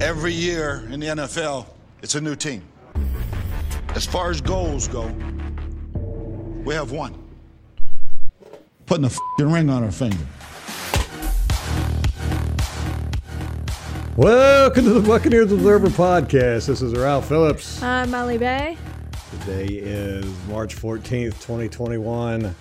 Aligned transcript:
Every 0.00 0.32
year 0.32 0.88
in 0.90 1.00
the 1.00 1.08
NFL, 1.08 1.66
it's 2.00 2.14
a 2.14 2.22
new 2.22 2.34
team. 2.34 2.62
As 3.90 4.06
far 4.06 4.30
as 4.30 4.40
goals 4.40 4.88
go, 4.88 5.08
we 6.64 6.72
have 6.72 6.90
one. 6.90 7.22
Putting 8.86 9.04
a 9.04 9.10
fing 9.10 9.52
ring 9.52 9.68
on 9.68 9.84
our 9.84 9.90
finger. 9.90 10.16
Welcome 14.16 14.84
to 14.84 14.90
the 14.94 15.06
Buccaneers 15.06 15.52
Observer 15.52 15.88
Podcast. 15.88 16.66
This 16.68 16.80
is 16.80 16.94
Ralph 16.94 17.28
Phillips. 17.28 17.82
I'm 17.82 18.10
Molly 18.10 18.38
Bay. 18.38 18.78
Today 19.40 19.66
is 19.66 20.24
March 20.48 20.74
14th, 20.76 21.38
2021. 21.42 22.42
How 22.44 22.54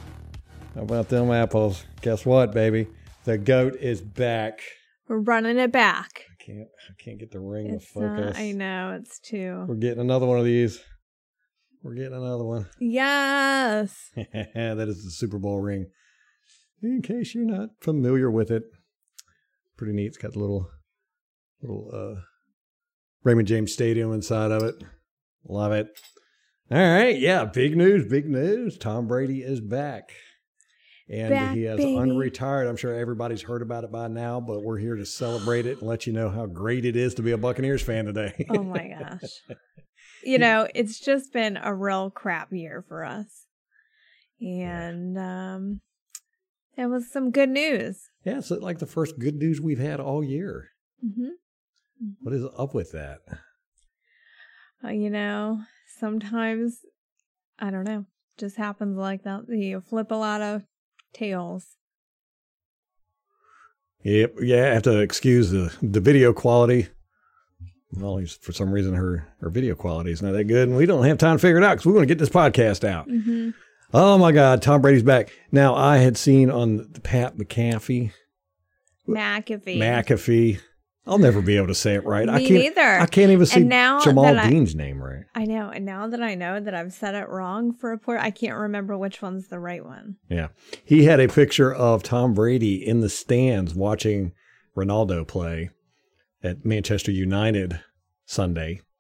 about 0.76 1.08
them 1.08 1.32
apples? 1.32 1.86
Guess 2.02 2.26
what, 2.26 2.52
baby? 2.52 2.88
The 3.24 3.38
goat 3.38 3.78
is 3.78 4.02
back. 4.02 4.60
We're 5.08 5.20
running 5.20 5.58
it 5.58 5.72
back. 5.72 6.29
I 6.50 6.52
can't 6.52 6.68
I 6.90 7.04
can't 7.04 7.20
get 7.20 7.32
the 7.32 7.40
ring 7.40 7.68
It's 7.76 7.86
to 7.94 8.00
focus. 8.00 8.38
uh, 8.38 8.40
I 8.40 8.52
know 8.52 8.98
it's 9.00 9.20
too. 9.20 9.66
We're 9.68 9.76
getting 9.76 10.00
another 10.02 10.26
one 10.26 10.40
of 10.40 10.46
these. 10.46 10.80
We're 11.84 11.94
getting 11.96 12.14
another 12.14 12.44
one. 12.44 12.68
Yes. 12.80 14.10
that 14.16 14.86
is 14.90 15.04
the 15.04 15.12
Super 15.12 15.38
Bowl 15.38 15.60
ring. 15.60 15.88
In 16.82 17.02
case 17.02 17.36
you're 17.36 17.46
not 17.46 17.70
familiar 17.82 18.32
with 18.32 18.52
it. 18.52 18.64
Pretty 19.78 19.94
neat. 19.94 20.08
It's 20.08 20.18
got 20.18 20.34
the 20.34 20.40
little 20.40 20.70
little 21.62 21.90
uh 21.94 22.22
Raymond 23.24 23.48
James 23.48 23.74
Stadium 23.74 24.14
inside 24.14 24.52
of 24.52 24.64
it. 24.64 24.76
Love 25.48 25.72
it. 25.74 25.88
All 26.72 26.78
right, 26.78 27.18
yeah, 27.20 27.46
big 27.46 27.76
news, 27.76 28.06
big 28.08 28.30
news. 28.30 28.78
Tom 28.78 29.08
Brady 29.08 29.42
is 29.42 29.60
back. 29.60 30.12
And 31.10 31.32
Back, 31.34 31.56
he 31.56 31.64
has 31.64 31.80
baby. 31.80 31.96
unretired. 31.96 32.70
I'm 32.70 32.78
sure 32.78 32.94
everybody's 32.94 33.42
heard 33.42 33.64
about 33.64 33.84
it 33.84 33.92
by 33.92 34.08
now, 34.08 34.40
but 34.40 34.62
we're 34.62 34.78
here 34.78 34.96
to 34.96 35.06
celebrate 35.08 35.66
it 35.66 35.80
and 35.80 35.88
let 35.88 36.06
you 36.06 36.14
know 36.14 36.30
how 36.30 36.46
great 36.46 36.86
it 36.86 36.96
is 36.96 37.16
to 37.16 37.24
be 37.24 37.32
a 37.32 37.38
Buccaneers 37.38 37.82
fan 37.82 38.06
today. 38.06 38.46
Oh 38.50 38.64
my 38.64 38.88
gosh. 39.00 39.32
You 40.22 40.38
know, 40.38 40.68
it's 40.76 41.00
just 41.00 41.34
been 41.34 41.58
a 41.58 41.74
real 41.74 42.12
crap 42.12 42.54
year 42.54 42.84
for 42.88 43.04
us. 43.04 43.46
And 44.40 45.18
um 45.18 45.82
there 46.78 46.88
was 46.90 47.12
some 47.12 47.32
good 47.32 47.50
news. 47.50 48.10
yeah, 48.24 48.38
it's 48.38 48.52
like 48.52 48.78
the 48.80 48.86
first 48.86 49.18
good 49.20 49.36
news 49.36 49.60
we've 49.60 49.80
had 49.80 50.00
all 50.00 50.24
year. 50.24 50.70
hmm 51.02 51.30
What 52.22 52.34
is 52.36 52.46
up 52.58 52.74
with 52.76 52.92
that? 52.92 53.20
Uh, 54.84 54.90
you 54.90 55.10
know, 55.10 55.62
sometimes 56.00 56.82
I 57.58 57.72
don't 57.72 57.84
know, 57.84 58.06
just 58.38 58.56
happens 58.58 58.96
like 58.98 59.24
that. 59.24 59.42
You 59.50 59.82
flip 59.82 60.12
a 60.12 60.16
lot 60.16 60.42
of 60.42 60.64
tails. 61.14 61.76
Yep. 64.04 64.36
Yeah, 64.42 64.70
I 64.70 64.74
have 64.74 64.84
to 64.84 65.00
excuse 65.00 65.52
the, 65.52 65.76
the 65.82 66.00
video 66.00 66.32
quality. 66.34 66.88
Well, 67.92 68.18
he's- 68.18 68.38
for 68.40 68.54
some 68.54 68.72
reason, 68.72 68.94
her, 68.94 69.28
her 69.42 69.50
video 69.50 69.76
quality 69.76 70.12
is 70.12 70.22
not 70.22 70.32
that 70.34 70.46
good, 70.46 70.68
and 70.70 70.78
we 70.78 70.86
don't 70.86 71.04
have 71.06 71.18
time 71.18 71.38
to 71.38 71.42
figure 71.42 71.58
it 71.58 71.64
out 71.64 71.72
because 71.74 71.86
we 71.86 71.94
want 71.94 72.04
to 72.04 72.08
get 72.14 72.20
this 72.20 72.30
podcast 72.30 72.88
out. 72.88 73.06
hmm 73.10 73.50
Oh 73.92 74.20
my 74.20 74.32
God, 74.32 74.62
Tom 74.62 74.82
Brady's 74.84 75.02
back. 75.02 75.32
Now, 75.52 75.74
I 75.74 75.98
had 75.98 76.16
seen 76.16 76.52
on 76.52 76.78
the 76.92 77.02
Pat 77.02 77.38
McAfee, 77.38 78.12
McAfee. 79.08 79.78
McAfee. 79.80 80.60
I'll 81.10 81.18
never 81.18 81.42
be 81.42 81.58
able 81.58 81.68
to 81.68 81.76
say 81.76 81.96
it 81.96 82.06
right. 82.06 82.30
I 82.30 82.38
Me 82.38 82.48
can't, 82.48 82.60
neither. 82.62 83.00
I 83.00 83.06
can't 83.08 83.32
even 83.32 83.68
now 83.68 84.00
Jamal 84.00 84.26
that 84.26 84.38
I- 84.38 84.50
Dean's 84.50 84.76
name 84.76 85.02
right. 85.02 85.24
I 85.34 85.46
know, 85.46 85.70
and 85.70 85.86
now 85.86 86.08
that 86.08 86.22
I 86.22 86.36
know 86.36 86.60
that 86.60 86.76
I've 86.76 86.94
said 86.94 87.16
it 87.16 87.28
wrong 87.30 87.74
for 87.74 87.92
a 87.92 87.98
port, 87.98 88.20
I 88.22 88.30
can't 88.30 88.56
remember 88.58 88.98
which 88.98 89.22
one's 89.22 89.48
the 89.48 89.60
right 89.60 89.84
one. 89.84 90.18
Yeah. 90.30 90.50
He 90.86 91.06
had 91.06 91.20
a 91.20 91.28
picture 91.28 91.74
of 91.74 92.04
Tom 92.04 92.34
Brady 92.34 92.76
in 92.76 93.02
the 93.02 93.10
stands 93.10 93.74
watching 93.74 94.34
Ronaldo 94.78 95.28
play 95.28 95.72
at 96.44 96.64
Manchester 96.64 97.12
United 97.12 97.80
Sunday. 98.26 98.82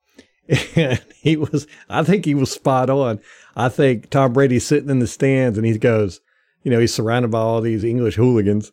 And 0.76 1.00
he 1.22 1.38
was, 1.38 1.68
I 1.90 2.02
think 2.02 2.26
he 2.26 2.34
was 2.34 2.50
spot 2.50 2.90
on. 2.90 3.20
I 3.56 3.70
think 3.70 4.10
Tom 4.10 4.34
Brady's 4.34 4.66
sitting 4.66 4.90
in 4.90 4.98
the 4.98 5.06
stands 5.06 5.59
and 5.59 5.68
he 5.68 5.78
goes, 5.78 6.22
you 6.64 6.72
know, 6.72 6.80
he's 6.80 6.92
surrounded 6.94 7.30
by 7.30 7.38
all 7.40 7.62
these 7.62 7.84
English 7.84 8.16
hooligans. 8.16 8.72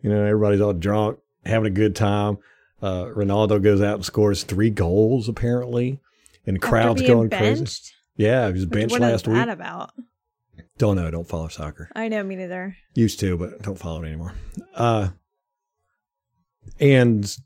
You 0.00 0.10
know, 0.10 0.24
everybody's 0.24 0.60
all 0.60 0.72
drunk, 0.72 1.18
having 1.44 1.68
a 1.68 1.74
good 1.74 1.94
time. 1.94 2.38
Uh, 2.82 3.04
Ronaldo 3.06 3.62
goes 3.62 3.80
out 3.80 3.94
and 3.94 4.04
scores 4.04 4.42
three 4.42 4.70
goals, 4.70 5.28
apparently. 5.28 6.00
And 6.46 6.56
the 6.56 6.60
crowd's 6.60 7.02
going 7.02 7.30
crazy. 7.30 7.64
Yeah, 8.16 8.48
he 8.48 8.52
was 8.52 8.66
benched 8.66 8.90
what 8.90 9.02
is 9.02 9.10
last 9.12 9.28
week. 9.28 9.36
that 9.36 9.48
about? 9.48 9.92
Don't 10.78 10.96
know. 10.96 11.10
Don't 11.10 11.28
follow 11.28 11.48
soccer. 11.48 11.88
I 11.94 12.08
know, 12.08 12.22
me 12.24 12.34
neither. 12.34 12.76
Used 12.94 13.20
to, 13.20 13.36
but 13.38 13.62
don't 13.62 13.78
follow 13.78 14.02
it 14.02 14.08
anymore. 14.08 14.34
Uh, 14.74 15.10
and 16.80 17.36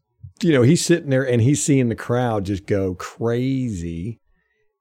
you 0.42 0.52
know, 0.52 0.62
he's 0.62 0.84
sitting 0.84 1.10
there 1.10 1.26
and 1.26 1.42
he's 1.42 1.62
seeing 1.62 1.88
the 1.88 1.94
crowd 1.94 2.44
just 2.46 2.66
go 2.66 2.94
crazy. 2.94 4.20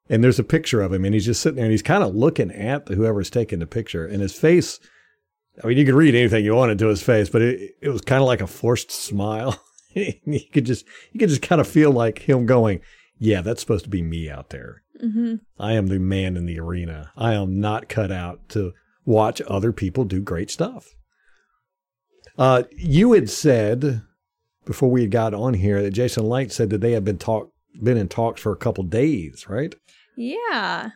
And 0.07 0.23
there's 0.23 0.39
a 0.39 0.43
picture 0.43 0.81
of 0.81 0.93
him, 0.93 1.03
and 1.03 1.15
he's 1.15 1.25
just 1.25 1.41
sitting 1.41 1.55
there 1.55 1.65
and 1.65 1.71
he's 1.71 1.81
kind 1.81 2.03
of 2.03 2.13
looking 2.15 2.51
at 2.51 2.85
the, 2.85 2.93
whoever's 2.93 3.31
taking 3.31 3.57
the 3.57 3.65
picture, 3.65 4.05
and 4.05 4.21
his 4.21 4.33
face. 4.33 4.79
I 5.63 5.67
mean, 5.67 5.77
you 5.77 5.85
could 5.85 5.95
read 5.95 6.13
anything 6.13 6.45
you 6.45 6.53
wanted 6.53 6.77
to 6.79 6.87
his 6.87 7.01
face, 7.01 7.27
but 7.29 7.41
it 7.41 7.71
it 7.81 7.89
was 7.89 8.01
kind 8.01 8.21
of 8.21 8.27
like 8.27 8.41
a 8.41 8.47
forced 8.47 8.91
smile. 8.91 9.59
you 10.25 10.41
could 10.53 10.65
just 10.65 10.85
you 11.11 11.19
could 11.19 11.29
just 11.29 11.41
kind 11.41 11.61
of 11.61 11.67
feel 11.67 11.91
like 11.91 12.19
him 12.19 12.45
going, 12.45 12.81
"Yeah, 13.17 13.41
that's 13.41 13.61
supposed 13.61 13.85
to 13.85 13.89
be 13.89 14.01
me 14.01 14.29
out 14.29 14.49
there. 14.49 14.83
hmm 14.99 15.35
I 15.57 15.73
am 15.73 15.87
the 15.87 15.99
man 15.99 16.37
in 16.37 16.45
the 16.45 16.59
arena. 16.59 17.11
I 17.15 17.33
am 17.33 17.59
not 17.59 17.89
cut 17.89 18.11
out 18.11 18.49
to 18.49 18.73
watch 19.05 19.41
other 19.47 19.71
people 19.71 20.03
do 20.03 20.21
great 20.21 20.51
stuff. 20.51 20.95
Uh, 22.37 22.63
you 22.75 23.13
had 23.13 23.29
said 23.29 24.01
before 24.65 24.89
we 24.89 25.07
got 25.07 25.33
on 25.33 25.53
here 25.53 25.81
that 25.81 25.91
Jason 25.91 26.25
Licht 26.25 26.51
said 26.51 26.69
that 26.71 26.81
they 26.81 26.91
had 26.91 27.05
been 27.05 27.17
talk 27.17 27.51
been 27.81 27.97
in 27.97 28.07
talks 28.07 28.41
for 28.41 28.51
a 28.51 28.57
couple 28.57 28.83
days, 28.83 29.45
right? 29.47 29.75
Yeah. 30.17 30.89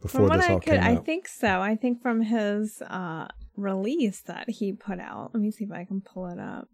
Before 0.00 0.28
from 0.28 0.28
what 0.28 0.40
I 0.40 0.54
could, 0.54 0.64
came 0.64 0.82
I 0.82 0.96
think 0.96 1.28
so. 1.28 1.60
I 1.60 1.74
think 1.76 2.02
from 2.02 2.22
his 2.22 2.82
uh, 2.82 3.28
release 3.56 4.20
that 4.22 4.48
he 4.48 4.72
put 4.72 5.00
out. 5.00 5.30
Let 5.32 5.42
me 5.42 5.50
see 5.50 5.64
if 5.64 5.72
I 5.72 5.84
can 5.84 6.00
pull 6.00 6.26
it 6.26 6.38
up. 6.38 6.68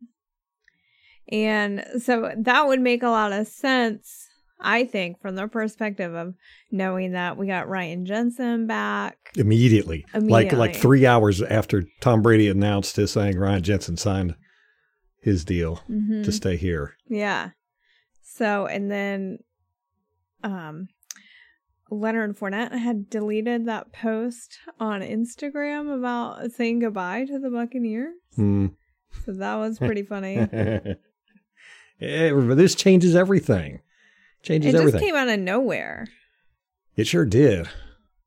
And 1.32 1.84
so 1.98 2.30
that 2.36 2.66
would 2.66 2.80
make 2.80 3.02
a 3.02 3.08
lot 3.08 3.32
of 3.32 3.46
sense, 3.46 4.28
I 4.60 4.84
think, 4.84 5.20
from 5.22 5.34
the 5.34 5.48
perspective 5.48 6.14
of 6.14 6.34
knowing 6.70 7.12
that 7.12 7.38
we 7.38 7.46
got 7.46 7.68
Ryan 7.68 8.04
Jensen 8.04 8.66
back. 8.66 9.16
immediately, 9.34 10.04
like 10.14 10.52
like 10.52 10.76
three 10.76 11.06
hours 11.06 11.40
after 11.40 11.84
Tom 12.00 12.20
Brady 12.20 12.48
announced 12.48 12.96
his 12.96 13.12
saying 13.12 13.38
Ryan 13.38 13.62
Jensen 13.62 13.96
signed 13.96 14.36
his 15.22 15.44
deal 15.44 15.76
hmm 15.86 16.22
to 16.22 16.30
stay 16.30 16.56
here. 16.56 16.96
Yeah. 17.08 17.50
So 18.22 18.66
and 18.66 18.90
then 18.90 19.38
um 20.44 20.88
Leonard 21.90 22.38
Fournette 22.38 22.72
had 22.78 23.08
deleted 23.08 23.66
that 23.66 23.92
post 23.92 24.58
on 24.80 25.00
Instagram 25.00 25.94
about 25.94 26.50
saying 26.52 26.80
goodbye 26.80 27.24
to 27.26 27.38
the 27.38 27.50
Buccaneers. 27.50 28.14
Hmm. 28.34 28.68
So 29.24 29.32
that 29.32 29.56
was 29.56 29.78
pretty 29.78 30.02
funny. 30.02 30.46
Eh, 32.02 32.32
this 32.54 32.74
changes 32.74 33.14
everything. 33.14 33.80
Changes 34.42 34.70
it 34.70 34.72
just 34.72 34.80
everything. 34.82 35.00
came 35.00 35.14
out 35.14 35.28
of 35.28 35.38
nowhere. 35.38 36.08
It 36.96 37.06
sure 37.06 37.24
did. 37.24 37.68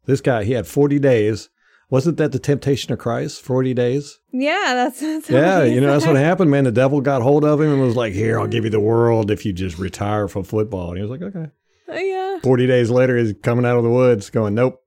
This 0.05 0.21
guy, 0.21 0.43
he 0.43 0.53
had 0.53 0.65
40 0.67 0.97
days. 0.99 1.49
Wasn't 1.89 2.17
that 2.17 2.31
the 2.31 2.39
temptation 2.39 2.93
of 2.93 2.99
Christ? 2.99 3.41
40 3.41 3.73
days? 3.73 4.19
Yeah, 4.31 4.71
that's, 4.73 4.99
that's 5.01 5.29
Yeah, 5.29 5.59
what 5.59 5.71
you 5.71 5.81
know, 5.81 5.91
that's 5.91 6.05
what 6.07 6.15
happened, 6.15 6.49
man. 6.51 6.63
The 6.63 6.71
devil 6.71 7.01
got 7.01 7.21
hold 7.21 7.43
of 7.45 7.61
him 7.61 7.71
and 7.71 7.81
was 7.81 7.95
like, 7.95 8.13
Here, 8.13 8.39
I'll 8.39 8.47
give 8.47 8.63
you 8.63 8.69
the 8.71 8.79
world 8.79 9.29
if 9.29 9.45
you 9.45 9.53
just 9.53 9.77
retire 9.77 10.27
from 10.27 10.43
football. 10.45 10.89
And 10.89 10.97
he 10.97 11.03
was 11.03 11.11
like, 11.11 11.21
Okay. 11.21 11.51
Oh, 11.87 11.97
yeah. 11.99 12.39
40 12.41 12.65
days 12.67 12.89
later, 12.89 13.17
he's 13.17 13.33
coming 13.43 13.65
out 13.65 13.77
of 13.77 13.83
the 13.83 13.89
woods 13.91 14.29
going, 14.31 14.55
Nope. 14.55 14.81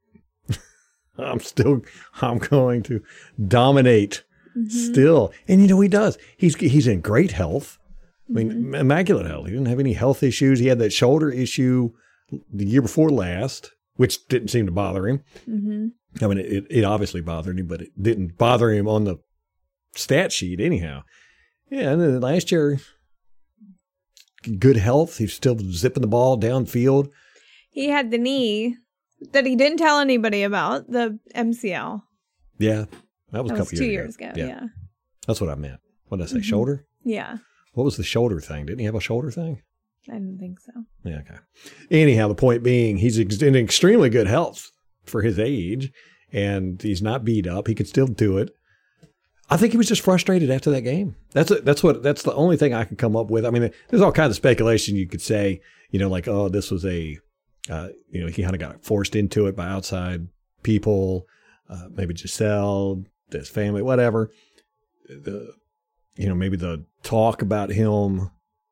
I'm 1.18 1.40
still, 1.40 1.82
I'm 2.22 2.38
going 2.38 2.82
to 2.84 3.02
dominate 3.46 4.24
Mm-hmm. 4.56 4.92
still. 4.92 5.32
And 5.46 5.60
you 5.60 5.68
know, 5.68 5.80
he 5.80 5.88
does. 5.88 6.18
He's, 6.36 6.56
he's 6.56 6.88
in 6.88 7.00
great 7.00 7.30
health. 7.30 7.78
I 8.28 8.32
mean, 8.32 8.74
immaculate 8.74 9.26
health. 9.26 9.46
He 9.46 9.52
didn't 9.52 9.68
have 9.68 9.80
any 9.80 9.94
health 9.94 10.22
issues. 10.22 10.58
He 10.58 10.66
had 10.66 10.78
that 10.80 10.92
shoulder 10.92 11.30
issue 11.30 11.90
the 12.52 12.66
year 12.66 12.82
before 12.82 13.08
last, 13.10 13.70
which 13.96 14.26
didn't 14.28 14.48
seem 14.48 14.66
to 14.66 14.72
bother 14.72 15.06
him. 15.08 15.22
hmm 15.46 15.86
I 16.22 16.26
mean, 16.26 16.38
it, 16.38 16.64
it 16.70 16.84
obviously 16.84 17.20
bothered 17.20 17.58
him, 17.60 17.66
but 17.66 17.82
it 17.82 17.90
didn't 18.02 18.36
bother 18.38 18.70
him 18.70 18.88
on 18.88 19.04
the 19.04 19.16
stat 19.94 20.32
sheet 20.32 20.58
anyhow. 20.60 21.02
Yeah, 21.70 21.92
and 21.92 22.00
then 22.00 22.20
last 22.20 22.50
year, 22.50 22.80
good 24.58 24.76
health. 24.78 25.18
He's 25.18 25.34
still 25.34 25.56
zipping 25.58 26.00
the 26.00 26.06
ball 26.06 26.38
downfield. 26.38 27.08
He 27.70 27.88
had 27.88 28.10
the 28.10 28.18
knee 28.18 28.76
that 29.32 29.46
he 29.46 29.54
didn't 29.56 29.78
tell 29.78 29.98
anybody 30.00 30.42
about, 30.42 30.90
the 30.90 31.18
MCL. 31.34 32.02
Yeah, 32.58 32.86
that 33.32 33.42
was 33.44 33.50
That 33.50 33.58
a 33.58 33.60
was 33.60 33.68
couple 33.70 33.78
two 33.78 33.84
years, 33.84 34.16
years 34.18 34.32
ago. 34.32 34.32
Yeah. 34.34 34.60
that's 35.26 35.40
what 35.40 35.50
I 35.50 35.54
meant. 35.54 35.80
What 36.08 36.18
did 36.18 36.24
I 36.24 36.26
say? 36.30 36.38
Mhm. 36.38 36.44
Shoulder? 36.44 36.86
Yeah. 37.04 37.36
What 37.78 37.84
was 37.84 37.96
the 37.96 38.02
shoulder 38.02 38.40
thing? 38.40 38.66
Didn't 38.66 38.80
he 38.80 38.86
have 38.86 38.96
a 38.96 39.00
shoulder 39.00 39.30
thing? 39.30 39.62
I 40.10 40.14
didn't 40.14 40.38
think 40.38 40.58
so. 40.58 40.72
Yeah, 41.04 41.20
okay. 41.20 41.38
Anyhow, 41.92 42.26
the 42.26 42.34
point 42.34 42.64
being, 42.64 42.96
he's 42.96 43.18
in 43.18 43.54
extremely 43.54 44.10
good 44.10 44.26
health 44.26 44.72
for 45.04 45.22
his 45.22 45.38
age, 45.38 45.92
and 46.32 46.82
he's 46.82 47.00
not 47.00 47.24
beat 47.24 47.46
up. 47.46 47.68
He 47.68 47.76
can 47.76 47.86
still 47.86 48.08
do 48.08 48.36
it. 48.38 48.50
I 49.48 49.56
think 49.56 49.70
he 49.70 49.78
was 49.78 49.86
just 49.86 50.02
frustrated 50.02 50.50
after 50.50 50.72
that 50.72 50.80
game. 50.80 51.14
That's 51.30 51.52
a, 51.52 51.60
that's 51.60 51.84
what 51.84 52.02
that's 52.02 52.24
the 52.24 52.34
only 52.34 52.56
thing 52.56 52.74
I 52.74 52.82
can 52.82 52.96
come 52.96 53.14
up 53.14 53.30
with. 53.30 53.46
I 53.46 53.50
mean, 53.50 53.70
there's 53.88 54.02
all 54.02 54.10
kinds 54.10 54.30
of 54.30 54.36
speculation 54.36 54.96
you 54.96 55.06
could 55.06 55.22
say. 55.22 55.60
You 55.92 56.00
know, 56.00 56.08
like 56.08 56.26
oh, 56.26 56.48
this 56.48 56.72
was 56.72 56.84
a, 56.84 57.16
uh, 57.70 57.90
you 58.10 58.20
know, 58.20 58.26
he 58.26 58.42
kind 58.42 58.56
of 58.56 58.60
got 58.60 58.84
forced 58.84 59.14
into 59.14 59.46
it 59.46 59.54
by 59.54 59.68
outside 59.68 60.26
people, 60.64 61.28
uh, 61.70 61.86
maybe 61.92 62.12
Gisele, 62.12 63.04
his 63.30 63.48
family, 63.48 63.82
whatever. 63.82 64.32
The, 65.08 65.52
you 66.18 66.28
know, 66.28 66.34
maybe 66.34 66.56
the 66.56 66.84
talk 67.02 67.40
about 67.40 67.70
him 67.70 68.30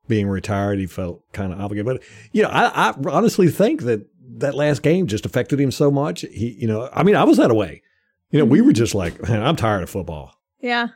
being 0.08 0.28
retired, 0.28 0.78
he 0.78 0.86
felt 0.86 1.22
kind 1.32 1.52
of 1.52 1.60
obligated. 1.60 1.86
But 1.86 2.02
you 2.32 2.42
know, 2.42 2.48
I, 2.50 2.90
I 2.90 2.94
honestly 3.08 3.48
think 3.48 3.82
that 3.82 4.06
that 4.38 4.54
last 4.54 4.82
game 4.82 5.06
just 5.06 5.24
affected 5.24 5.60
him 5.60 5.70
so 5.70 5.90
much. 5.90 6.20
He, 6.20 6.56
you 6.58 6.66
know, 6.66 6.90
I 6.92 7.02
mean, 7.02 7.16
I 7.16 7.24
was 7.24 7.38
that 7.38 7.54
way. 7.54 7.82
You 8.30 8.40
know, 8.40 8.44
we 8.44 8.60
were 8.60 8.72
just 8.72 8.94
like, 8.94 9.22
man, 9.28 9.42
I'm 9.42 9.56
tired 9.56 9.82
of 9.82 9.90
football. 9.90 10.34
Yeah. 10.60 10.88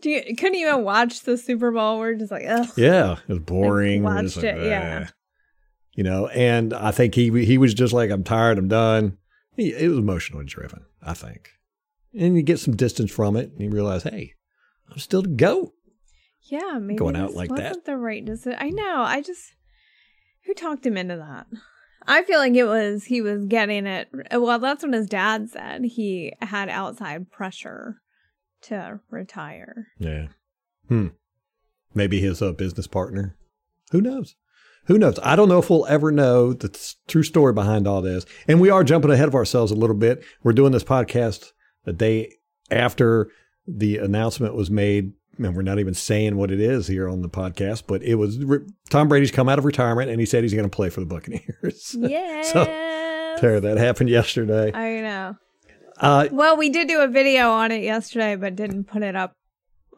Do 0.00 0.10
you, 0.10 0.34
couldn't 0.36 0.54
even 0.54 0.82
watch 0.82 1.20
the 1.22 1.36
Super 1.36 1.70
Bowl. 1.70 1.98
We're 1.98 2.14
just 2.14 2.30
like, 2.30 2.44
ugh. 2.48 2.68
Yeah, 2.76 3.16
it 3.28 3.28
was 3.28 3.38
boring. 3.40 4.02
Like, 4.02 4.22
watched 4.22 4.36
like, 4.38 4.46
it, 4.46 4.64
yeah. 4.64 5.06
"Ah." 5.06 5.12
You 5.94 6.04
know, 6.04 6.28
and 6.28 6.72
I 6.72 6.92
think 6.92 7.14
he 7.14 7.44
he 7.44 7.58
was 7.58 7.74
just 7.74 7.92
like, 7.92 8.10
I'm 8.10 8.24
tired, 8.24 8.56
I'm 8.56 8.68
done. 8.68 9.18
He, 9.56 9.72
it 9.74 9.88
was 9.88 9.98
emotionally 9.98 10.46
driven, 10.46 10.86
I 11.02 11.12
think. 11.12 11.50
And 12.18 12.36
you 12.36 12.42
get 12.42 12.60
some 12.60 12.76
distance 12.76 13.10
from 13.10 13.36
it, 13.36 13.50
and 13.50 13.60
you 13.60 13.70
realize, 13.70 14.04
hey, 14.04 14.34
I'm 14.90 14.98
still 14.98 15.22
the 15.22 15.28
goat. 15.28 15.72
Yeah, 16.42 16.78
maybe 16.80 16.98
Going 16.98 17.16
out 17.16 17.34
like 17.34 17.48
that. 17.50 17.62
wasn't 17.62 17.84
the 17.84 17.96
right 17.96 18.24
decision. 18.24 18.58
I 18.60 18.70
know. 18.70 19.02
I 19.02 19.20
just 19.22 19.54
who 20.46 20.54
talked 20.54 20.86
him 20.86 20.96
into 20.96 21.16
that? 21.16 21.46
I 22.06 22.22
feel 22.22 22.38
like 22.38 22.54
it 22.54 22.64
was 22.64 23.04
he 23.04 23.20
was 23.20 23.44
getting 23.46 23.86
it. 23.86 24.08
Well, 24.32 24.58
that's 24.58 24.82
what 24.82 24.94
his 24.94 25.06
dad 25.06 25.50
said. 25.50 25.84
He 25.84 26.32
had 26.40 26.68
outside 26.68 27.30
pressure 27.30 28.00
to 28.62 29.00
retire. 29.10 29.88
Yeah. 29.98 30.28
Hmm. 30.88 31.08
Maybe 31.94 32.20
his 32.20 32.40
uh, 32.40 32.52
business 32.52 32.86
partner. 32.86 33.36
Who 33.90 34.00
knows? 34.00 34.34
Who 34.86 34.96
knows? 34.98 35.18
I 35.22 35.36
don't 35.36 35.48
know 35.48 35.58
if 35.58 35.68
we'll 35.68 35.86
ever 35.86 36.10
know 36.10 36.52
the 36.52 36.68
t- 36.68 36.94
true 37.06 37.22
story 37.22 37.52
behind 37.52 37.86
all 37.86 38.00
this. 38.00 38.24
And 38.48 38.60
we 38.60 38.70
are 38.70 38.82
jumping 38.82 39.10
ahead 39.10 39.28
of 39.28 39.34
ourselves 39.34 39.70
a 39.70 39.76
little 39.76 39.96
bit. 39.96 40.24
We're 40.42 40.52
doing 40.52 40.72
this 40.72 40.84
podcast 40.84 41.52
a 41.86 41.92
day 41.92 42.32
after 42.70 43.30
the 43.66 43.98
announcement 43.98 44.54
was 44.54 44.70
made. 44.70 45.12
And 45.42 45.56
we're 45.56 45.62
not 45.62 45.78
even 45.78 45.94
saying 45.94 46.36
what 46.36 46.50
it 46.50 46.60
is 46.60 46.86
here 46.86 47.08
on 47.08 47.22
the 47.22 47.28
podcast, 47.28 47.84
but 47.86 48.02
it 48.02 48.16
was 48.16 48.38
re- 48.38 48.66
Tom 48.90 49.08
Brady's 49.08 49.30
come 49.30 49.48
out 49.48 49.58
of 49.58 49.64
retirement 49.64 50.10
and 50.10 50.20
he 50.20 50.26
said 50.26 50.42
he's 50.44 50.52
going 50.54 50.68
to 50.68 50.74
play 50.74 50.90
for 50.90 51.00
the 51.00 51.06
Buccaneers. 51.06 51.96
Yes. 51.98 52.52
Tara, 53.40 53.60
that 53.60 53.78
happened 53.78 54.10
yesterday. 54.10 54.70
I 54.74 55.00
know. 55.00 55.36
Uh, 55.98 56.28
Well, 56.30 56.56
we 56.56 56.68
did 56.68 56.88
do 56.88 57.00
a 57.00 57.08
video 57.08 57.50
on 57.50 57.72
it 57.72 57.82
yesterday, 57.82 58.36
but 58.36 58.54
didn't 58.56 58.84
put 58.84 59.02
it 59.02 59.16
up 59.16 59.34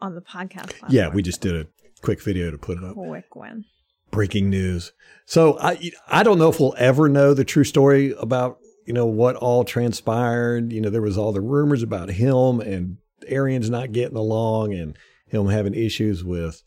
on 0.01 0.15
the 0.15 0.21
podcast. 0.21 0.69
Platform. 0.79 0.91
yeah, 0.91 1.09
we 1.09 1.21
just 1.21 1.41
did 1.41 1.55
a 1.55 1.67
quick 2.01 2.21
video 2.21 2.51
to 2.51 2.57
put 2.57 2.77
it 2.77 2.83
up. 2.83 2.93
quick 2.95 3.35
one. 3.35 3.65
breaking 4.11 4.49
news. 4.49 4.93
So 5.25 5.57
I 5.59 5.91
I 6.07 6.23
don't 6.23 6.37
know 6.39 6.49
if 6.49 6.59
we'll 6.59 6.75
ever 6.77 7.09
know 7.09 7.33
the 7.33 7.43
true 7.45 7.63
story 7.63 8.13
about 8.19 8.57
you 8.85 8.93
know 8.93 9.05
what 9.05 9.35
all 9.37 9.63
transpired. 9.63 10.71
You 10.71 10.81
know 10.81 10.89
there 10.89 11.01
was 11.01 11.17
all 11.17 11.31
the 11.31 11.41
rumors 11.41 11.83
about 11.83 12.09
him 12.09 12.59
and 12.59 12.97
Arians 13.27 13.69
not 13.69 13.91
getting 13.93 14.17
along 14.17 14.73
and 14.73 14.97
him 15.41 15.47
having 15.47 15.73
issues 15.73 16.23
with 16.23 16.63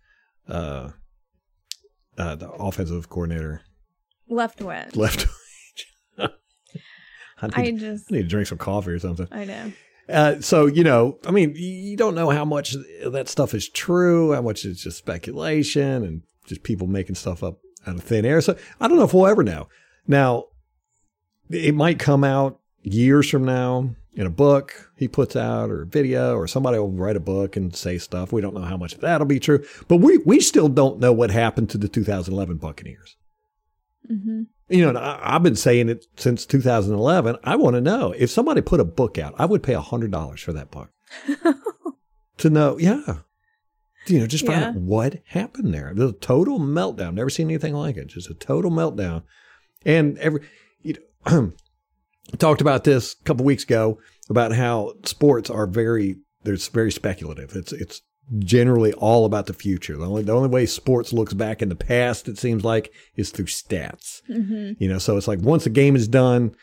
uh, 0.49 0.91
uh 2.19 2.35
the 2.37 2.51
offensive 2.51 3.09
coordinator 3.09 3.63
Leftwich. 4.31 4.97
left. 4.97 5.27
I, 6.19 6.29
I 7.53 7.63
need, 7.63 7.79
just, 7.79 8.11
I 8.11 8.17
need 8.17 8.23
to 8.23 8.29
drink 8.29 8.49
some 8.49 8.59
coffee 8.59 8.93
or 8.93 8.99
something. 8.99 9.29
I 9.31 9.45
know. 9.45 9.73
Uh, 10.09 10.41
so 10.41 10.67
you 10.67 10.85
know, 10.85 11.19
I 11.27 11.31
mean, 11.31 11.55
you 11.57 11.97
don't 11.97 12.15
know 12.15 12.31
how 12.31 12.45
much 12.45 12.77
that 13.05 13.29
stuff 13.29 13.55
is 13.55 13.69
true, 13.69 14.33
how 14.33 14.43
much 14.43 14.65
is 14.65 14.83
just 14.83 14.99
speculation 14.99 16.05
and 16.05 16.23
just 16.47 16.63
people 16.63 16.87
making 16.87 17.17
stuff 17.17 17.43
up 17.43 17.59
out 17.87 17.97
of 17.97 18.03
thin 18.03 18.25
air. 18.25 18.41
So 18.41 18.57
I 18.81 18.89
don't 18.89 18.99
know 18.99 19.05
if 19.05 19.15
we'll 19.15 19.27
ever 19.27 19.43
know. 19.43 19.69
Now, 20.07 20.45
it 21.51 21.75
might 21.75 21.99
come 21.99 22.23
out 22.23 22.61
years 22.83 23.29
from 23.29 23.45
now 23.45 23.95
in 24.17 24.27
a 24.27 24.31
book 24.31 24.91
he 24.97 25.07
puts 25.07 25.37
out 25.37 25.71
or 25.71 25.85
video, 25.85 26.35
or 26.37 26.47
somebody 26.49 26.79
will 26.79 26.91
write 26.91 27.17
a 27.17 27.21
book 27.21 27.55
and 27.57 27.77
say 27.77 27.99
stuff. 27.99 28.33
We 28.33 28.41
don't 28.41 28.55
know 28.55 28.63
how 28.63 28.77
much 28.77 28.95
of 28.95 29.01
that'll 29.03 29.27
be 29.27 29.39
true, 29.39 29.65
but 29.89 29.99
we 29.99 30.19
we 30.19 30.41
still 30.41 30.69
don't 30.69 30.99
know 30.99 31.13
what 31.13 31.31
happened 31.31 31.71
to 31.71 31.79
the 31.79 31.89
2011 31.89 32.57
Buccaneers. 32.57 33.17
hmm 34.09 34.43
You 34.69 34.83
know, 34.83 34.89
and 34.89 34.99
I, 34.99 35.21
I've 35.23 35.43
been 35.43 35.55
saying 35.57 35.89
it 35.89 36.07
since 36.17 36.47
2011. 36.47 37.37
I 37.45 37.57
want 37.57 37.75
to 37.75 37.81
know 37.81 38.13
if 38.17 38.31
somebody 38.31 38.63
put 38.63 38.81
a 38.81 38.85
book 38.85 39.19
out, 39.19 39.35
I 39.39 39.45
would 39.45 39.63
pay 39.63 39.75
hundred 39.75 40.11
dollars 40.11 40.41
for 40.41 40.53
that 40.55 40.71
book 40.71 40.91
to 42.39 42.51
know. 42.51 42.79
Yeah, 42.79 43.19
you 44.07 44.19
know, 44.21 44.27
just 44.27 44.47
find 44.47 44.61
Yeah. 44.61 44.69
out 44.69 44.75
what 44.77 45.21
happened 45.27 45.75
there. 45.75 45.93
The 45.95 46.13
total 46.13 46.59
meltdown. 46.59 47.15
Never 47.15 47.31
seen 47.31 47.49
anything 47.49 47.75
like 47.75 47.97
it. 47.97 48.07
Just 48.09 48.31
a 48.31 48.35
total 48.35 48.71
meltdown. 48.71 49.23
And 49.85 50.17
every 50.19 50.41
you 50.83 50.95
know, 51.27 51.53
talked 52.39 52.61
about 52.61 52.85
this 52.85 53.15
a 53.21 53.25
couple 53.25 53.45
weeks 53.45 53.65
ago 53.65 53.99
about 54.29 54.53
how 54.53 54.95
sports 55.05 55.51
are 55.51 55.67
very 55.67 56.17
there's 56.43 56.69
very 56.69 56.93
speculative. 56.93 57.55
It's 57.55 57.73
it's 57.73 58.03
generally 58.39 58.93
all 58.95 59.25
about 59.25 59.47
the 59.47 59.53
future. 59.53 59.97
The 59.97 60.07
only 60.07 60.23
the 60.23 60.35
only 60.35 60.49
way 60.49 60.67
sports 60.67 61.13
looks 61.13 61.35
back 61.35 61.63
in 61.63 61.69
the 61.69 61.77
past, 61.77 62.29
it 62.29 62.39
seems 62.39 62.65
like, 62.65 62.93
is 63.17 63.31
through 63.31 63.47
stats. 63.47 64.23
hmm 64.27 64.73
You 64.79 64.89
know, 64.89 64.99
so 64.99 65.17
it's 65.17 65.29
like 65.29 65.41
once 65.41 65.67
a 65.67 65.71
game 65.71 65.97
is 65.97 66.09
done, 66.09 66.55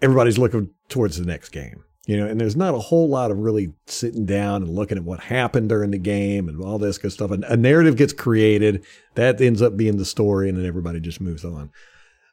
everybody's 0.00 0.38
looking 0.38 0.70
towards 0.88 1.18
the 1.18 1.26
next 1.26 1.50
game. 1.50 1.82
You 2.06 2.16
know, 2.16 2.26
and 2.26 2.40
there's 2.40 2.56
not 2.56 2.74
a 2.74 2.78
whole 2.78 3.08
lot 3.08 3.30
of 3.30 3.38
really 3.38 3.72
sitting 3.86 4.24
down 4.24 4.62
and 4.62 4.74
looking 4.74 4.98
at 4.98 5.04
what 5.04 5.20
happened 5.20 5.68
during 5.68 5.90
the 5.90 5.98
game 5.98 6.48
and 6.48 6.60
all 6.60 6.78
this 6.78 6.98
good 6.98 7.12
stuff. 7.12 7.30
And 7.30 7.44
a 7.44 7.56
narrative 7.56 7.96
gets 7.96 8.12
created 8.12 8.84
that 9.14 9.40
ends 9.40 9.62
up 9.62 9.76
being 9.76 9.98
the 9.98 10.04
story, 10.04 10.48
and 10.48 10.58
then 10.58 10.66
everybody 10.66 10.98
just 10.98 11.20
moves 11.20 11.44
on. 11.44 11.70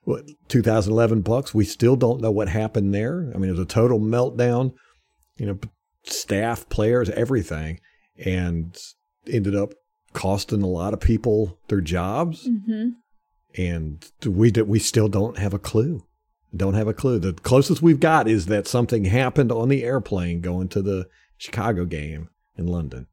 What 0.07 0.23
2011 0.47 1.21
Bucs? 1.21 1.53
We 1.53 1.65
still 1.65 1.97
don't 1.97 2.21
know 2.21 2.31
what 2.31 2.47
happened 2.47 2.93
there. 2.93 3.29
I 3.35 3.37
mean, 3.37 3.49
it 3.49 3.57
was 3.57 3.59
a 3.59 3.65
total 3.65 3.99
meltdown. 3.99 4.73
You 5.35 5.47
know, 5.47 5.59
staff, 6.05 6.69
players, 6.69 7.09
everything, 7.09 7.81
and 8.17 8.73
ended 9.27 9.53
up 9.53 9.73
costing 10.13 10.61
a 10.61 10.67
lot 10.67 10.93
of 10.93 11.01
people 11.01 11.59
their 11.67 11.81
jobs 11.81 12.47
hmm 12.47 12.91
and 13.57 14.09
we 14.25 14.51
we 14.51 14.79
still 14.79 15.07
don't 15.07 15.37
have 15.37 15.53
a 15.53 15.59
clue. 15.59 16.05
Don't 16.55 16.75
have 16.75 16.87
a 16.87 16.93
clue. 16.93 17.19
The 17.19 17.33
closest 17.33 17.81
we've 17.81 17.99
got 17.99 18.27
is 18.27 18.45
that 18.45 18.67
something 18.67 19.05
happened 19.05 19.51
on 19.51 19.67
the 19.67 19.83
airplane 19.83 20.41
going 20.41 20.69
to 20.69 20.81
the 20.81 21.07
Chicago 21.37 21.85
game 21.85 22.29
in 22.55 22.67
London. 22.67 23.07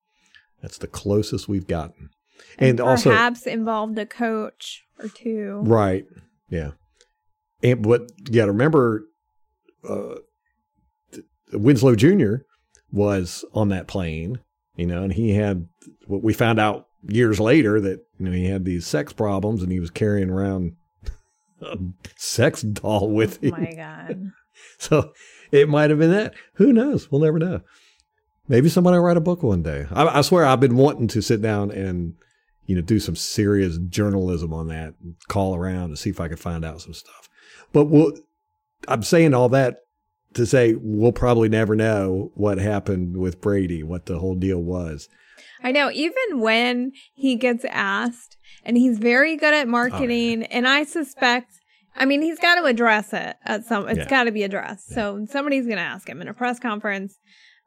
That's 0.62 0.78
the 0.78 0.86
closest 0.86 1.48
we've 1.48 1.66
gotten. 1.66 2.10
And, 2.58 2.78
also, 2.80 3.10
perhaps 3.10 3.46
involved 3.46 3.98
a 3.98 4.06
coach 4.06 4.84
or 4.98 5.08
two. 5.08 5.62
right, 5.64 6.04
yeah. 6.50 6.72
And 7.64 7.82
but 7.82 8.02
you 8.28 8.34
got 8.34 8.46
to 8.46 8.52
remember, 8.52 9.02
uh, 9.88 10.16
Winslow 11.52 11.94
Jr. 11.96 12.36
was 12.92 13.44
on 13.54 13.68
that 13.70 13.86
plane, 13.86 14.38
you 14.76 14.86
know, 14.86 15.02
and 15.02 15.12
he 15.12 15.34
had 15.34 15.66
what 16.06 16.22
we 16.22 16.32
found 16.32 16.58
out 16.60 16.86
years 17.06 17.38
later 17.40 17.80
that 17.80 18.00
you 18.18 18.26
know 18.26 18.32
he 18.32 18.46
had 18.46 18.64
these 18.64 18.86
sex 18.86 19.12
problems 19.12 19.62
and 19.62 19.70
he 19.72 19.80
was 19.80 19.90
carrying 19.90 20.30
around 20.30 20.72
a 21.60 21.76
sex 22.16 22.62
doll 22.62 23.10
with 23.10 23.38
Oh 23.42 23.46
him. 23.48 23.50
my 23.52 23.72
god. 23.74 24.30
So 24.78 25.12
it 25.50 25.68
might 25.68 25.90
have 25.90 25.98
been 25.98 26.12
that. 26.12 26.34
Who 26.54 26.72
knows? 26.72 27.10
We'll 27.10 27.20
never 27.20 27.38
know. 27.40 27.60
Maybe 28.48 28.68
somebody 28.68 28.96
will 28.96 29.04
write 29.04 29.16
a 29.16 29.20
book 29.20 29.42
one 29.42 29.62
day. 29.62 29.86
I, 29.90 30.18
I 30.18 30.20
swear 30.20 30.44
I've 30.46 30.60
been 30.60 30.76
wanting 30.76 31.08
to 31.08 31.20
sit 31.22 31.42
down 31.42 31.70
and 31.72 32.14
you 32.66 32.76
know 32.76 32.80
do 32.82 33.00
some 33.00 33.16
serious 33.16 33.78
journalism 33.88 34.52
on 34.54 34.68
that, 34.68 34.94
and 35.02 35.16
call 35.28 35.54
around 35.56 35.90
to 35.90 35.96
see 35.96 36.08
if 36.10 36.20
I 36.20 36.28
could 36.28 36.38
find 36.38 36.64
out 36.64 36.80
some 36.82 36.94
stuff. 36.94 37.28
But 37.74 37.86
we'll, 37.86 38.12
I'm 38.88 39.02
saying 39.02 39.34
all 39.34 39.50
that 39.50 39.80
to 40.32 40.46
say 40.46 40.74
we'll 40.80 41.12
probably 41.12 41.48
never 41.50 41.76
know 41.76 42.30
what 42.34 42.56
happened 42.58 43.18
with 43.18 43.40
Brady, 43.42 43.82
what 43.82 44.06
the 44.06 44.18
whole 44.18 44.34
deal 44.36 44.58
was. 44.62 45.08
I 45.62 45.72
know, 45.72 45.90
even 45.90 46.40
when 46.40 46.92
he 47.14 47.36
gets 47.36 47.64
asked, 47.66 48.36
and 48.64 48.76
he's 48.78 48.98
very 48.98 49.36
good 49.36 49.52
Oh, 49.52 49.58
at 49.60 49.68
marketing, 49.68 50.44
and 50.44 50.66
I 50.66 50.84
suspect, 50.84 51.52
I 51.96 52.04
mean, 52.06 52.22
he's 52.22 52.38
got 52.38 52.56
to 52.56 52.64
address 52.64 53.12
it 53.12 53.36
at 53.44 53.64
some, 53.64 53.88
it's 53.88 53.98
Yeah. 53.98 54.08
got 54.08 54.24
to 54.24 54.32
be 54.32 54.42
addressed. 54.42 54.88
So 54.88 55.24
somebody's 55.30 55.64
going 55.66 55.76
to 55.76 55.82
ask 55.82 56.08
him 56.08 56.20
in 56.22 56.28
a 56.28 56.34
press 56.34 56.58
conference, 56.58 57.18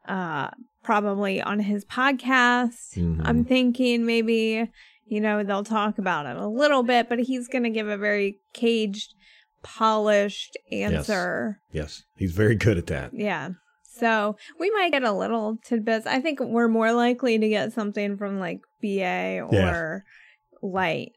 uh, 0.08 0.48
probably 0.84 1.40
on 1.42 1.60
his 1.60 1.84
podcast. 1.84 2.96
Mhm. 2.96 3.20
I'm 3.24 3.44
thinking 3.44 4.06
maybe, 4.06 4.70
you 5.06 5.20
know, 5.20 5.42
they'll 5.42 5.64
talk 5.64 5.98
about 5.98 6.26
it 6.26 6.36
a 6.36 6.46
little 6.48 6.82
bit, 6.82 7.08
but 7.08 7.18
he's 7.20 7.48
going 7.48 7.64
to 7.64 7.70
give 7.70 7.88
a 7.88 7.96
very 7.98 8.38
caged, 8.54 9.14
polished 9.62 10.56
answer. 10.72 11.60
Yes, 11.72 12.02
he's 12.16 12.32
very 12.32 12.54
good 12.54 12.78
at 12.78 12.86
that. 12.88 13.10
Yeah. 13.14 13.50
So 13.82 14.36
we 14.60 14.70
might 14.70 14.92
get 14.92 15.02
a 15.02 15.12
little 15.12 15.58
tidbits. 15.64 16.06
I 16.06 16.20
think 16.20 16.38
we're 16.40 16.68
more 16.68 16.92
likely 16.92 17.38
to 17.38 17.48
get 17.48 17.72
something 17.72 18.16
from 18.16 18.38
like 18.38 18.60
BA 18.80 19.40
or 19.40 20.04
Licht 20.62 21.12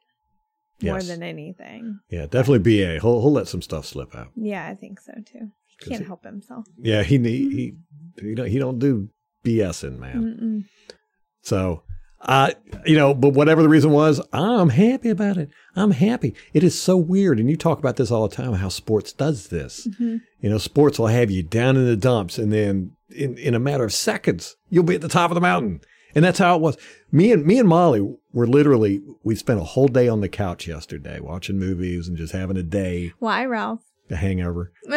more 0.82 0.96
Yes. 0.96 1.08
than 1.08 1.22
anything. 1.22 2.00
Yeah, 2.10 2.26
definitely 2.26 2.60
BA. 2.60 2.94
He'll, 3.00 3.22
he'll 3.22 3.32
let 3.32 3.48
some 3.48 3.62
stuff 3.62 3.86
slip 3.86 4.16
out. 4.16 4.30
Yeah, 4.36 4.68
I 4.68 4.74
think 4.74 5.00
so 5.00 5.14
too. 5.26 5.52
He 5.68 5.90
can't 5.90 6.02
he- 6.02 6.08
help 6.08 6.24
himself. 6.24 6.66
Yeah, 6.78 7.04
he 7.04 7.20
he 7.20 7.50
he, 7.50 7.74
he 8.20 8.36
don't 8.36 8.48
he 8.48 8.58
don't 8.58 8.80
do 8.80 9.10
BSing, 9.46 10.00
man. 10.00 10.16
Mm-mm. 10.40 10.96
So, 11.44 11.84
uh, 12.24 12.52
you 12.86 12.96
know, 12.96 13.14
but 13.14 13.30
whatever 13.30 13.64
the 13.64 13.70
reason 13.70 13.92
was, 13.92 14.22
I'm 14.32 14.70
happy 14.70 15.10
about 15.10 15.38
it. 15.38 15.50
I'm 15.76 15.92
happy. 15.92 16.36
It 16.54 16.64
is 16.64 16.80
so 16.80 16.96
weird. 16.98 17.40
And 17.40 17.50
you 17.50 17.58
talk 17.58 17.80
about 17.80 17.96
this 17.96 18.12
all 18.12 18.28
the 18.28 18.36
time, 18.36 18.54
how 18.54 18.70
sports 18.70 19.12
does 19.12 19.48
this. 19.48 19.88
Mm-hmm. 19.88 20.18
You 20.40 20.50
know, 20.50 20.58
sports 20.58 21.00
will 21.00 21.08
have 21.08 21.32
you 21.32 21.44
down 21.44 21.78
in 21.78 21.86
the 21.86 21.96
dumps 21.96 22.38
and 22.38 22.54
then 22.54 22.92
in, 23.10 23.38
in 23.38 23.56
a 23.56 23.60
matter 23.60 23.84
of 23.84 23.94
seconds, 23.94 24.56
you'll 24.70 24.84
be 24.84 24.96
at 24.96 25.02
the 25.02 25.08
top 25.08 25.32
of 25.32 25.36
the 25.36 25.42
mountain. 25.42 25.82
And 26.14 26.24
that's 26.26 26.40
how 26.40 26.56
it 26.56 26.62
was. 26.62 26.78
Me 27.12 27.32
and 27.32 27.46
me 27.46 27.58
and 27.58 27.68
Molly 27.70 28.16
were 28.34 28.48
literally 28.48 29.02
we 29.24 29.36
spent 29.36 29.60
a 29.60 29.64
whole 29.64 29.88
day 29.88 30.08
on 30.08 30.22
the 30.22 30.30
couch 30.30 30.68
yesterday 30.68 31.20
watching 31.20 31.58
movies 31.58 32.08
and 32.08 32.18
just 32.18 32.34
having 32.34 32.58
a 32.58 32.64
day, 32.64 33.14
Why, 33.20 33.46
Ralph? 33.46 33.82
a 34.10 34.16
hangover. 34.18 34.74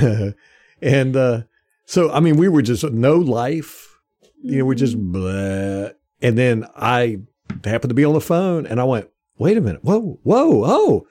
and 0.80 1.16
uh, 1.16 1.42
so 1.84 2.12
I 2.12 2.20
mean 2.20 2.36
we 2.36 2.48
were 2.48 2.62
just 2.62 2.84
no 2.84 3.16
life. 3.16 3.98
You 4.42 4.58
know, 4.58 4.64
we're 4.66 4.74
just 4.74 4.96
blah. 4.96 5.88
And 6.24 6.36
then 6.38 6.66
I 6.74 7.18
happened 7.64 7.90
to 7.90 7.94
be 7.94 8.04
on 8.04 8.14
the 8.14 8.20
phone 8.20 8.66
and 8.66 8.80
I 8.80 8.84
went, 8.84 9.08
wait 9.38 9.56
a 9.56 9.60
minute, 9.60 9.84
whoa, 9.84 10.18
whoa, 10.22 10.62
oh, 10.64 11.06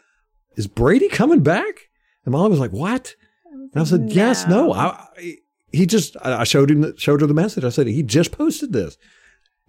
is 0.56 0.68
Brady 0.68 1.08
coming 1.08 1.42
back? 1.42 1.90
And 2.26 2.32
Molly 2.34 2.50
was 2.50 2.60
like, 2.60 2.72
what? 2.72 3.16
And 3.46 3.72
I 3.76 3.84
said, 3.86 4.10
yes, 4.12 4.48
no. 4.48 4.74
I, 4.74 4.86
I- 5.18 5.38
he 5.72 5.88
just, 5.88 6.16
I 6.22 6.42
I 6.42 6.44
showed 6.44 6.70
him, 6.70 6.96
showed 6.98 7.22
her 7.22 7.28
the 7.28 7.34
message. 7.34 7.64
I 7.64 7.70
said, 7.70 7.88
he 7.88 8.04
just 8.04 8.32
posted 8.32 8.74
this. 8.74 8.96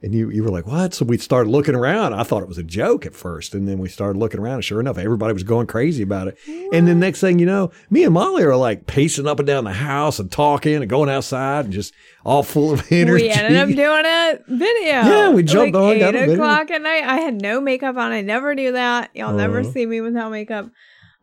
And 0.05 0.13
you, 0.13 0.29
you 0.29 0.43
were 0.43 0.51
like, 0.51 0.67
what? 0.67 0.93
So 0.93 1.07
we 1.07 1.17
started 1.17 1.49
looking 1.49 1.75
around. 1.75 2.13
I 2.13 2.25
thought 2.25 2.43
it 2.43 2.49
was 2.49 2.59
a 2.59 2.63
joke 2.63 3.07
at 3.07 3.15
first. 3.15 3.55
And 3.55 3.67
then 3.67 3.79
we 3.79 3.89
started 3.89 4.19
looking 4.19 4.39
around. 4.39 4.57
And 4.57 4.65
sure 4.65 4.79
enough, 4.79 4.99
everybody 4.99 5.33
was 5.33 5.45
going 5.45 5.67
crazy 5.67 6.03
about 6.03 6.29
it. 6.29 6.37
And 6.75 6.87
then 6.87 7.01
next 7.01 7.21
thing 7.23 7.39
you 7.39 7.47
know, 7.47 7.71
me 7.89 8.05
and 8.05 8.13
Molly 8.13 8.43
are 8.43 8.55
like 8.55 8.87
pacing 8.87 9.27
up 9.27 9.39
and 9.39 9.47
down 9.47 9.65
the 9.65 9.73
house 9.73 10.19
and 10.19 10.31
talking 10.31 10.75
and 10.75 10.91
going 10.91 11.09
outside 11.09 11.65
and 11.65 11.73
just 11.73 11.95
all 12.23 12.43
full 12.43 12.75
of 12.75 12.87
energy. 12.93 13.25
We 13.25 13.31
ended 13.31 13.57
up 13.57 13.69
doing 13.69 14.05
a 14.05 14.39
video. 14.47 14.93
Yeah, 14.93 15.31
we 15.31 15.43
jumped 15.43 15.75
like 15.75 15.83
on, 15.83 15.93
eight 15.95 15.99
got 16.01 16.15
a 16.15 16.19
video. 16.19 16.35
o'clock 16.35 16.71
at 16.71 16.83
night. 16.83 17.05
I 17.05 17.17
had 17.21 17.41
no 17.41 17.63
makeup 17.63 17.97
on. 17.97 18.13
I 18.13 18.21
never 18.21 18.55
do 18.55 18.73
that. 18.73 19.09
Y'all 19.15 19.33
never 19.33 19.61
Uh-huh. 19.61 19.71
see 19.73 19.87
me 19.87 20.03
without 20.03 20.31
makeup. 20.31 20.71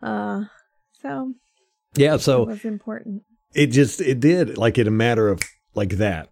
Uh, 0.01 0.45
so 1.03 1.35
yeah. 1.93 2.17
so. 2.17 2.41
it 2.41 2.47
was 2.47 2.65
important. 2.65 3.21
it 3.53 3.67
just, 3.67 4.01
it 4.01 4.19
did 4.19 4.57
like 4.57 4.79
in 4.79 4.87
a 4.87 4.91
matter 4.91 5.29
of 5.29 5.39
like 5.75 5.97
that. 5.97 6.30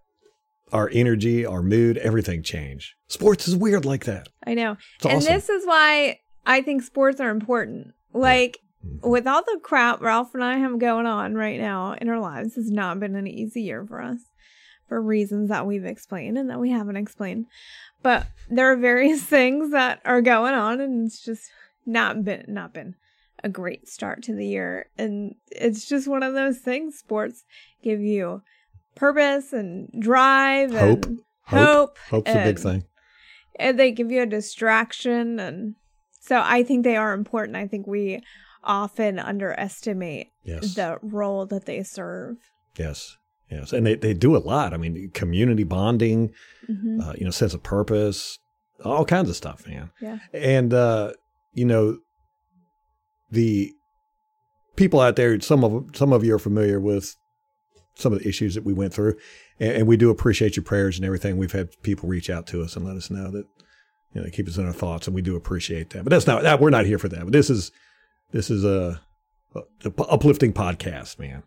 Our 0.72 0.90
energy, 0.92 1.44
our 1.44 1.62
mood, 1.62 1.96
everything 1.98 2.42
changed. 2.42 2.94
Sports 3.08 3.48
is 3.48 3.56
weird 3.56 3.84
like 3.84 4.04
that. 4.04 4.28
I 4.46 4.54
know. 4.54 4.76
It's 4.96 5.04
and 5.04 5.16
awesome. 5.16 5.34
this 5.34 5.48
is 5.48 5.66
why 5.66 6.20
I 6.46 6.62
think 6.62 6.82
sports 6.82 7.20
are 7.20 7.30
important. 7.30 7.92
Like 8.12 8.58
Mm-hmm. 8.86 9.10
with 9.10 9.26
all 9.26 9.42
the 9.42 9.60
crap 9.62 10.00
Ralph 10.00 10.34
and 10.34 10.42
I 10.42 10.56
have 10.56 10.78
going 10.78 11.04
on 11.04 11.34
right 11.34 11.60
now 11.60 11.92
in 12.00 12.08
our 12.08 12.18
lives, 12.18 12.54
has 12.54 12.70
not 12.70 12.98
been 12.98 13.14
an 13.14 13.26
easy 13.26 13.60
year 13.60 13.84
for 13.84 14.00
us 14.00 14.20
for 14.88 15.02
reasons 15.02 15.50
that 15.50 15.66
we've 15.66 15.84
explained 15.84 16.38
and 16.38 16.48
that 16.48 16.58
we 16.60 16.70
haven't 16.70 16.96
explained. 16.96 17.44
But 18.02 18.26
there 18.48 18.72
are 18.72 18.76
various 18.76 19.22
things 19.36 19.72
that 19.72 20.00
are 20.06 20.22
going 20.22 20.54
on 20.54 20.80
and 20.80 21.06
it's 21.06 21.22
just 21.22 21.50
not 21.84 22.24
been 22.24 22.46
not 22.48 22.72
been 22.72 22.94
a 23.44 23.50
great 23.50 23.86
start 23.86 24.22
to 24.24 24.34
the 24.34 24.46
year. 24.46 24.88
And 24.96 25.34
it's 25.50 25.86
just 25.86 26.08
one 26.08 26.22
of 26.22 26.32
those 26.32 26.58
things 26.58 26.96
sports 26.96 27.44
give 27.82 28.00
you 28.00 28.40
purpose 28.94 29.52
and 29.52 29.88
drive 29.98 30.72
Hope. 30.72 31.06
and 31.06 31.20
Hope. 31.44 31.58
hope 31.98 31.98
Hope's 32.10 32.30
a 32.30 32.44
big 32.44 32.58
thing. 32.58 32.84
and 33.58 33.78
they 33.78 33.90
give 33.90 34.10
you 34.10 34.22
a 34.22 34.26
distraction 34.26 35.38
and 35.40 35.74
so 36.20 36.40
i 36.44 36.62
think 36.62 36.84
they 36.84 36.96
are 36.96 37.12
important 37.14 37.56
i 37.56 37.66
think 37.66 37.86
we 37.86 38.20
often 38.62 39.18
underestimate 39.18 40.28
Yes. 40.44 40.74
the 40.74 40.98
role 41.02 41.46
that 41.46 41.66
they 41.66 41.82
serve 41.82 42.36
Yes. 42.78 43.16
Yes. 43.50 43.72
And 43.72 43.84
they, 43.84 43.96
they 43.96 44.14
do 44.14 44.36
a 44.36 44.38
lot. 44.38 44.72
I 44.72 44.76
mean, 44.76 45.10
community 45.12 45.64
bonding, 45.64 46.30
Mhm. 46.70 47.00
uh, 47.04 47.14
you 47.18 47.24
know, 47.24 47.32
sense 47.32 47.52
of 47.52 47.64
purpose, 47.64 48.38
all 48.84 49.04
kinds 49.04 49.28
of 49.28 49.34
stuff, 49.34 49.66
man. 49.66 49.90
yeah 50.00 50.18
And, 50.32 50.72
uh, 50.72 51.14
you 51.52 51.64
know, 51.64 51.98
the 53.30 53.72
people 54.76 55.00
out 55.00 55.16
there, 55.16 55.40
some 55.40 55.64
of 55.64 55.96
some 55.96 56.12
of 56.12 56.24
you 56.24 56.34
are 56.34 56.38
familiar 56.38 56.78
with 56.80 57.16
some 58.00 58.12
of 58.12 58.18
the 58.20 58.28
issues 58.28 58.54
that 58.54 58.64
we 58.64 58.72
went 58.72 58.92
through, 58.94 59.16
and, 59.58 59.72
and 59.72 59.86
we 59.86 59.96
do 59.96 60.10
appreciate 60.10 60.56
your 60.56 60.64
prayers 60.64 60.96
and 60.96 61.04
everything. 61.04 61.36
We've 61.36 61.52
had 61.52 61.68
people 61.82 62.08
reach 62.08 62.30
out 62.30 62.46
to 62.48 62.62
us 62.62 62.76
and 62.76 62.84
let 62.84 62.96
us 62.96 63.10
know 63.10 63.30
that 63.30 63.44
you 64.14 64.20
know 64.22 64.28
keep 64.32 64.48
us 64.48 64.56
in 64.58 64.66
our 64.66 64.72
thoughts, 64.72 65.06
and 65.06 65.14
we 65.14 65.22
do 65.22 65.36
appreciate 65.36 65.90
that. 65.90 66.04
But 66.04 66.10
that's 66.10 66.26
not 66.26 66.42
that 66.42 66.60
we're 66.60 66.70
not 66.70 66.86
here 66.86 66.98
for 66.98 67.08
that. 67.08 67.20
But 67.24 67.32
this 67.32 67.50
is 67.50 67.70
this 68.32 68.50
is 68.50 68.64
a, 68.64 69.00
a, 69.54 69.60
a 69.84 70.02
uplifting 70.04 70.52
podcast, 70.52 71.18
man. 71.18 71.42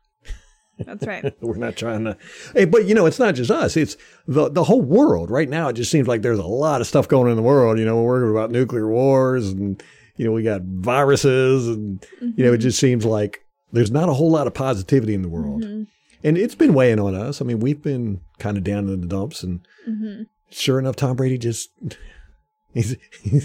that's 0.80 1.06
right 1.06 1.34
We're 1.42 1.58
not 1.58 1.76
trying 1.78 2.04
to, 2.06 2.18
hey, 2.54 2.66
but 2.66 2.86
you 2.86 2.96
know, 2.96 3.06
it's 3.06 3.20
not 3.20 3.36
just 3.36 3.52
us; 3.52 3.78
it's 3.78 3.96
the 4.28 4.50
the 4.50 4.64
whole 4.64 4.82
world. 4.82 5.30
Right 5.30 5.50
now, 5.50 5.68
it 5.70 5.74
just 5.74 5.92
seems 5.92 6.08
like 6.08 6.22
there's 6.24 6.40
a 6.40 6.44
lot 6.44 6.82
of 6.82 6.88
stuff 6.88 7.08
going 7.08 7.26
on 7.26 7.32
in 7.32 7.38
the 7.38 7.44
world. 7.44 7.78
You 7.80 7.86
know, 7.86 7.98
we're 8.02 8.22
worried 8.22 8.32
about 8.32 8.52
nuclear 8.52 8.88
wars, 8.90 9.50
and 9.50 9.82
you 10.18 10.26
know, 10.26 10.32
we 10.32 10.42
got 10.44 10.62
viruses, 10.64 11.68
and 11.68 12.04
you 12.22 12.44
know, 12.46 12.54
it 12.54 12.58
just 12.60 12.80
seems 12.80 13.06
like 13.06 13.40
there's 13.72 13.92
not 13.92 14.10
a 14.10 14.14
whole 14.14 14.32
lot 14.32 14.48
of 14.48 14.54
positivity 14.54 15.14
in 15.14 15.22
the 15.24 15.30
world, 15.30 15.64
Mhm. 15.64 15.88
And 16.24 16.38
it's 16.38 16.56
been 16.56 16.74
weighing 16.74 17.00
on 17.00 17.16
us. 17.16 17.42
I 17.42 17.46
mean, 17.46 17.60
we've 17.60 17.82
been 17.82 18.22
kind 18.40 18.58
of 18.58 18.64
down 18.64 18.88
in 18.90 19.02
the 19.02 19.08
dumps, 19.08 19.44
and 19.44 19.62
Mhm. 19.90 20.28
sure 20.50 20.80
enough, 20.80 20.96
Tom 20.96 21.16
Brady 21.16 21.38
just 21.38 21.70
he's 22.74 22.96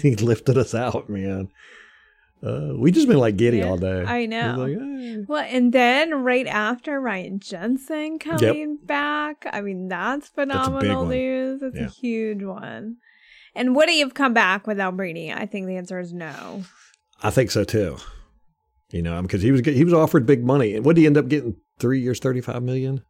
he 0.01 0.15
lifted 0.15 0.57
us 0.57 0.73
out, 0.73 1.09
man. 1.09 1.49
Uh, 2.41 2.69
we 2.77 2.89
just 2.89 3.07
been 3.07 3.17
like 3.17 3.35
giddy 3.35 3.57
Yeah, 3.57 3.65
all 3.69 3.77
day. 3.77 4.03
I 4.05 4.25
know. 4.25 4.55
like, 4.57 5.27
well 5.27 5.45
and 5.49 5.73
then 5.73 6.23
right 6.23 6.47
after 6.47 6.97
ryan 7.01 7.39
jensen 7.41 8.17
coming 8.17 8.77
back 8.81 9.45
i 9.51 9.59
mean 9.59 9.89
that's 9.89 10.29
phenomenal 10.29 11.01
one. 11.01 11.09
news 11.09 11.61
it's 11.61 11.75
Yeah. 11.75 11.87
a 11.87 11.89
huge 11.89 12.43
one 12.43 12.95
and 13.55 13.75
would 13.75 13.89
he 13.89 13.99
have 13.99 14.13
come 14.13 14.33
back 14.33 14.67
without 14.67 14.95
brady 14.95 15.33
i 15.33 15.45
think 15.45 15.67
the 15.67 15.75
answer 15.75 15.99
is 15.99 16.13
no 16.13 16.63
I 17.21 17.29
think 17.31 17.51
so 17.51 17.65
too. 17.65 17.97
You 18.91 19.01
know, 19.01 19.21
because 19.21 19.41
he 19.41 19.51
was 19.51 19.59
he 19.65 19.83
was 19.83 19.93
offered 19.93 20.25
big 20.25 20.41
money, 20.45 20.73
and 20.75 20.85
what 20.85 20.95
did 20.95 21.01
he 21.01 21.07
end 21.07 21.17
up 21.17 21.27
getting? 21.27 21.57
Three 21.79 22.01
years, 22.01 22.19
thirty 22.19 22.41
five 22.41 22.61
million. 22.63 23.01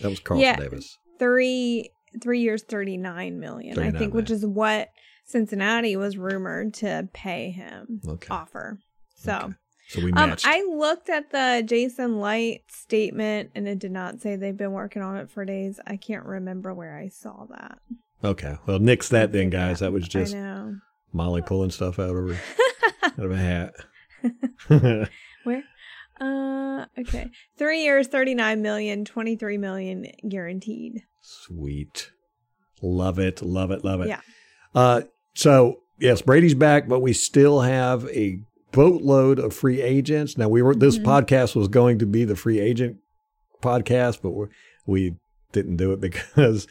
That 0.00 0.10
was 0.10 0.20
Carlton 0.20 0.42
Yeah. 0.42 0.56
Davis. 0.56 0.98
three 1.18 1.90
three 2.20 2.40
years 2.40 2.64
39 2.64 3.38
million 3.38 3.72
i 3.78 3.82
39 3.82 3.98
think 4.00 4.14
which 4.14 4.30
is 4.32 4.44
what 4.44 4.88
cincinnati 5.24 5.94
was 5.94 6.16
rumored 6.18 6.74
to 6.74 7.08
pay 7.12 7.50
him 7.50 8.00
Okay, 8.04 8.26
offer 8.32 8.80
so 9.14 9.32
Okay. 9.36 9.54
so 9.90 10.04
we 10.04 10.12
um 10.14 10.34
i 10.44 10.66
looked 10.76 11.08
at 11.08 11.30
the 11.30 11.62
Jason 11.64 12.18
Licht 12.20 12.72
statement 12.72 13.50
and 13.54 13.68
it 13.68 13.78
did 13.78 13.92
not 13.92 14.20
say 14.20 14.34
they've 14.34 14.56
been 14.56 14.72
working 14.72 15.02
on 15.02 15.16
it 15.18 15.30
for 15.30 15.44
days 15.44 15.78
i 15.86 15.96
can't 15.96 16.24
remember 16.26 16.74
where 16.74 16.96
i 16.98 17.06
saw 17.06 17.46
that 17.48 17.78
okay, 18.24 18.56
well, 18.66 18.80
nix 18.80 19.08
that 19.10 19.30
then, 19.32 19.48
guys. 19.50 19.78
That 19.78 19.92
was 19.92 20.06
just 20.08 20.36
Molly 21.12 21.42
pulling 21.42 21.70
stuff 21.70 21.98
out 22.00 22.10
of 22.10 22.28
her 22.28 22.36
out 23.04 23.18
of 23.24 23.30
a 23.30 23.36
hat. 23.36 23.74
where 25.44 25.64
uh 26.20 26.84
okay 26.98 27.30
three 27.56 27.82
years 27.82 28.06
39 28.08 28.60
million 28.62 29.04
23 29.04 29.58
million 29.58 30.06
guaranteed 30.28 31.02
Sweet, 31.22 32.10
love 32.82 33.18
it, 33.18 33.42
love 33.42 33.70
it, 33.70 33.84
love 33.84 34.00
it. 34.00 34.08
Yeah. 34.08 34.20
Uh, 34.74 35.02
so 35.34 35.80
yes, 35.98 36.22
Brady's 36.22 36.54
back, 36.54 36.88
but 36.88 37.00
we 37.00 37.12
still 37.12 37.60
have 37.60 38.08
a 38.08 38.40
boatload 38.72 39.38
of 39.38 39.52
free 39.54 39.82
agents. 39.82 40.38
Now 40.38 40.48
we 40.48 40.62
were 40.62 40.74
this 40.74 40.98
Mhm. 40.98 41.04
podcast 41.04 41.54
was 41.54 41.68
going 41.68 41.98
to 41.98 42.06
be 42.06 42.24
the 42.24 42.36
free 42.36 42.58
agent 42.58 42.96
podcast, 43.62 44.22
but 44.22 44.30
we 44.30 44.46
we 44.86 45.16
didn't 45.52 45.76
do 45.76 45.92
it 45.92 46.00
because 46.00 46.66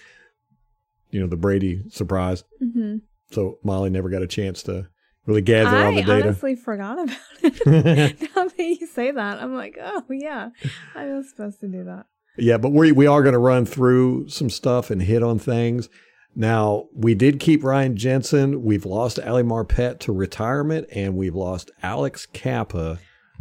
you 1.12 1.20
know 1.20 1.28
the 1.28 1.38
Brady 1.38 1.84
surprise. 1.90 2.44
hmm 2.60 2.98
So 3.32 3.60
Molly 3.64 3.90
never 3.92 4.10
got 4.10 4.24
a 4.24 4.28
chance 4.28 4.64
to 4.64 4.88
really 5.30 5.42
gather 5.42 5.78
all 5.78 5.92
the 5.94 6.02
data. 6.02 6.12
I 6.14 6.22
honestly 6.22 6.56
forgot 6.56 7.00
about 7.00 7.18
it. 7.44 8.22
now 8.36 8.46
that 8.48 8.60
you 8.60 8.86
say 8.88 9.12
that, 9.12 9.42
I'm 9.42 9.54
like, 9.56 9.78
oh 9.82 10.04
yeah, 10.10 10.50
I 10.96 11.06
was 11.06 11.30
supposed 11.30 11.60
to 11.62 11.68
do 11.68 11.84
that. 11.86 12.06
Yeah, 12.38 12.58
but 12.58 12.72
we 12.72 12.92
we 12.92 13.08
are 13.08 13.22
going 13.24 13.34
to 13.34 13.40
run 13.40 13.66
through 13.66 14.28
some 14.30 14.50
stuff 14.50 14.90
and 14.92 15.02
hit 15.02 15.24
on 15.24 15.40
things. 15.40 15.90
Now 16.36 16.86
we 16.94 17.16
did 17.16 17.40
keep 17.40 17.64
Ryan 17.64 17.96
Jensen. 17.98 18.64
We've 18.64 18.86
lost 18.86 19.20
Ali 19.20 19.44
Marpet 19.44 20.00
to 20.02 20.12
retirement, 20.14 20.88
and 20.92 21.16
we've 21.16 21.36
lost 21.36 21.72
Alex 21.82 22.26
Cappa. 22.26 23.00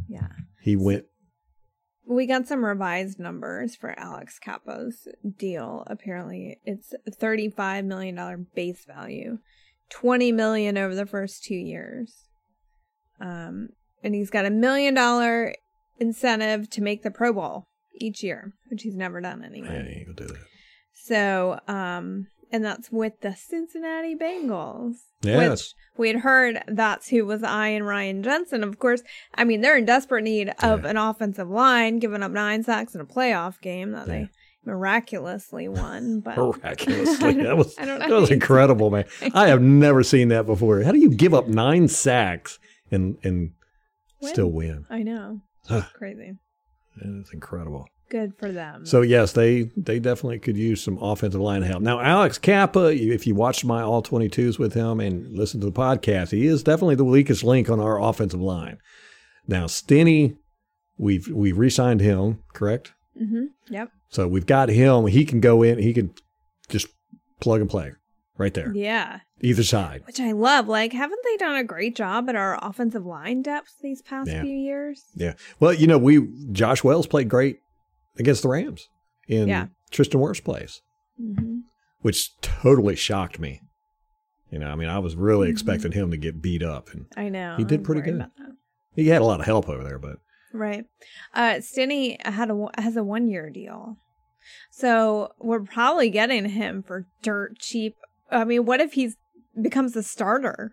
Yeah, 0.09 0.29
He 0.63 0.75
went. 0.75 1.05
we 2.07 2.27
got 2.27 2.49
some 2.49 2.65
revised 2.65 3.19
numbers 3.19 3.77
for 3.77 3.97
Alex 3.99 4.39
Cappa's 4.39 5.07
deal. 5.37 5.85
Apparently, 5.87 6.59
it's 6.65 6.95
35 7.21 7.85
million 7.85 8.15
dollar 8.15 8.39
base 8.39 8.85
value, 8.87 9.39
20 9.91 10.33
million 10.33 10.77
over 10.79 10.95
the 10.95 11.07
first 11.07 11.45
two 11.45 11.55
years. 11.55 12.25
Um, 13.21 13.71
and 14.03 14.15
he's 14.15 14.31
got 14.31 14.47
a 14.47 14.51
million 14.51 14.95
dollar 14.95 15.55
incentive 15.99 16.71
to 16.71 16.81
make 16.83 17.03
the 17.03 17.11
Pro 17.11 17.33
Bowl 17.33 17.67
each 18.01 18.23
year, 18.23 18.53
which 18.71 18.83
he's 18.83 18.97
never 18.97 19.21
done 19.21 19.45
anyway. 19.45 19.69
Yeah, 19.69 19.83
he 19.83 19.99
ain't 20.01 20.17
gonna 20.17 20.29
do 20.29 20.35
that. 20.35 20.45
So, 20.95 21.59
um, 21.67 22.27
and 22.53 22.65
that's 22.65 22.91
with 22.91 23.15
the 23.21 23.35
Cincinnati 23.35 24.15
Bengals. 24.15 24.95
Yes. 25.23 25.51
Which 25.51 25.75
we 25.97 26.09
had 26.09 26.19
heard 26.19 26.63
that's 26.69 27.09
who 27.09 27.27
was 27.27 27.43
eyeing 27.43 27.83
Ryan 27.83 28.23
Jensen. 28.23 28.63
Of 28.63 28.79
course, 28.79 29.03
I 29.35 29.45
mean, 29.45 29.61
they're 29.63 29.77
in 29.79 29.85
desperate 29.85 30.23
need 30.25 30.51
of 30.63 30.85
Yeah. 30.85 30.91
an 30.91 30.97
offensive 30.97 31.49
line, 31.49 31.99
giving 31.99 32.23
up 32.23 32.31
nine 32.31 32.63
sacks 32.63 32.95
in 32.95 33.01
a 33.01 33.05
playoff 33.07 33.61
game 33.61 33.91
that 33.93 34.07
Yeah. 34.07 34.13
they 34.15 34.29
miraculously 34.69 35.67
won, 35.67 36.21
but 36.21 36.37
Miraculously. 36.37 37.35
That 37.43 37.57
was, 37.57 37.77
I 37.79 37.87
don't 37.87 37.99
know 38.01 38.09
that 38.09 38.21
was 38.21 38.31
incredible, 38.31 38.91
man. 38.91 39.07
I 39.35 39.49
have 39.49 39.63
never 39.63 40.03
seen 40.03 40.29
that 40.29 40.47
before. 40.47 40.83
How 40.83 40.93
do 40.93 40.99
you 40.99 41.11
give 41.11 41.33
up 41.35 41.49
nine 41.49 41.89
sacks 41.89 42.59
and, 42.91 43.17
and 43.25 43.53
Win. 44.21 44.33
still 44.33 44.53
win? 44.53 44.85
I 44.91 45.03
know. 45.03 45.41
Crazy. 45.95 46.33
That 46.97 47.21
is 47.21 47.31
incredible. 47.33 47.87
Good 48.11 48.35
for 48.39 48.51
them. 48.51 48.87
So 48.87 49.03
yes, 49.03 49.33
they 49.33 49.71
they 49.77 49.99
definitely 49.99 50.39
could 50.39 50.57
use 50.57 50.83
some 50.83 50.97
offensive 50.99 51.43
line 51.43 51.61
help. 51.61 51.83
Now, 51.83 52.01
Alex 52.01 52.39
Cappa, 52.39 52.87
if 52.87 53.27
you 53.27 53.35
watched 53.35 53.67
my 53.67 53.83
all 53.83 54.01
twenty 54.01 54.31
twos 54.31 54.59
with 54.59 54.73
him 54.73 54.99
and 54.99 55.31
listened 55.37 55.61
to 55.61 55.67
the 55.67 55.79
podcast, 55.79 56.31
he 56.31 56.47
is 56.47 56.63
definitely 56.63 56.95
the 56.95 57.05
weakest 57.05 57.45
link 57.45 57.69
on 57.69 57.81
our 57.81 58.01
offensive 58.01 58.41
line. 58.41 58.79
Now, 59.47 59.67
Stinnie, 59.67 60.37
we've 60.97 61.29
we 61.29 61.53
re-signed 61.53 62.01
him, 62.01 62.43
correct? 62.55 62.93
Hmm 63.19 63.45
Yep. 63.69 63.91
So 64.11 64.27
we've 64.29 64.47
got 64.47 64.69
him. 64.69 65.07
He 65.07 65.25
can 65.25 65.41
go 65.41 65.63
in. 65.63 65.79
He 65.79 65.93
can 65.93 66.15
just 66.69 66.87
plug 67.41 67.61
and 67.61 67.69
play 67.71 67.93
right 68.39 68.55
there, 68.55 68.73
Yeah. 68.75 69.21
either 69.41 69.63
side. 69.65 70.03
Which 70.07 70.21
I 70.21 70.33
love. 70.33 70.69
Like, 70.69 70.93
haven't 70.93 71.21
they 71.25 71.37
done 71.37 71.57
a 71.57 71.65
great 71.65 71.95
job 71.97 72.29
at 72.29 72.37
our 72.37 72.59
offensive 72.63 73.05
line 73.05 73.43
depth 73.43 73.75
these 73.83 74.01
past 74.03 74.31
Yeah. 74.31 74.43
few 74.43 74.55
years? 74.55 75.03
Yeah. 75.15 75.35
Well, 75.61 75.75
you 75.75 75.87
know, 75.87 75.99
we 75.99 76.29
Josh 76.53 76.83
Wells 76.85 77.07
played 77.07 77.29
great 77.29 77.59
against 78.19 78.43
the 78.43 78.49
Rams 78.49 78.89
in 79.27 79.49
Yeah. 79.49 79.67
Tristan 79.91 80.21
Wirfs' 80.21 80.43
place. 80.43 80.81
hmm 81.19 81.59
which 82.01 82.31
totally 82.41 82.95
shocked 82.95 83.41
me. 83.41 83.61
You 84.53 84.61
know, 84.61 84.69
I 84.69 84.77
mean, 84.77 84.89
I 84.89 85.01
was 85.01 85.17
really 85.17 85.49
Mhm. 85.49 85.51
expecting 85.51 85.91
him 85.91 86.13
to 86.13 86.17
get 86.17 86.41
beat 86.41 86.63
up, 86.63 86.91
and 86.95 87.07
I 87.17 87.29
know. 87.29 87.57
He 87.59 87.65
did 87.65 87.81
I'm 87.81 87.85
pretty 87.85 88.03
good. 88.03 88.25
he 88.95 89.09
had 89.09 89.21
a 89.21 89.25
lot 89.25 89.41
of 89.41 89.47
help 89.47 89.69
over 89.69 89.83
there. 89.83 89.99
But 89.99 90.21
Right. 90.53 90.85
Uh 91.35 91.61
Stinnie 91.61 92.19
had 92.25 92.51
a 92.51 92.67
has 92.77 92.97
a 92.97 93.05
one 93.05 93.29
year 93.29 93.51
deal. 93.51 93.97
So 94.71 95.33
we're 95.39 95.61
probably 95.61 96.11
getting 96.11 96.49
him 96.49 96.83
for 96.83 97.07
dirt 97.23 97.59
cheap. 97.59 97.95
I 98.31 98.45
mean, 98.45 98.65
what 98.65 98.81
if 98.81 98.95
he 98.95 99.13
becomes 99.61 99.97
a 99.97 100.03
starter? 100.03 100.73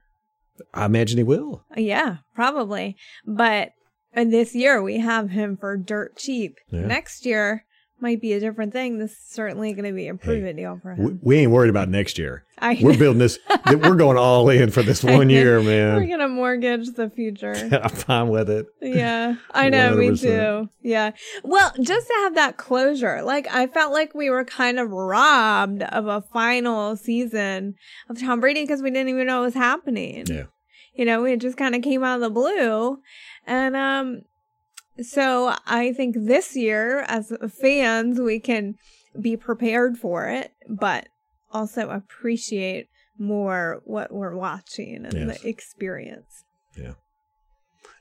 I 0.74 0.86
imagine 0.86 1.18
he 1.18 1.24
will. 1.24 1.66
Yeah, 1.76 2.18
probably. 2.34 2.96
But 3.26 3.72
uh, 4.16 4.24
this 4.24 4.56
year 4.56 4.82
we 4.82 5.00
have 5.00 5.32
him 5.32 5.58
for 5.58 5.76
dirt 5.76 6.16
cheap. 6.18 6.56
Yeah. 6.70 6.86
Next 6.86 7.26
year 7.26 7.66
might 8.00 8.22
be 8.22 8.34
a 8.34 8.40
different 8.40 8.74
thing. 8.74 9.00
This 9.00 9.12
is 9.12 9.18
certainly 9.18 9.74
going 9.74 9.86
to 9.86 9.94
be 9.94 10.08
a 10.08 10.16
prove 10.16 10.44
it 10.44 10.56
deal 10.56 10.80
for 10.82 10.94
him. 10.94 11.04
We, 11.04 11.14
we 11.22 11.38
ain't 11.38 11.52
worried 11.52 11.70
about 11.70 11.90
next 11.90 12.18
year. 12.18 12.46
I 12.60 12.78
We're 12.82 12.98
building 12.98 13.20
this. 13.20 13.38
we're 13.68 13.96
going 13.96 14.18
all 14.18 14.50
in 14.50 14.72
for 14.72 14.82
this 14.84 15.04
one 15.04 15.30
year, 15.30 15.62
man. 15.62 15.96
We're 15.96 16.08
gonna 16.08 16.30
mortgage 16.30 16.92
the 16.94 17.10
future. 17.10 17.54
I'm 17.84 17.90
fine 17.90 18.30
with 18.30 18.50
it. 18.50 18.68
Yeah, 18.82 19.36
I 19.52 19.70
know, 19.70 19.96
me 19.96 20.10
100%. 20.10 20.22
too. 20.22 20.70
Yeah. 20.82 21.12
Well, 21.44 21.74
just 21.82 22.08
to 22.08 22.14
have 22.24 22.36
that 22.36 22.56
closure, 22.58 23.22
like 23.24 23.48
I 23.54 23.68
felt 23.68 23.92
like 23.92 24.16
we 24.16 24.30
were 24.30 24.46
kind 24.46 24.80
of 24.80 24.90
robbed 24.90 25.84
of 25.84 26.08
a 26.08 26.22
final 26.22 26.96
season 26.96 27.76
of 28.10 28.20
Tom 28.20 28.40
Brady 28.40 28.64
because 28.64 28.82
we 28.82 28.90
didn't 28.92 29.10
even 29.10 29.28
know 29.28 29.40
what 29.40 29.46
was 29.46 29.54
happening. 29.54 30.26
Yeah. 30.28 30.46
You 30.94 31.04
know, 31.04 31.26
it 31.26 31.42
just 31.42 31.58
kind 31.58 31.76
of 31.76 31.82
came 31.82 32.04
out 32.06 32.16
of 32.16 32.22
the 32.22 32.30
blue. 32.30 33.00
And 33.46 33.76
um 33.76 34.22
so 35.02 35.56
I 35.66 35.94
think 35.94 36.16
this 36.18 36.56
year 36.56 37.02
as 37.08 37.32
fans 37.62 38.20
we 38.20 38.40
can 38.40 38.76
be 39.20 39.38
prepared 39.38 39.98
for 39.98 40.28
it, 40.28 40.52
but 40.70 41.08
also 41.52 41.90
appreciate 41.90 42.88
more 43.18 43.82
what 43.86 44.12
we're 44.12 44.36
watching 44.36 45.06
and 45.06 45.14
Yes. 45.14 45.42
the 45.42 45.48
experience. 45.48 46.44
Yeah. 46.78 46.94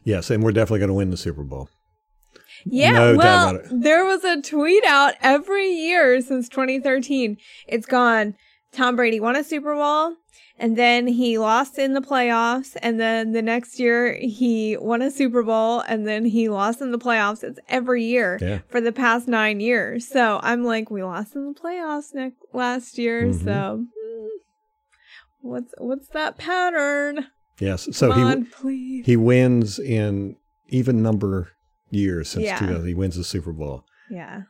Yes, 0.04 0.30
and 0.30 0.42
we're 0.42 0.52
definitely 0.52 0.80
going 0.80 0.88
to 0.88 0.94
win 0.94 1.10
the 1.10 1.16
Super 1.16 1.44
Bowl. 1.44 1.68
Yeah, 2.66 2.92
No 2.92 3.16
well, 3.16 3.60
there 3.70 4.04
was 4.04 4.24
a 4.24 4.40
tweet 4.40 4.84
out 4.84 5.14
every 5.20 5.68
year 5.70 6.20
since 6.20 6.48
2013. 6.48 7.36
It's 7.68 7.86
gone. 7.86 8.34
Tom 8.72 8.96
Brady 8.96 9.20
won 9.20 9.36
a 9.36 9.44
Super 9.44 9.74
Bowl, 9.74 10.16
and 10.58 10.76
then 10.76 11.06
he 11.08 11.36
lost 11.38 11.78
in 11.78 11.94
the 11.94 12.00
playoffs, 12.00 12.76
and 12.82 12.98
then 13.00 13.32
the 13.32 13.42
next 13.42 13.78
year 13.80 14.14
he 14.14 14.76
won 14.76 15.02
a 15.02 15.10
Super 15.10 15.42
Bowl, 15.42 15.80
and 15.80 16.06
then 16.06 16.24
he 16.24 16.48
lost 16.48 16.80
in 16.80 16.92
the 16.92 16.98
playoffs. 16.98 17.42
It's 17.42 17.58
every 17.68 18.04
year 18.04 18.38
Yeah. 18.40 18.58
for 18.68 18.80
the 18.80 18.92
past 18.92 19.26
nine 19.28 19.60
years. 19.60 20.06
So 20.08 20.40
I'm 20.42 20.64
like, 20.64 20.90
we 20.90 21.02
lost 21.02 21.34
in 21.34 21.52
the 21.52 21.58
playoffs 21.60 22.14
next 22.14 22.38
last 22.52 22.98
year. 22.98 23.24
Mhm. 23.26 23.44
So 23.44 23.86
hmm, 23.94 24.26
what's 25.40 25.74
what's 25.78 26.08
that 26.08 26.38
pattern? 26.38 27.26
Yes. 27.60 27.88
So 27.96 28.10
Come 28.10 28.18
he 28.18 28.24
on, 28.24 28.46
please. 28.46 29.06
he 29.06 29.16
wins 29.16 29.78
in 29.78 30.36
even 30.68 31.02
number 31.02 31.50
years 31.90 32.30
since 32.30 32.44
Yeah. 32.46 32.58
2000. 32.58 32.86
He 32.86 32.94
wins 32.94 33.16
the 33.16 33.24
Super 33.24 33.52
Bowl. 33.52 33.84
yeah, 34.10 34.42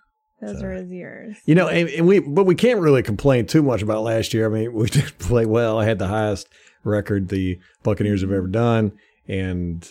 those 0.47 0.61
So- 0.61 0.67
are 0.67 0.73
his 0.73 0.91
years. 0.91 1.37
You 1.47 1.55
know, 1.55 1.69
and, 1.69 1.89
and 1.89 2.07
we 2.07 2.19
but 2.21 2.45
we 2.45 2.55
can't 2.55 2.81
really 2.81 3.03
complain 3.03 3.47
too 3.47 3.63
much 3.63 3.83
about 3.83 4.03
last 4.03 4.33
year. 4.35 4.47
I 4.47 4.49
mean, 4.49 4.73
we 4.75 4.89
did 4.89 5.19
play 5.19 5.47
well. 5.47 5.79
I 5.79 5.85
had 5.85 5.99
the 5.99 6.09
highest 6.09 6.49
record 6.85 7.29
the 7.29 7.59
Buccaneers 7.83 8.21
have 8.23 8.33
ever 8.33 8.47
done, 8.49 8.93
and 9.29 9.89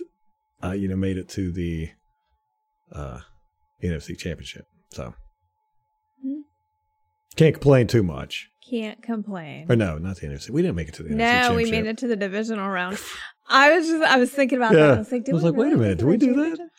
uh, 0.64 0.72
you 0.72 0.88
know, 0.88 0.96
made 0.96 1.18
it 1.18 1.28
to 1.30 1.52
the 1.52 1.90
uh, 2.92 3.20
NFC 3.84 4.18
Championship. 4.18 4.66
So 4.92 5.14
Hmm. 6.24 6.42
can't 7.36 7.54
complain 7.56 7.88
too 7.88 8.04
much. 8.04 8.48
Can't 8.70 9.02
complain. 9.04 9.66
Or 9.70 9.76
no, 9.76 9.98
not 9.98 10.18
the 10.18 10.28
NFC. 10.28 10.50
We 10.50 10.62
didn't 10.62 10.76
make 10.78 10.88
it 10.88 10.94
to 10.96 11.04
the 11.04 11.10
NFC 11.10 11.18
No, 11.18 11.54
we 11.56 11.70
made 11.70 11.86
it 11.86 11.98
to 11.98 12.08
the 12.08 12.16
divisional 12.16 12.70
round. 12.70 12.98
I 13.50 13.76
was 13.76 13.88
just, 13.88 14.04
I 14.04 14.18
was 14.18 14.32
thinking 14.32 14.58
about 14.58 14.72
Yeah. 14.74 14.88
that. 14.88 14.96
I 14.96 14.98
was 15.00 15.12
like, 15.12 15.28
I 15.30 15.34
was 15.34 15.44
like, 15.44 15.56
wait 15.56 15.74
a 15.74 15.78
minute, 15.78 15.98
did 15.98 16.08
we 16.08 16.16
do 16.18 16.34
that? 16.36 16.70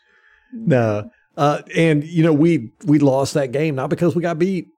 No. 0.55 1.11
Uh, 1.37 1.63
and 1.75 2.05
you 2.05 2.23
know, 2.23 2.33
we 2.33 2.73
we 2.85 2.99
lost 2.99 3.35
that 3.35 3.53
game 3.53 3.75
not 3.75 3.91
because 3.91 4.15
we 4.15 4.23
got 4.23 4.39
beat, 4.39 4.69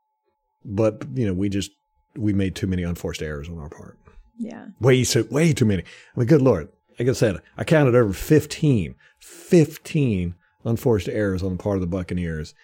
but 0.64 1.04
you 1.14 1.26
know, 1.26 1.32
we 1.32 1.48
just 1.48 1.70
we 2.16 2.32
made 2.32 2.54
too 2.54 2.66
many 2.66 2.82
unforced 2.82 3.22
errors 3.22 3.48
on 3.48 3.58
our 3.58 3.68
part. 3.68 3.98
Yeah. 4.38 4.66
Way 4.80 5.04
so 5.04 5.24
way 5.30 5.52
too 5.52 5.64
many. 5.64 5.82
I 5.82 6.18
mean, 6.18 6.28
good 6.28 6.42
lord. 6.42 6.68
Like 6.98 7.08
I 7.08 7.12
said, 7.12 7.40
I 7.58 7.64
counted 7.64 7.94
over 7.94 8.12
15, 8.12 8.94
15 9.20 10.34
unforced 10.64 11.08
errors 11.08 11.42
on 11.42 11.52
the 11.52 11.62
part 11.62 11.76
of 11.76 11.82
the 11.82 11.86
Buccaneers. 11.86 12.54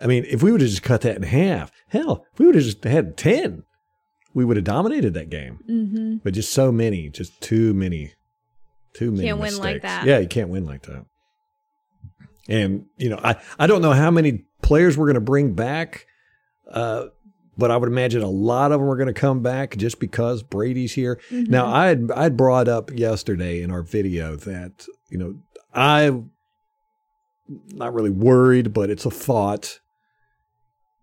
I 0.00 0.06
mean, 0.06 0.24
if 0.28 0.42
we 0.42 0.52
would 0.52 0.60
have 0.60 0.70
just 0.70 0.82
cut 0.82 1.00
that 1.02 1.16
in 1.16 1.22
half, 1.22 1.72
hell, 1.88 2.24
if 2.32 2.38
we 2.38 2.46
would 2.46 2.54
have 2.54 2.64
just 2.64 2.84
had 2.84 3.16
10, 3.16 3.64
we 4.34 4.44
would 4.44 4.56
have 4.56 4.64
dominated 4.64 5.14
that 5.14 5.30
game. 5.30 5.58
Mm-hmm. 5.68 6.16
But 6.22 6.34
just 6.34 6.52
so 6.52 6.72
many, 6.72 7.08
just 7.08 7.40
too 7.40 7.74
many, 7.74 8.12
too 8.94 9.10
many 9.10 9.28
Can't 9.28 9.40
win 9.40 9.58
like 9.58 9.82
that. 9.82 10.06
Yeah, 10.06 10.18
you 10.18 10.28
can't 10.28 10.48
win 10.48 10.64
like 10.64 10.82
that. 10.82 11.04
And, 12.48 12.86
you 12.96 13.08
know, 13.08 13.20
I, 13.22 13.36
I 13.58 13.66
don't 13.66 13.82
know 13.82 13.92
how 13.92 14.10
many 14.10 14.44
players 14.62 14.96
we're 14.96 15.06
going 15.06 15.14
to 15.14 15.20
bring 15.20 15.54
back, 15.54 16.06
uh, 16.70 17.06
but 17.56 17.70
I 17.70 17.76
would 17.76 17.88
imagine 17.88 18.22
a 18.22 18.28
lot 18.28 18.72
of 18.72 18.80
them 18.80 18.88
are 18.88 18.96
going 18.96 19.12
to 19.12 19.20
come 19.20 19.42
back 19.42 19.76
just 19.76 20.00
because 20.00 20.42
Brady's 20.42 20.94
here. 20.94 21.20
Mm-hmm. 21.30 21.50
Now, 21.50 21.66
I 21.66 21.86
had 21.86 22.10
I 22.14 22.28
brought 22.30 22.66
up 22.68 22.90
yesterday 22.92 23.62
in 23.62 23.70
our 23.70 23.82
video 23.82 24.36
that 24.36 24.86
you 25.08 25.18
know 25.18 25.36
I'm 25.74 26.30
not 27.68 27.92
really 27.94 28.10
worried, 28.10 28.72
but 28.72 28.90
it's 28.90 29.04
a 29.04 29.10
thought 29.10 29.80